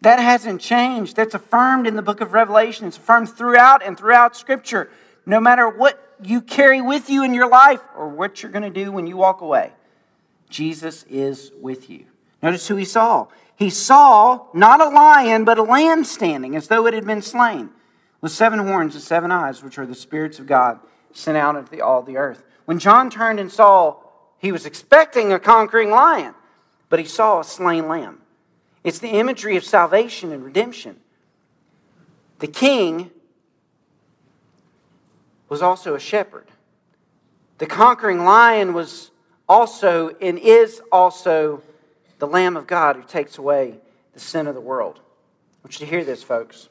That 0.00 0.18
hasn't 0.18 0.60
changed. 0.60 1.16
That's 1.16 1.34
affirmed 1.34 1.86
in 1.86 1.96
the 1.96 2.02
book 2.02 2.20
of 2.20 2.34
Revelation. 2.34 2.86
It's 2.86 2.98
affirmed 2.98 3.30
throughout 3.30 3.82
and 3.82 3.96
throughout 3.96 4.36
Scripture. 4.36 4.90
No 5.24 5.40
matter 5.40 5.66
what 5.66 6.16
you 6.22 6.40
carry 6.40 6.80
with 6.80 7.08
you 7.08 7.24
in 7.24 7.34
your 7.34 7.48
life 7.48 7.80
or 7.96 8.08
what 8.08 8.42
you're 8.42 8.52
going 8.52 8.70
to 8.70 8.84
do 8.84 8.92
when 8.92 9.06
you 9.06 9.16
walk 9.16 9.40
away. 9.40 9.72
Jesus 10.48 11.04
is 11.04 11.52
with 11.60 11.88
you. 11.90 12.04
Notice 12.42 12.68
who 12.68 12.76
he 12.76 12.84
saw. 12.84 13.28
He 13.56 13.70
saw 13.70 14.46
not 14.52 14.80
a 14.80 14.88
lion, 14.88 15.44
but 15.44 15.58
a 15.58 15.62
lamb 15.62 16.04
standing 16.04 16.54
as 16.56 16.68
though 16.68 16.86
it 16.86 16.94
had 16.94 17.06
been 17.06 17.22
slain, 17.22 17.70
with 18.24 18.32
seven 18.32 18.58
horns 18.58 18.94
and 18.94 19.04
seven 19.04 19.30
eyes, 19.30 19.62
which 19.62 19.76
are 19.76 19.84
the 19.84 19.94
spirits 19.94 20.38
of 20.38 20.46
God 20.46 20.80
sent 21.12 21.36
out 21.36 21.56
into 21.56 21.84
all 21.84 22.00
the 22.00 22.16
earth. 22.16 22.42
When 22.64 22.78
John 22.78 23.10
turned 23.10 23.38
and 23.38 23.52
saw, 23.52 23.96
he 24.38 24.50
was 24.50 24.64
expecting 24.64 25.30
a 25.30 25.38
conquering 25.38 25.90
lion, 25.90 26.34
but 26.88 26.98
he 26.98 27.04
saw 27.04 27.40
a 27.40 27.44
slain 27.44 27.86
lamb. 27.86 28.22
It's 28.82 28.98
the 28.98 29.10
imagery 29.10 29.58
of 29.58 29.64
salvation 29.64 30.32
and 30.32 30.42
redemption. 30.42 31.00
The 32.38 32.46
king 32.46 33.10
was 35.50 35.60
also 35.60 35.94
a 35.94 36.00
shepherd. 36.00 36.46
The 37.58 37.66
conquering 37.66 38.24
lion 38.24 38.72
was 38.72 39.10
also 39.46 40.16
and 40.18 40.38
is 40.38 40.80
also 40.90 41.60
the 42.20 42.26
Lamb 42.26 42.56
of 42.56 42.66
God 42.66 42.96
who 42.96 43.02
takes 43.02 43.36
away 43.36 43.74
the 44.14 44.20
sin 44.20 44.46
of 44.46 44.54
the 44.54 44.62
world. 44.62 44.98
I 44.98 45.66
want 45.66 45.78
you 45.78 45.84
to 45.84 45.90
hear 45.90 46.04
this, 46.04 46.22
folks. 46.22 46.70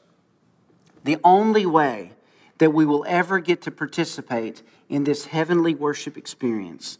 The 1.04 1.18
only 1.22 1.66
way 1.66 2.12
that 2.58 2.72
we 2.72 2.86
will 2.86 3.04
ever 3.06 3.38
get 3.38 3.62
to 3.62 3.70
participate 3.70 4.62
in 4.88 5.04
this 5.04 5.26
heavenly 5.26 5.74
worship 5.74 6.16
experience 6.16 6.98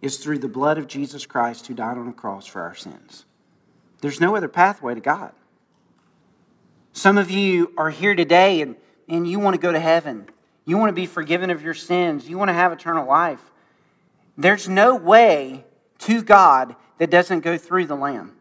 is 0.00 0.18
through 0.18 0.38
the 0.38 0.48
blood 0.48 0.78
of 0.78 0.88
Jesus 0.88 1.26
Christ 1.26 1.66
who 1.66 1.74
died 1.74 1.96
on 1.96 2.08
a 2.08 2.12
cross 2.12 2.46
for 2.46 2.62
our 2.62 2.74
sins. 2.74 3.24
There's 4.00 4.20
no 4.20 4.34
other 4.34 4.48
pathway 4.48 4.94
to 4.94 5.00
God. 5.00 5.32
Some 6.92 7.18
of 7.18 7.30
you 7.30 7.72
are 7.76 7.90
here 7.90 8.14
today 8.14 8.60
and, 8.60 8.76
and 9.08 9.28
you 9.28 9.38
want 9.38 9.54
to 9.54 9.60
go 9.60 9.72
to 9.72 9.80
heaven. 9.80 10.28
You 10.64 10.76
want 10.76 10.90
to 10.90 10.94
be 10.94 11.06
forgiven 11.06 11.50
of 11.50 11.62
your 11.62 11.74
sins. 11.74 12.28
You 12.28 12.38
want 12.38 12.48
to 12.48 12.54
have 12.54 12.72
eternal 12.72 13.06
life. 13.06 13.40
There's 14.36 14.68
no 14.68 14.94
way 14.94 15.64
to 16.00 16.22
God 16.22 16.74
that 16.98 17.10
doesn't 17.10 17.40
go 17.40 17.56
through 17.56 17.86
the 17.86 17.94
Lamb. 17.94 18.36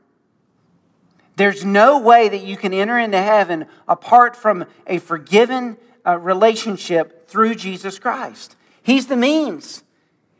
There's 1.42 1.66
no 1.66 1.98
way 1.98 2.30
that 2.30 2.44
you 2.44 2.56
can 2.56 2.72
enter 2.72 3.00
into 3.00 3.20
heaven 3.20 3.66
apart 3.88 4.36
from 4.36 4.64
a 4.86 5.00
forgiven 5.00 5.76
uh, 6.06 6.20
relationship 6.20 7.28
through 7.28 7.56
Jesus 7.56 7.98
Christ. 7.98 8.56
He's 8.84 9.08
the 9.08 9.18
means, 9.18 9.84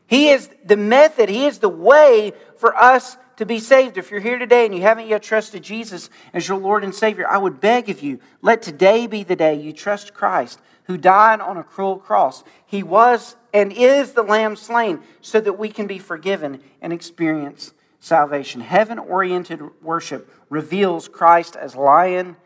He 0.06 0.28
is 0.28 0.48
the 0.64 0.76
method, 0.76 1.28
He 1.28 1.44
is 1.44 1.58
the 1.58 1.68
way 1.68 2.34
for 2.56 2.76
us 2.76 3.16
to 3.38 3.44
be 3.44 3.58
saved. 3.58 3.98
If 3.98 4.12
you're 4.12 4.20
here 4.20 4.38
today 4.38 4.64
and 4.64 4.72
you 4.72 4.82
haven't 4.82 5.08
yet 5.08 5.24
trusted 5.24 5.64
Jesus 5.64 6.08
as 6.32 6.46
your 6.46 6.58
Lord 6.58 6.84
and 6.84 6.94
Savior, 6.94 7.28
I 7.28 7.36
would 7.36 7.58
beg 7.58 7.88
of 7.88 8.00
you, 8.00 8.20
let 8.40 8.62
today 8.62 9.08
be 9.08 9.24
the 9.24 9.34
day 9.34 9.56
you 9.56 9.72
trust 9.72 10.14
Christ 10.14 10.60
who 10.84 10.96
died 10.96 11.40
on 11.40 11.56
a 11.56 11.64
cruel 11.64 11.96
cross. 11.96 12.44
He 12.64 12.84
was 12.84 13.34
and 13.52 13.72
is 13.72 14.12
the 14.12 14.22
Lamb 14.22 14.54
slain 14.54 15.00
so 15.20 15.40
that 15.40 15.54
we 15.54 15.68
can 15.68 15.88
be 15.88 15.98
forgiven 15.98 16.60
and 16.80 16.92
experience 16.92 17.72
salvation. 18.02 18.60
Heaven 18.60 18.98
oriented 18.98 19.62
worship 19.80 20.28
reveals 20.50 21.08
Christ 21.08 21.54
as 21.54 21.76
lion 21.76 22.36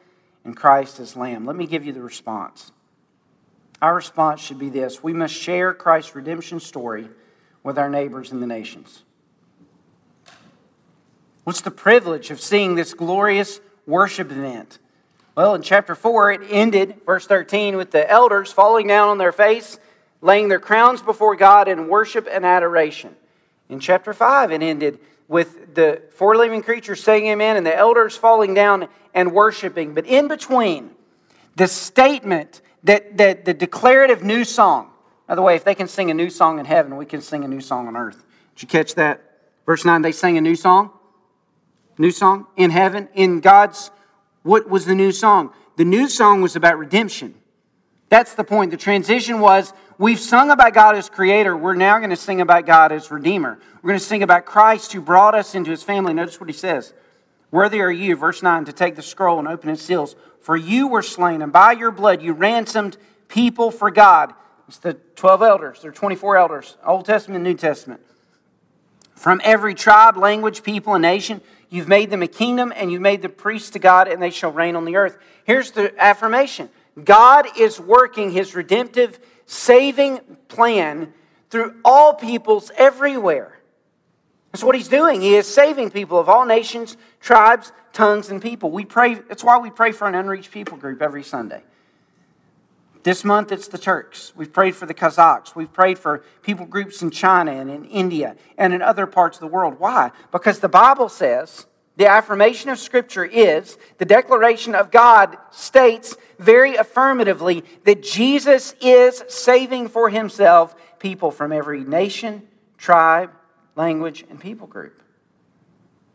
and 0.45 0.55
Christ 0.55 1.01
as 1.01 1.17
lamb. 1.17 1.47
Let 1.47 1.57
me 1.57 1.67
give 1.67 1.85
you 1.85 1.93
the 1.93 2.03
response. 2.03 2.71
Our 3.81 3.95
response 3.95 4.43
should 4.43 4.59
be 4.59 4.69
this 4.69 5.03
we 5.03 5.15
must 5.15 5.35
share 5.35 5.73
Christ's 5.73 6.15
redemption 6.15 6.61
story 6.61 7.09
with 7.63 7.79
our 7.79 7.89
neighbors 7.89 8.33
in 8.33 8.41
the 8.41 8.47
nations. 8.47 9.03
What's 11.45 11.63
the 11.63 11.71
privilege 11.71 12.31
of 12.31 12.41
seeing 12.41 12.75
this 12.75 12.93
glorious 12.93 13.61
worship 13.87 14.31
event? 14.31 14.79
Well, 15.35 15.55
in 15.55 15.63
chapter 15.63 15.95
4, 15.95 16.33
it 16.33 16.41
ended, 16.51 17.01
verse 17.07 17.27
13, 17.27 17.77
with 17.77 17.93
the 17.93 18.11
elders 18.11 18.53
falling 18.53 18.89
down 18.89 19.09
on 19.09 19.19
their 19.19 19.33
face, 19.33 19.79
laying 20.21 20.49
their 20.49 20.61
crowns 20.61 21.01
before 21.01 21.37
God 21.37 21.69
in 21.69 21.89
worship 21.89 22.29
and 22.31 22.45
adoration. 22.45 23.15
In 23.69 23.81
chapter 23.81 24.13
5, 24.13 24.53
it 24.53 24.63
ended 24.63 24.99
with 25.29 25.75
the 25.75 26.03
four 26.11 26.37
living 26.37 26.63
creatures 26.63 27.03
saying 27.03 27.27
amen 27.27 27.57
and 27.57 27.67
the 27.67 27.77
elders 27.77 28.17
falling 28.17 28.55
down 28.55 28.89
and 29.15 29.33
worshiping. 29.33 29.95
But 29.95 30.07
in 30.07 30.29
between, 30.29 30.91
the 31.57 31.67
statement 31.67 32.61
that, 32.85 33.17
that 33.17 33.45
the 33.45 33.55
declarative 33.55 34.23
new 34.23 34.45
song, 34.45 34.91
by 35.27 35.35
the 35.35 35.43
way, 35.43 35.57
if 35.57 35.65
they 35.65 35.75
can 35.75 35.89
sing 35.89 36.11
a 36.11 36.15
new 36.15 36.31
song 36.31 36.59
in 36.59 36.67
heaven, 36.67 36.97
we 36.97 37.07
can 37.07 37.21
sing 37.21 37.45
a 37.45 37.49
new 37.49 37.61
song 37.61 37.89
on 37.89 37.97
earth. 37.97 38.25
Did 38.55 38.63
you 38.63 38.69
catch 38.69 38.95
that? 38.95 39.23
Verse 39.65 39.85
9, 39.85 40.03
they 40.03 40.13
sang 40.13 40.39
a 40.39 40.41
new 40.41 40.55
song. 40.55 40.91
New 41.99 42.11
song 42.11 42.47
in 42.57 42.71
heaven, 42.71 43.09
in 43.15 43.41
God's 43.41 43.91
what 44.47 44.71
was 44.71 44.85
the 44.85 44.95
new 44.95 45.11
song? 45.11 45.53
The 45.77 45.85
new 45.85 46.09
song 46.09 46.41
was 46.41 46.55
about 46.55 46.79
redemption. 46.79 47.35
That's 48.09 48.35
the 48.35 48.45
point. 48.45 48.71
The 48.71 48.77
transition 48.77 49.41
was 49.41 49.73
we've 49.99 50.21
sung 50.21 50.51
about 50.51 50.75
God 50.75 50.97
as 50.97 51.09
creator. 51.09 51.57
We're 51.57 51.75
now 51.75 51.99
going 51.99 52.11
to 52.11 52.17
sing 52.17 52.41
about 52.41 52.67
God 52.67 52.93
as 52.93 53.11
redeemer. 53.11 53.59
We're 53.83 53.89
going 53.89 54.01
to 54.01 54.05
sing 54.05 54.23
about 54.23 54.45
Christ 54.45 54.93
who 54.93 55.01
brought 55.01 55.35
us 55.35 55.55
into 55.55 55.71
his 55.71 55.83
family. 55.83 56.15
Notice 56.15 56.41
what 56.41 56.49
he 56.49 56.55
says. 56.55 56.93
Worthy 57.51 57.81
are 57.81 57.91
you, 57.91 58.17
verse 58.17 58.43
9, 58.43 58.65
to 58.67 58.73
take 58.73 58.97
the 58.97 59.03
scroll 59.03 59.39
and 59.39 59.49
open 59.49 59.71
its 59.71 59.83
seals. 59.83 60.17
For 60.41 60.57
you 60.57 60.89
were 60.89 61.03
slain, 61.03 61.43
and 61.43 61.53
by 61.53 61.73
your 61.73 61.91
blood 61.91 62.23
you 62.23 62.33
ransomed 62.33 62.97
people 63.29 63.71
for 63.71 63.91
God. 63.91 64.35
It's 64.69 64.79
the 64.79 64.95
12 64.95 65.43
elders, 65.43 65.83
there 65.83 65.91
are 65.91 65.95
24 65.95 66.37
elders, 66.37 66.77
Old 66.85 67.07
Testament, 67.07 67.45
New 67.45 67.55
Testament. 67.55 68.01
From 69.15 69.41
every 69.45 69.75
tribe, 69.75 70.17
language, 70.17 70.63
people, 70.63 70.95
and 70.95 71.03
nation. 71.03 71.41
You've 71.69 71.89
made 71.89 72.11
them 72.11 72.23
a 72.23 72.29
kingdom 72.29 72.73
and 72.77 72.93
you've 72.93 73.03
made 73.03 73.23
them 73.23 73.33
priests 73.33 73.71
to 73.71 73.79
God, 73.79 74.09
and 74.09 74.23
they 74.23 74.31
shall 74.31 74.53
reign 74.53 74.77
on 74.77 74.85
the 74.85 74.97
earth. 74.97 75.19
Here's 75.45 75.71
the 75.71 75.93
affirmation 76.03 76.69
God 77.03 77.47
is 77.59 77.81
working 77.81 78.31
his 78.31 78.55
redemptive, 78.55 79.19
saving 79.47 80.21
plan 80.49 81.13
through 81.51 81.77
all 81.85 82.15
peoples 82.15 82.71
everywhere. 82.77 83.59
That's 84.53 84.65
what 84.65 84.75
he's 84.75 84.89
doing. 84.89 85.21
He 85.21 85.35
is 85.35 85.47
saving 85.47 85.91
people 85.91 86.19
of 86.19 86.29
all 86.29 86.45
nations, 86.45 86.97
tribes, 87.21 87.73
tongues, 87.93 88.31
and 88.31 88.41
people. 88.41 88.71
We 88.71 88.85
pray, 88.85 89.15
that's 89.15 89.45
why 89.45 89.59
we 89.59 89.71
pray 89.71 89.93
for 89.93 90.09
an 90.09 90.15
unreached 90.15 90.51
people 90.51 90.77
group 90.77 91.03
every 91.03 91.23
Sunday. 91.23 91.63
This 93.03 93.23
month 93.23 93.53
it's 93.53 93.69
the 93.69 93.79
Turks. 93.79 94.33
We've 94.35 94.53
prayed 94.53 94.75
for 94.75 94.87
the 94.87 94.95
Kazakhs. 94.95 95.55
We've 95.55 95.73
prayed 95.73 95.97
for 95.97 96.25
people 96.43 96.67
groups 96.67 97.03
in 97.03 97.13
China 97.13 97.53
and 97.53 97.71
in 97.71 97.85
India 97.85 98.35
and 98.59 98.75
in 98.75 98.83
other 98.83 99.07
parts 99.07 99.37
of 99.37 99.43
the 99.43 99.47
world. 99.47 99.79
Why? 99.79 100.11
Because 100.33 100.59
the 100.59 100.69
Bible 100.69 101.09
says 101.09 101.67
the 101.97 102.07
affirmation 102.07 102.71
of 102.71 102.79
Scripture 102.79 103.25
is 103.25 103.79
the 103.99 104.05
declaration 104.05 104.75
of 104.75 104.91
God 104.91 105.37
states 105.51 106.17
very 106.39 106.77
affirmatively 106.77 107.65
that 107.85 108.03
Jesus 108.03 108.75
is 108.81 109.25
saving 109.29 109.89
for 109.89 110.11
himself 110.11 110.75
people 110.99 111.31
from 111.31 111.53
every 111.53 111.85
nation, 111.85 112.47
tribe, 112.77 113.31
language, 113.77 114.25
and 114.29 114.39
people 114.39 114.67
group. 114.67 115.03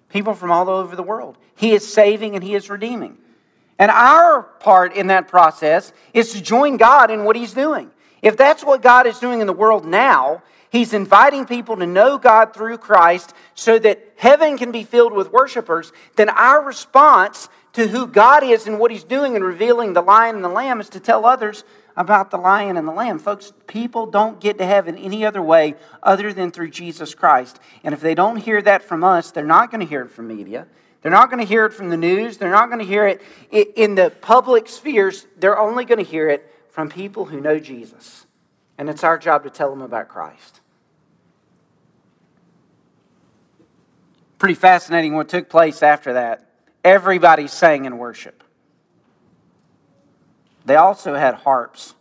People 0.10 0.34
from 0.34 0.52
all 0.52 0.70
over 0.70 0.96
the 0.96 1.04
world. 1.04 1.38
He 1.56 1.72
is 1.72 1.92
saving 1.92 2.36
and 2.36 2.44
he 2.44 2.54
is 2.54 2.70
redeeming. 2.70 3.18
And 3.82 3.90
our 3.90 4.44
part 4.44 4.94
in 4.94 5.08
that 5.08 5.28
process 5.28 5.92
is 6.14 6.34
to 6.34 6.42
join 6.42 6.78
God 6.78 7.10
in 7.10 7.24
what 7.24 7.36
He's 7.36 7.52
doing. 7.52 7.90
If 8.22 8.38
that's 8.38 8.64
what 8.64 8.84
God 8.84 9.08
is 9.08 9.18
doing 9.18 9.42
in 9.42 9.48
the 9.48 9.54
world 9.54 9.86
now, 9.86 10.44
He's 10.72 10.94
inviting 10.94 11.46
people 11.46 11.76
to 11.76 11.86
know 11.86 12.18
God 12.18 12.54
through 12.54 12.78
Christ 12.78 13.34
so 13.56 13.78
that 13.80 14.14
heaven 14.16 14.58
can 14.58 14.72
be 14.72 14.84
filled 14.84 15.12
with 15.12 15.32
worshipers, 15.32 15.92
then 16.16 16.30
our 16.30 16.64
response 16.64 17.50
to 17.74 17.90
who 17.90 18.08
God 18.08 18.44
is 18.44 18.68
and 18.68 18.80
what 18.80 18.90
He's 18.90 19.04
doing 19.04 19.36
and 19.36 19.44
revealing 19.44 19.92
the 19.92 20.02
lion 20.02 20.36
and 20.36 20.44
the 20.44 20.50
lamb 20.50 20.80
is 20.80 20.88
to 20.90 21.02
tell 21.02 21.26
others 21.26 21.66
about 21.98 22.32
the 22.32 22.38
lion 22.38 22.78
and 22.78 22.88
the 22.88 22.94
lamb. 22.94 23.20
Folks, 23.20 23.52
people 23.68 24.06
don't 24.06 24.40
get 24.40 24.58
to 24.60 24.66
heaven 24.66 24.98
any 24.98 25.26
other 25.26 25.42
way 25.42 25.76
other 26.02 26.32
than 26.32 26.52
through 26.52 26.70
Jesus 26.70 27.14
Christ. 27.14 27.60
And 27.84 27.94
if 27.94 28.00
they 28.00 28.16
don't 28.16 28.38
hear 28.38 28.62
that 28.62 28.82
from 28.82 29.04
us, 29.04 29.32
they're 29.32 29.44
not 29.44 29.72
going 29.72 29.82
to 29.82 29.88
hear 29.88 30.04
it 30.04 30.12
from 30.12 30.30
media. 30.30 30.68
They're 31.02 31.12
not 31.12 31.30
going 31.30 31.42
to 31.42 31.48
hear 31.48 31.66
it 31.66 31.74
from 31.74 31.90
the 31.90 31.98
news. 31.98 32.38
They're 32.38 32.50
not 32.50 32.68
going 32.68 32.80
to 32.80 32.86
hear 32.86 33.08
it 33.08 33.22
in 33.52 33.96
the 33.96 34.10
public 34.22 34.70
spheres. 34.70 35.28
They're 35.38 35.60
only 35.60 35.84
going 35.84 35.98
to 35.98 36.10
hear 36.10 36.30
it 36.30 36.50
from 36.70 36.90
people 36.90 37.26
who 37.26 37.42
know 37.42 37.60
Jesus. 37.60 38.26
And 38.78 38.90
it's 38.90 39.04
our 39.04 39.18
job 39.18 39.44
to 39.44 39.50
tell 39.50 39.70
them 39.70 39.82
about 39.82 40.08
Christ. 40.08 40.61
Pretty 44.42 44.56
fascinating 44.56 45.14
what 45.14 45.30
took 45.30 45.50
place 45.50 45.84
after 45.84 46.14
that. 46.14 46.44
Everybody 46.84 47.46
sang 47.46 47.86
in 47.86 48.00
worship. 48.00 48.44
They 50.66 50.78
also 50.78 51.14
had 51.14 51.36
harps. 51.36 51.94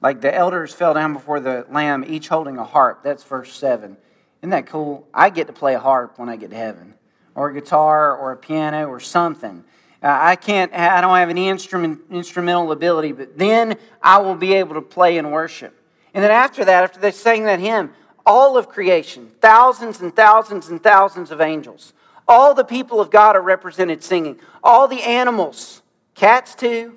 Like 0.00 0.22
the 0.22 0.34
elders 0.34 0.72
fell 0.72 0.94
down 0.94 1.12
before 1.12 1.38
the 1.38 1.66
Lamb, 1.70 2.02
each 2.08 2.28
holding 2.28 2.56
a 2.56 2.64
harp. 2.64 3.02
That's 3.02 3.22
verse 3.24 3.52
7. 3.52 3.98
Isn't 4.40 4.50
that 4.52 4.66
cool? 4.68 5.06
I 5.12 5.28
get 5.28 5.48
to 5.48 5.52
play 5.52 5.74
a 5.74 5.78
harp 5.78 6.18
when 6.18 6.30
I 6.30 6.36
get 6.36 6.48
to 6.48 6.56
heaven 6.56 6.94
or 7.34 7.50
a 7.50 7.52
guitar 7.52 8.16
or 8.16 8.32
a 8.32 8.38
piano 8.38 8.86
or 8.86 8.98
something. 8.98 9.62
Uh, 10.02 10.18
I 10.18 10.36
can't, 10.36 10.72
I 10.72 11.02
don't 11.02 11.14
have 11.14 11.28
any 11.28 11.50
instrument, 11.50 12.00
instrumental 12.10 12.72
ability, 12.72 13.12
but 13.12 13.36
then 13.36 13.76
I 14.02 14.16
will 14.16 14.34
be 14.34 14.54
able 14.54 14.76
to 14.76 14.80
play 14.80 15.18
and 15.18 15.30
worship. 15.30 15.78
And 16.14 16.24
then 16.24 16.30
after 16.30 16.64
that, 16.64 16.84
after 16.84 17.00
they 17.00 17.10
sang 17.10 17.44
that 17.44 17.60
hymn, 17.60 17.92
all 18.26 18.58
of 18.58 18.68
creation, 18.68 19.30
thousands 19.40 20.00
and 20.00 20.14
thousands 20.14 20.68
and 20.68 20.82
thousands 20.82 21.30
of 21.30 21.40
angels, 21.40 21.92
all 22.26 22.54
the 22.54 22.64
people 22.64 23.00
of 23.00 23.10
God 23.10 23.36
are 23.36 23.42
represented 23.42 24.02
singing. 24.02 24.40
All 24.62 24.88
the 24.88 25.00
animals, 25.02 25.80
cats 26.14 26.56
too, 26.56 26.94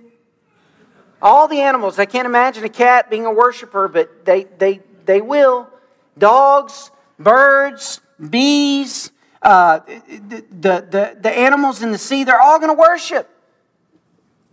all 1.22 1.48
the 1.48 1.62
animals. 1.62 2.00
I 2.00 2.06
can't 2.06 2.26
imagine 2.26 2.64
a 2.64 2.70
cat 2.70 3.10
being 3.10 3.26
a 3.26 3.32
worshiper, 3.32 3.88
but 3.88 4.26
they, 4.26 4.46
they, 4.58 4.82
they 5.06 5.22
will. 5.22 5.70
Dogs, 6.18 6.90
birds, 7.20 8.02
bees, 8.30 9.12
uh, 9.42 9.80
the, 9.80 10.44
the, 10.90 11.18
the 11.22 11.32
animals 11.32 11.82
in 11.82 11.92
the 11.92 11.98
sea, 11.98 12.24
they're 12.24 12.42
all 12.42 12.60
going 12.60 12.76
to 12.76 12.80
worship 12.80 13.30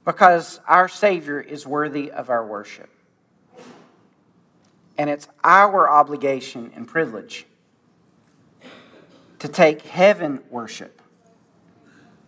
because 0.04 0.60
our 0.68 0.88
Savior 0.88 1.40
is 1.40 1.66
worthy 1.66 2.10
of 2.10 2.30
our 2.30 2.46
worship. 2.46 2.90
And 4.98 5.10
it's 5.10 5.28
our 5.44 5.90
obligation 5.90 6.72
and 6.74 6.88
privilege 6.88 7.46
to 9.38 9.48
take 9.48 9.82
heaven 9.82 10.42
worship 10.50 11.02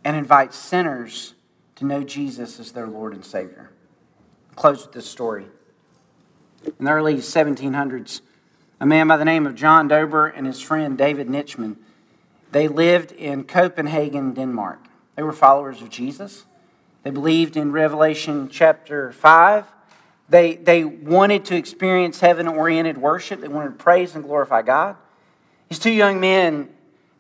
and 0.05 0.16
invite 0.16 0.53
sinners 0.53 1.35
to 1.77 1.85
know 1.85 2.03
Jesus 2.03 2.61
as 2.61 2.73
their 2.73 2.87
Lord 2.87 3.14
and 3.14 3.25
Savior. 3.25 3.71
I'll 4.51 4.57
close 4.57 4.83
with 4.83 4.93
this 4.93 5.09
story. 5.09 5.47
In 6.79 6.85
the 6.85 6.91
early 6.91 7.16
1700s, 7.16 8.21
a 8.81 8.87
man 8.87 9.09
by 9.09 9.16
the 9.16 9.25
name 9.25 9.47
of 9.47 9.55
John 9.55 9.89
Dober 9.89 10.27
and 10.27 10.47
his 10.47 10.61
friend 10.61 10.99
David 10.99 11.29
Nitschmann 11.29 11.77
they 12.51 12.69
lived 12.69 13.12
in 13.12 13.45
Copenhagen, 13.45 14.33
Denmark. 14.33 14.81
They 15.16 15.23
were 15.23 15.33
followers 15.33 15.83
of 15.83 15.91
Jesus. 15.91 16.47
They 17.03 17.11
believed 17.11 17.57
in 17.57 17.73
Revelation 17.73 18.49
chapter 18.49 19.12
5. 19.12 19.64
They, 20.29 20.57
they 20.57 20.85
wanted 20.85 21.47
to 21.47 21.57
experience 21.57 22.20
heaven 22.20 22.47
oriented 22.47 22.99
worship. 22.99 23.41
They 23.41 23.49
wanted 23.49 23.70
to 23.70 23.83
praise 23.83 24.14
and 24.14 24.24
glorify 24.24 24.62
God. 24.62 24.97
These 25.68 25.79
two 25.79 25.91
young 25.91 26.20
men, 26.20 26.68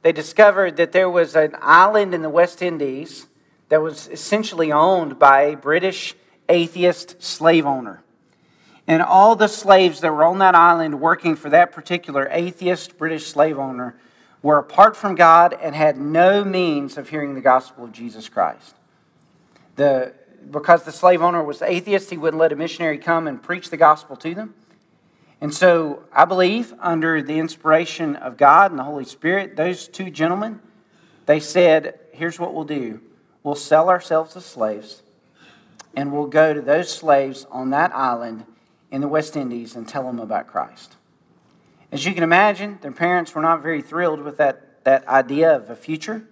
they 0.02 0.12
discovered 0.12 0.76
that 0.76 0.92
there 0.92 1.08
was 1.08 1.34
an 1.34 1.54
island 1.60 2.14
in 2.14 2.22
the 2.22 2.30
West 2.30 2.60
Indies 2.60 3.26
that 3.68 3.82
was 3.82 4.08
essentially 4.08 4.72
owned 4.72 5.18
by 5.18 5.42
a 5.42 5.56
British 5.56 6.14
atheist 6.48 7.22
slave 7.22 7.66
owner. 7.66 8.02
And 8.86 9.02
all 9.02 9.36
the 9.36 9.48
slaves 9.48 10.00
that 10.00 10.12
were 10.12 10.24
on 10.24 10.38
that 10.38 10.54
island 10.54 11.00
working 11.00 11.36
for 11.36 11.50
that 11.50 11.72
particular 11.72 12.26
atheist 12.30 12.96
British 12.96 13.26
slave 13.26 13.58
owner 13.58 13.96
were 14.42 14.58
apart 14.58 14.96
from 14.96 15.14
God 15.14 15.54
and 15.60 15.74
had 15.74 15.98
no 15.98 16.44
means 16.44 16.96
of 16.96 17.10
hearing 17.10 17.34
the 17.34 17.40
gospel 17.40 17.84
of 17.84 17.92
Jesus 17.92 18.28
Christ. 18.28 18.76
The, 19.76 20.14
because 20.50 20.84
the 20.84 20.92
slave 20.92 21.22
owner 21.22 21.42
was 21.42 21.62
atheist, 21.62 22.10
he 22.10 22.16
wouldn't 22.16 22.40
let 22.40 22.52
a 22.52 22.56
missionary 22.56 22.98
come 22.98 23.26
and 23.26 23.42
preach 23.42 23.70
the 23.70 23.76
gospel 23.76 24.16
to 24.16 24.34
them. 24.34 24.54
And 25.40 25.54
so 25.54 26.02
I 26.12 26.24
believe, 26.24 26.74
under 26.80 27.22
the 27.22 27.38
inspiration 27.38 28.16
of 28.16 28.36
God 28.36 28.70
and 28.70 28.78
the 28.78 28.84
Holy 28.84 29.04
Spirit, 29.04 29.56
those 29.56 29.86
two 29.86 30.10
gentlemen, 30.10 30.60
they 31.26 31.40
said, 31.40 31.98
Here's 32.12 32.38
what 32.38 32.54
we'll 32.54 32.64
do 32.64 33.00
we'll 33.42 33.54
sell 33.54 33.88
ourselves 33.88 34.36
as 34.36 34.44
slaves, 34.44 35.02
and 35.94 36.12
we'll 36.12 36.26
go 36.26 36.52
to 36.52 36.60
those 36.60 36.92
slaves 36.92 37.46
on 37.50 37.70
that 37.70 37.94
island 37.94 38.44
in 38.90 39.00
the 39.00 39.08
West 39.08 39.36
Indies 39.36 39.76
and 39.76 39.88
tell 39.88 40.04
them 40.04 40.18
about 40.18 40.46
Christ. 40.46 40.96
As 41.92 42.04
you 42.04 42.12
can 42.12 42.22
imagine, 42.22 42.78
their 42.82 42.92
parents 42.92 43.34
were 43.34 43.42
not 43.42 43.62
very 43.62 43.80
thrilled 43.80 44.20
with 44.20 44.36
that, 44.38 44.84
that 44.84 45.06
idea 45.06 45.54
of 45.54 45.70
a 45.70 45.76
future. 45.76 46.24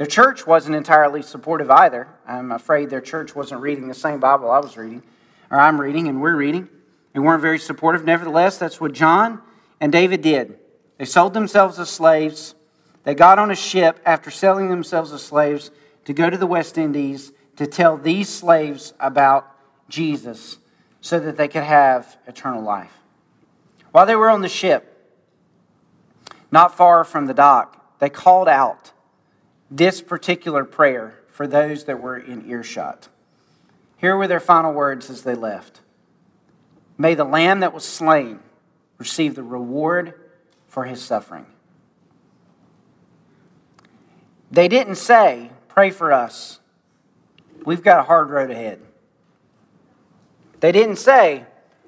Their 0.00 0.06
church 0.06 0.46
wasn't 0.46 0.76
entirely 0.76 1.20
supportive 1.20 1.70
either. 1.70 2.08
I'm 2.26 2.52
afraid 2.52 2.88
their 2.88 3.02
church 3.02 3.36
wasn't 3.36 3.60
reading 3.60 3.86
the 3.86 3.92
same 3.92 4.18
Bible 4.18 4.50
I 4.50 4.58
was 4.58 4.78
reading, 4.78 5.02
or 5.50 5.60
I'm 5.60 5.78
reading, 5.78 6.08
and 6.08 6.22
we're 6.22 6.36
reading. 6.36 6.70
They 7.12 7.20
weren't 7.20 7.42
very 7.42 7.58
supportive. 7.58 8.02
Nevertheless, 8.02 8.56
that's 8.56 8.80
what 8.80 8.94
John 8.94 9.42
and 9.78 9.92
David 9.92 10.22
did. 10.22 10.58
They 10.96 11.04
sold 11.04 11.34
themselves 11.34 11.78
as 11.78 11.90
slaves. 11.90 12.54
They 13.04 13.14
got 13.14 13.38
on 13.38 13.50
a 13.50 13.54
ship 13.54 14.00
after 14.06 14.30
selling 14.30 14.70
themselves 14.70 15.12
as 15.12 15.22
slaves 15.22 15.70
to 16.06 16.14
go 16.14 16.30
to 16.30 16.38
the 16.38 16.46
West 16.46 16.78
Indies 16.78 17.32
to 17.56 17.66
tell 17.66 17.98
these 17.98 18.30
slaves 18.30 18.94
about 19.00 19.54
Jesus 19.90 20.56
so 21.02 21.20
that 21.20 21.36
they 21.36 21.46
could 21.46 21.64
have 21.64 22.16
eternal 22.26 22.62
life. 22.62 23.02
While 23.92 24.06
they 24.06 24.16
were 24.16 24.30
on 24.30 24.40
the 24.40 24.48
ship, 24.48 25.12
not 26.50 26.74
far 26.74 27.04
from 27.04 27.26
the 27.26 27.34
dock, 27.34 27.98
they 27.98 28.08
called 28.08 28.48
out 28.48 28.92
this 29.70 30.02
particular 30.02 30.64
prayer 30.64 31.20
for 31.28 31.46
those 31.46 31.84
that 31.84 32.02
were 32.02 32.16
in 32.16 32.48
earshot. 32.50 33.08
Here 33.96 34.16
were 34.16 34.26
their 34.26 34.40
final 34.40 34.72
words 34.72 35.10
as 35.10 35.22
they 35.22 35.34
left 35.34 35.80
May 36.98 37.14
the 37.14 37.24
lamb 37.24 37.60
that 37.60 37.72
was 37.72 37.84
slain 37.84 38.40
receive 38.98 39.34
the 39.34 39.42
reward 39.42 40.12
for 40.66 40.84
his 40.84 41.00
suffering. 41.00 41.46
They 44.50 44.68
didn't 44.68 44.96
say, 44.96 45.50
Pray 45.68 45.90
for 45.90 46.12
us. 46.12 46.58
We've 47.64 47.82
got 47.82 48.00
a 48.00 48.02
hard 48.02 48.28
road 48.28 48.50
ahead. 48.50 48.80
They 50.60 50.72
didn't 50.72 50.96
say, 50.96 51.46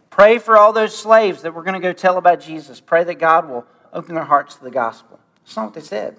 Pray 0.08 0.38
for 0.38 0.56
all 0.56 0.72
those 0.72 0.96
slaves 0.96 1.42
that 1.42 1.54
we're 1.54 1.62
going 1.62 1.74
to 1.74 1.80
go 1.80 1.92
tell 1.92 2.16
about 2.16 2.40
Jesus. 2.40 2.80
Pray 2.80 3.04
that 3.04 3.18
God 3.18 3.48
will 3.48 3.66
open 3.92 4.14
their 4.14 4.24
hearts 4.24 4.54
to 4.54 4.64
the 4.64 4.70
gospel. 4.70 5.18
That's 5.44 5.56
not 5.56 5.64
what 5.66 5.74
they 5.74 5.80
said. 5.82 6.16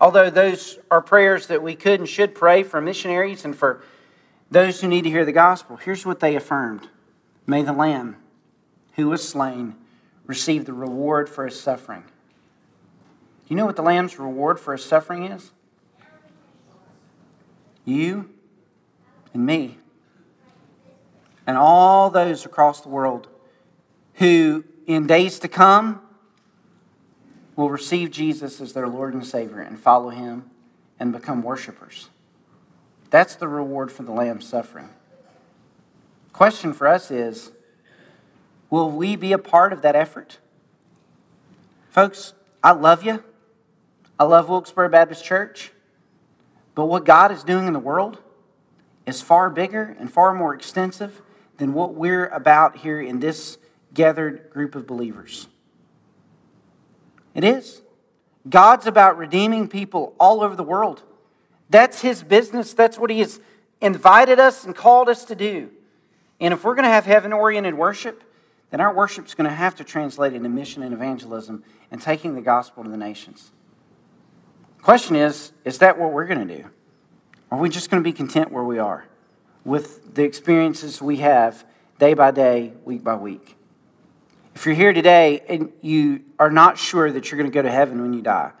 Although 0.00 0.30
those 0.30 0.78
are 0.90 1.00
prayers 1.00 1.46
that 1.46 1.62
we 1.62 1.74
could 1.74 2.00
and 2.00 2.08
should 2.08 2.34
pray 2.34 2.62
for 2.62 2.80
missionaries 2.80 3.44
and 3.44 3.56
for 3.56 3.82
those 4.50 4.80
who 4.80 4.88
need 4.88 5.02
to 5.02 5.10
hear 5.10 5.24
the 5.24 5.32
gospel, 5.32 5.76
here's 5.76 6.04
what 6.04 6.20
they 6.20 6.36
affirmed 6.36 6.88
May 7.46 7.62
the 7.62 7.72
Lamb 7.72 8.16
who 8.94 9.08
was 9.08 9.26
slain 9.26 9.76
receive 10.26 10.64
the 10.64 10.72
reward 10.72 11.28
for 11.28 11.44
his 11.44 11.58
suffering. 11.58 12.02
Do 12.02 13.54
you 13.54 13.56
know 13.56 13.66
what 13.66 13.76
the 13.76 13.82
Lamb's 13.82 14.18
reward 14.18 14.58
for 14.58 14.72
his 14.72 14.84
suffering 14.84 15.24
is? 15.24 15.52
You 17.84 18.30
and 19.32 19.46
me 19.46 19.78
and 21.46 21.56
all 21.56 22.10
those 22.10 22.44
across 22.44 22.80
the 22.80 22.88
world 22.88 23.28
who, 24.14 24.64
in 24.86 25.06
days 25.06 25.38
to 25.38 25.48
come, 25.48 26.00
will 27.56 27.70
receive 27.70 28.10
Jesus 28.10 28.60
as 28.60 28.74
their 28.74 28.86
Lord 28.86 29.14
and 29.14 29.26
Savior 29.26 29.60
and 29.60 29.78
follow 29.78 30.10
Him 30.10 30.50
and 31.00 31.12
become 31.12 31.42
worshipers. 31.42 32.10
That's 33.10 33.34
the 33.34 33.48
reward 33.48 33.90
for 33.90 34.02
the 34.02 34.12
Lamb's 34.12 34.46
suffering. 34.46 34.90
Question 36.32 36.74
for 36.74 36.86
us 36.86 37.10
is 37.10 37.50
will 38.68 38.90
we 38.90 39.16
be 39.16 39.32
a 39.32 39.38
part 39.38 39.72
of 39.72 39.82
that 39.82 39.96
effort? 39.96 40.38
Folks, 41.88 42.34
I 42.62 42.72
love 42.72 43.04
you. 43.04 43.24
I 44.18 44.24
love 44.24 44.48
Wilkesboro 44.48 44.90
Baptist 44.90 45.24
Church. 45.24 45.72
But 46.74 46.86
what 46.86 47.04
God 47.04 47.32
is 47.32 47.42
doing 47.42 47.66
in 47.66 47.72
the 47.72 47.78
world 47.78 48.18
is 49.06 49.22
far 49.22 49.48
bigger 49.48 49.96
and 49.98 50.12
far 50.12 50.34
more 50.34 50.54
extensive 50.54 51.22
than 51.56 51.72
what 51.72 51.94
we're 51.94 52.26
about 52.26 52.76
here 52.76 53.00
in 53.00 53.20
this 53.20 53.56
gathered 53.94 54.50
group 54.50 54.74
of 54.74 54.86
believers. 54.86 55.48
It 57.36 57.44
is. 57.44 57.82
God's 58.48 58.88
about 58.88 59.16
redeeming 59.16 59.68
people 59.68 60.14
all 60.18 60.42
over 60.42 60.56
the 60.56 60.64
world. 60.64 61.04
That's 61.70 62.00
His 62.00 62.24
business. 62.24 62.74
That's 62.74 62.98
what 62.98 63.10
He 63.10 63.20
has 63.20 63.40
invited 63.80 64.40
us 64.40 64.64
and 64.64 64.74
called 64.74 65.08
us 65.08 65.24
to 65.26 65.36
do. 65.36 65.70
And 66.40 66.52
if 66.52 66.64
we're 66.64 66.74
going 66.74 66.84
to 66.84 66.90
have 66.90 67.06
heaven 67.06 67.32
oriented 67.32 67.74
worship, 67.74 68.24
then 68.70 68.80
our 68.80 68.92
worship 68.92 69.26
is 69.26 69.34
going 69.34 69.48
to 69.48 69.54
have 69.54 69.76
to 69.76 69.84
translate 69.84 70.32
into 70.32 70.48
mission 70.48 70.82
and 70.82 70.92
evangelism 70.92 71.62
and 71.92 72.02
taking 72.02 72.34
the 72.34 72.42
gospel 72.42 72.82
to 72.82 72.90
the 72.90 72.96
nations. 72.96 73.52
The 74.78 74.82
question 74.82 75.14
is 75.14 75.52
is 75.64 75.78
that 75.78 75.96
what 75.96 76.12
we're 76.12 76.26
going 76.26 76.48
to 76.48 76.56
do? 76.56 76.64
Are 77.52 77.58
we 77.58 77.68
just 77.68 77.90
going 77.90 78.02
to 78.02 78.04
be 78.04 78.12
content 78.12 78.50
where 78.50 78.64
we 78.64 78.80
are? 78.80 79.06
with 79.66 80.14
the 80.14 80.22
experiences 80.22 81.02
we 81.02 81.16
have 81.16 81.66
day 81.98 82.14
by 82.14 82.30
day, 82.30 82.72
week 82.84 83.02
by 83.02 83.16
week. 83.16 83.55
If 84.56 84.64
you're 84.64 84.74
here 84.74 84.94
today 84.94 85.42
and 85.50 85.70
you 85.82 86.22
are 86.38 86.50
not 86.50 86.78
sure 86.78 87.12
that 87.12 87.30
you're 87.30 87.36
going 87.36 87.50
to 87.50 87.54
go 87.54 87.60
to 87.60 87.70
heaven 87.70 88.00
when 88.00 88.14
you 88.14 88.22
die, 88.22 88.52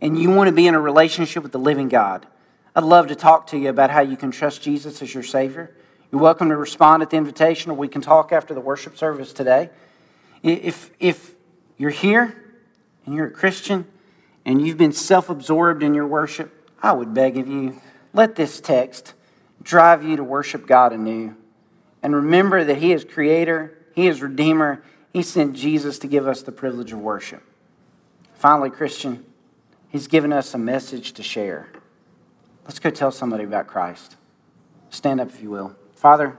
and 0.00 0.16
you 0.16 0.30
want 0.30 0.46
to 0.46 0.52
be 0.52 0.68
in 0.68 0.76
a 0.76 0.80
relationship 0.80 1.42
with 1.42 1.50
the 1.50 1.58
living 1.58 1.88
God, 1.88 2.28
I'd 2.76 2.84
love 2.84 3.08
to 3.08 3.16
talk 3.16 3.48
to 3.48 3.58
you 3.58 3.68
about 3.68 3.90
how 3.90 4.02
you 4.02 4.16
can 4.16 4.30
trust 4.30 4.62
Jesus 4.62 5.02
as 5.02 5.12
your 5.12 5.24
Savior. 5.24 5.74
You're 6.12 6.20
welcome 6.20 6.48
to 6.50 6.56
respond 6.56 7.02
at 7.02 7.10
the 7.10 7.16
invitation, 7.16 7.72
or 7.72 7.74
we 7.74 7.88
can 7.88 8.02
talk 8.02 8.30
after 8.30 8.54
the 8.54 8.60
worship 8.60 8.96
service 8.96 9.32
today. 9.32 9.70
If, 10.44 10.92
if 11.00 11.34
you're 11.76 11.90
here 11.90 12.54
and 13.04 13.16
you're 13.16 13.26
a 13.26 13.32
Christian 13.32 13.84
and 14.44 14.64
you've 14.64 14.78
been 14.78 14.92
self 14.92 15.28
absorbed 15.28 15.82
in 15.82 15.92
your 15.92 16.06
worship, 16.06 16.70
I 16.80 16.92
would 16.92 17.14
beg 17.14 17.36
of 17.36 17.48
you, 17.48 17.80
let 18.14 18.36
this 18.36 18.60
text 18.60 19.14
drive 19.60 20.04
you 20.04 20.14
to 20.14 20.22
worship 20.22 20.68
God 20.68 20.92
anew. 20.92 21.34
And 22.00 22.14
remember 22.14 22.62
that 22.62 22.76
He 22.76 22.92
is 22.92 23.04
Creator, 23.04 23.76
He 23.92 24.06
is 24.06 24.22
Redeemer. 24.22 24.84
He 25.12 25.22
sent 25.22 25.54
Jesus 25.54 25.98
to 25.98 26.06
give 26.06 26.26
us 26.26 26.42
the 26.42 26.52
privilege 26.52 26.92
of 26.92 26.98
worship. 26.98 27.42
Finally, 28.34 28.70
Christian, 28.70 29.24
He's 29.88 30.08
given 30.08 30.32
us 30.32 30.54
a 30.54 30.58
message 30.58 31.12
to 31.12 31.22
share. 31.22 31.68
Let's 32.64 32.78
go 32.78 32.88
tell 32.88 33.10
somebody 33.10 33.44
about 33.44 33.66
Christ. 33.66 34.16
Stand 34.90 35.20
up 35.20 35.28
if 35.28 35.42
you 35.42 35.50
will. 35.50 35.76
Father, 35.94 36.38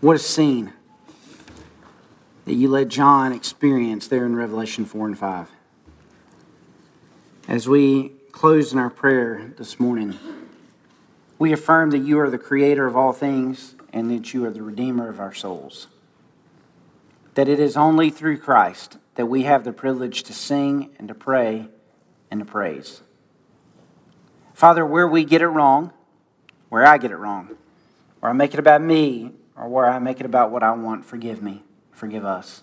what 0.00 0.16
a 0.16 0.18
scene 0.18 0.72
that 2.46 2.54
you 2.54 2.68
let 2.68 2.88
John 2.88 3.32
experience 3.32 4.08
there 4.08 4.24
in 4.24 4.34
Revelation 4.34 4.86
4 4.86 5.08
and 5.08 5.18
5. 5.18 5.50
As 7.46 7.68
we 7.68 8.12
close 8.32 8.72
in 8.72 8.78
our 8.78 8.90
prayer 8.90 9.52
this 9.58 9.78
morning, 9.78 10.18
we 11.38 11.52
affirm 11.52 11.90
that 11.90 11.98
you 11.98 12.18
are 12.18 12.30
the 12.30 12.38
creator 12.38 12.86
of 12.86 12.96
all 12.96 13.12
things 13.12 13.74
and 13.92 14.10
that 14.10 14.34
you 14.34 14.44
are 14.44 14.50
the 14.50 14.62
redeemer 14.62 15.08
of 15.08 15.20
our 15.20 15.32
souls. 15.32 15.86
That 17.34 17.48
it 17.48 17.60
is 17.60 17.76
only 17.76 18.10
through 18.10 18.38
Christ 18.38 18.98
that 19.14 19.26
we 19.26 19.44
have 19.44 19.64
the 19.64 19.72
privilege 19.72 20.22
to 20.24 20.32
sing 20.32 20.90
and 20.98 21.08
to 21.08 21.14
pray 21.14 21.68
and 22.30 22.40
to 22.40 22.46
praise. 22.46 23.02
Father, 24.52 24.84
where 24.84 25.06
we 25.06 25.24
get 25.24 25.40
it 25.40 25.46
wrong, 25.46 25.92
where 26.68 26.84
I 26.84 26.98
get 26.98 27.12
it 27.12 27.16
wrong, 27.16 27.56
where 28.20 28.30
I 28.30 28.34
make 28.34 28.54
it 28.54 28.60
about 28.60 28.82
me, 28.82 29.32
or 29.56 29.68
where 29.68 29.86
I 29.86 29.98
make 29.98 30.20
it 30.20 30.26
about 30.26 30.50
what 30.50 30.62
I 30.62 30.72
want, 30.72 31.04
forgive 31.04 31.42
me, 31.42 31.62
forgive 31.92 32.24
us. 32.24 32.62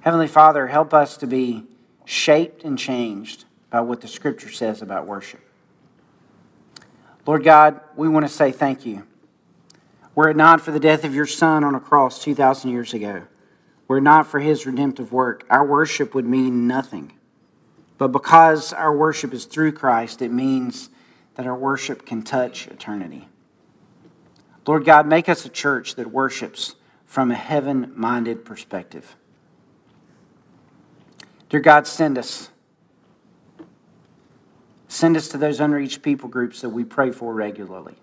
Heavenly 0.00 0.28
Father, 0.28 0.66
help 0.66 0.92
us 0.92 1.16
to 1.18 1.26
be 1.26 1.64
shaped 2.04 2.64
and 2.64 2.78
changed 2.78 3.44
by 3.70 3.80
what 3.80 4.00
the 4.00 4.08
Scripture 4.08 4.50
says 4.50 4.82
about 4.82 5.06
worship. 5.06 5.40
Lord 7.26 7.44
God, 7.44 7.80
we 7.96 8.08
want 8.08 8.26
to 8.26 8.32
say 8.32 8.50
thank 8.50 8.84
you. 8.84 9.06
Were 10.14 10.28
it 10.28 10.36
not 10.36 10.60
for 10.60 10.72
the 10.72 10.80
death 10.80 11.04
of 11.04 11.14
your 11.14 11.26
Son 11.26 11.64
on 11.64 11.74
a 11.74 11.80
cross 11.80 12.22
2,000 12.22 12.70
years 12.70 12.92
ago, 12.92 13.22
were 13.88 13.98
it 13.98 14.02
not 14.02 14.26
for 14.26 14.40
his 14.40 14.66
redemptive 14.66 15.12
work, 15.12 15.44
our 15.48 15.64
worship 15.64 16.14
would 16.14 16.26
mean 16.26 16.66
nothing. 16.66 17.12
But 17.98 18.08
because 18.08 18.72
our 18.72 18.94
worship 18.96 19.32
is 19.32 19.44
through 19.44 19.72
Christ, 19.72 20.22
it 20.22 20.32
means 20.32 20.90
that 21.34 21.46
our 21.46 21.56
worship 21.56 22.04
can 22.04 22.22
touch 22.22 22.66
eternity. 22.66 23.28
Lord 24.66 24.84
God, 24.84 25.06
make 25.06 25.28
us 25.28 25.44
a 25.44 25.48
church 25.48 25.94
that 25.96 26.10
worships 26.10 26.74
from 27.06 27.30
a 27.30 27.34
heaven 27.34 27.92
minded 27.94 28.44
perspective. 28.44 29.16
Dear 31.48 31.60
God, 31.60 31.86
send 31.86 32.16
us. 32.16 32.48
Send 34.92 35.16
us 35.16 35.28
to 35.28 35.38
those 35.38 35.58
unreached 35.58 36.02
people 36.02 36.28
groups 36.28 36.60
that 36.60 36.68
we 36.68 36.84
pray 36.84 37.12
for 37.12 37.32
regularly. 37.32 37.94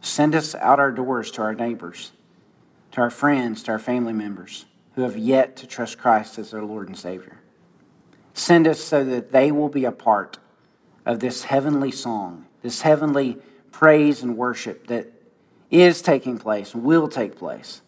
Send 0.00 0.36
us 0.36 0.54
out 0.54 0.78
our 0.78 0.92
doors 0.92 1.32
to 1.32 1.42
our 1.42 1.56
neighbors, 1.56 2.12
to 2.92 3.00
our 3.00 3.10
friends, 3.10 3.64
to 3.64 3.72
our 3.72 3.80
family 3.80 4.12
members 4.12 4.66
who 4.94 5.02
have 5.02 5.18
yet 5.18 5.56
to 5.56 5.66
trust 5.66 5.98
Christ 5.98 6.38
as 6.38 6.52
their 6.52 6.62
Lord 6.62 6.86
and 6.86 6.96
Savior. 6.96 7.40
Send 8.32 8.68
us 8.68 8.78
so 8.78 9.02
that 9.02 9.32
they 9.32 9.50
will 9.50 9.68
be 9.68 9.84
a 9.84 9.90
part 9.90 10.38
of 11.04 11.18
this 11.18 11.42
heavenly 11.42 11.90
song, 11.90 12.46
this 12.62 12.82
heavenly 12.82 13.36
praise 13.72 14.22
and 14.22 14.36
worship 14.36 14.86
that 14.86 15.12
is 15.68 16.00
taking 16.00 16.38
place, 16.38 16.74
and 16.74 16.84
will 16.84 17.08
take 17.08 17.36
place. 17.36 17.80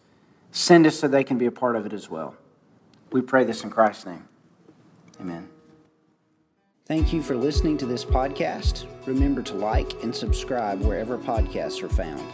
Send 0.50 0.84
us 0.84 0.98
so 0.98 1.06
they 1.06 1.22
can 1.22 1.38
be 1.38 1.46
a 1.46 1.52
part 1.52 1.76
of 1.76 1.86
it 1.86 1.92
as 1.92 2.10
well. 2.10 2.34
We 3.12 3.20
pray 3.20 3.44
this 3.44 3.62
in 3.62 3.70
Christ's 3.70 4.06
name. 4.06 4.26
Amen. 5.20 5.48
Thank 6.90 7.12
you 7.12 7.22
for 7.22 7.36
listening 7.36 7.78
to 7.78 7.86
this 7.86 8.04
podcast. 8.04 8.86
Remember 9.06 9.42
to 9.42 9.54
like 9.54 10.02
and 10.02 10.12
subscribe 10.12 10.80
wherever 10.80 11.16
podcasts 11.16 11.84
are 11.84 11.88
found. 11.88 12.26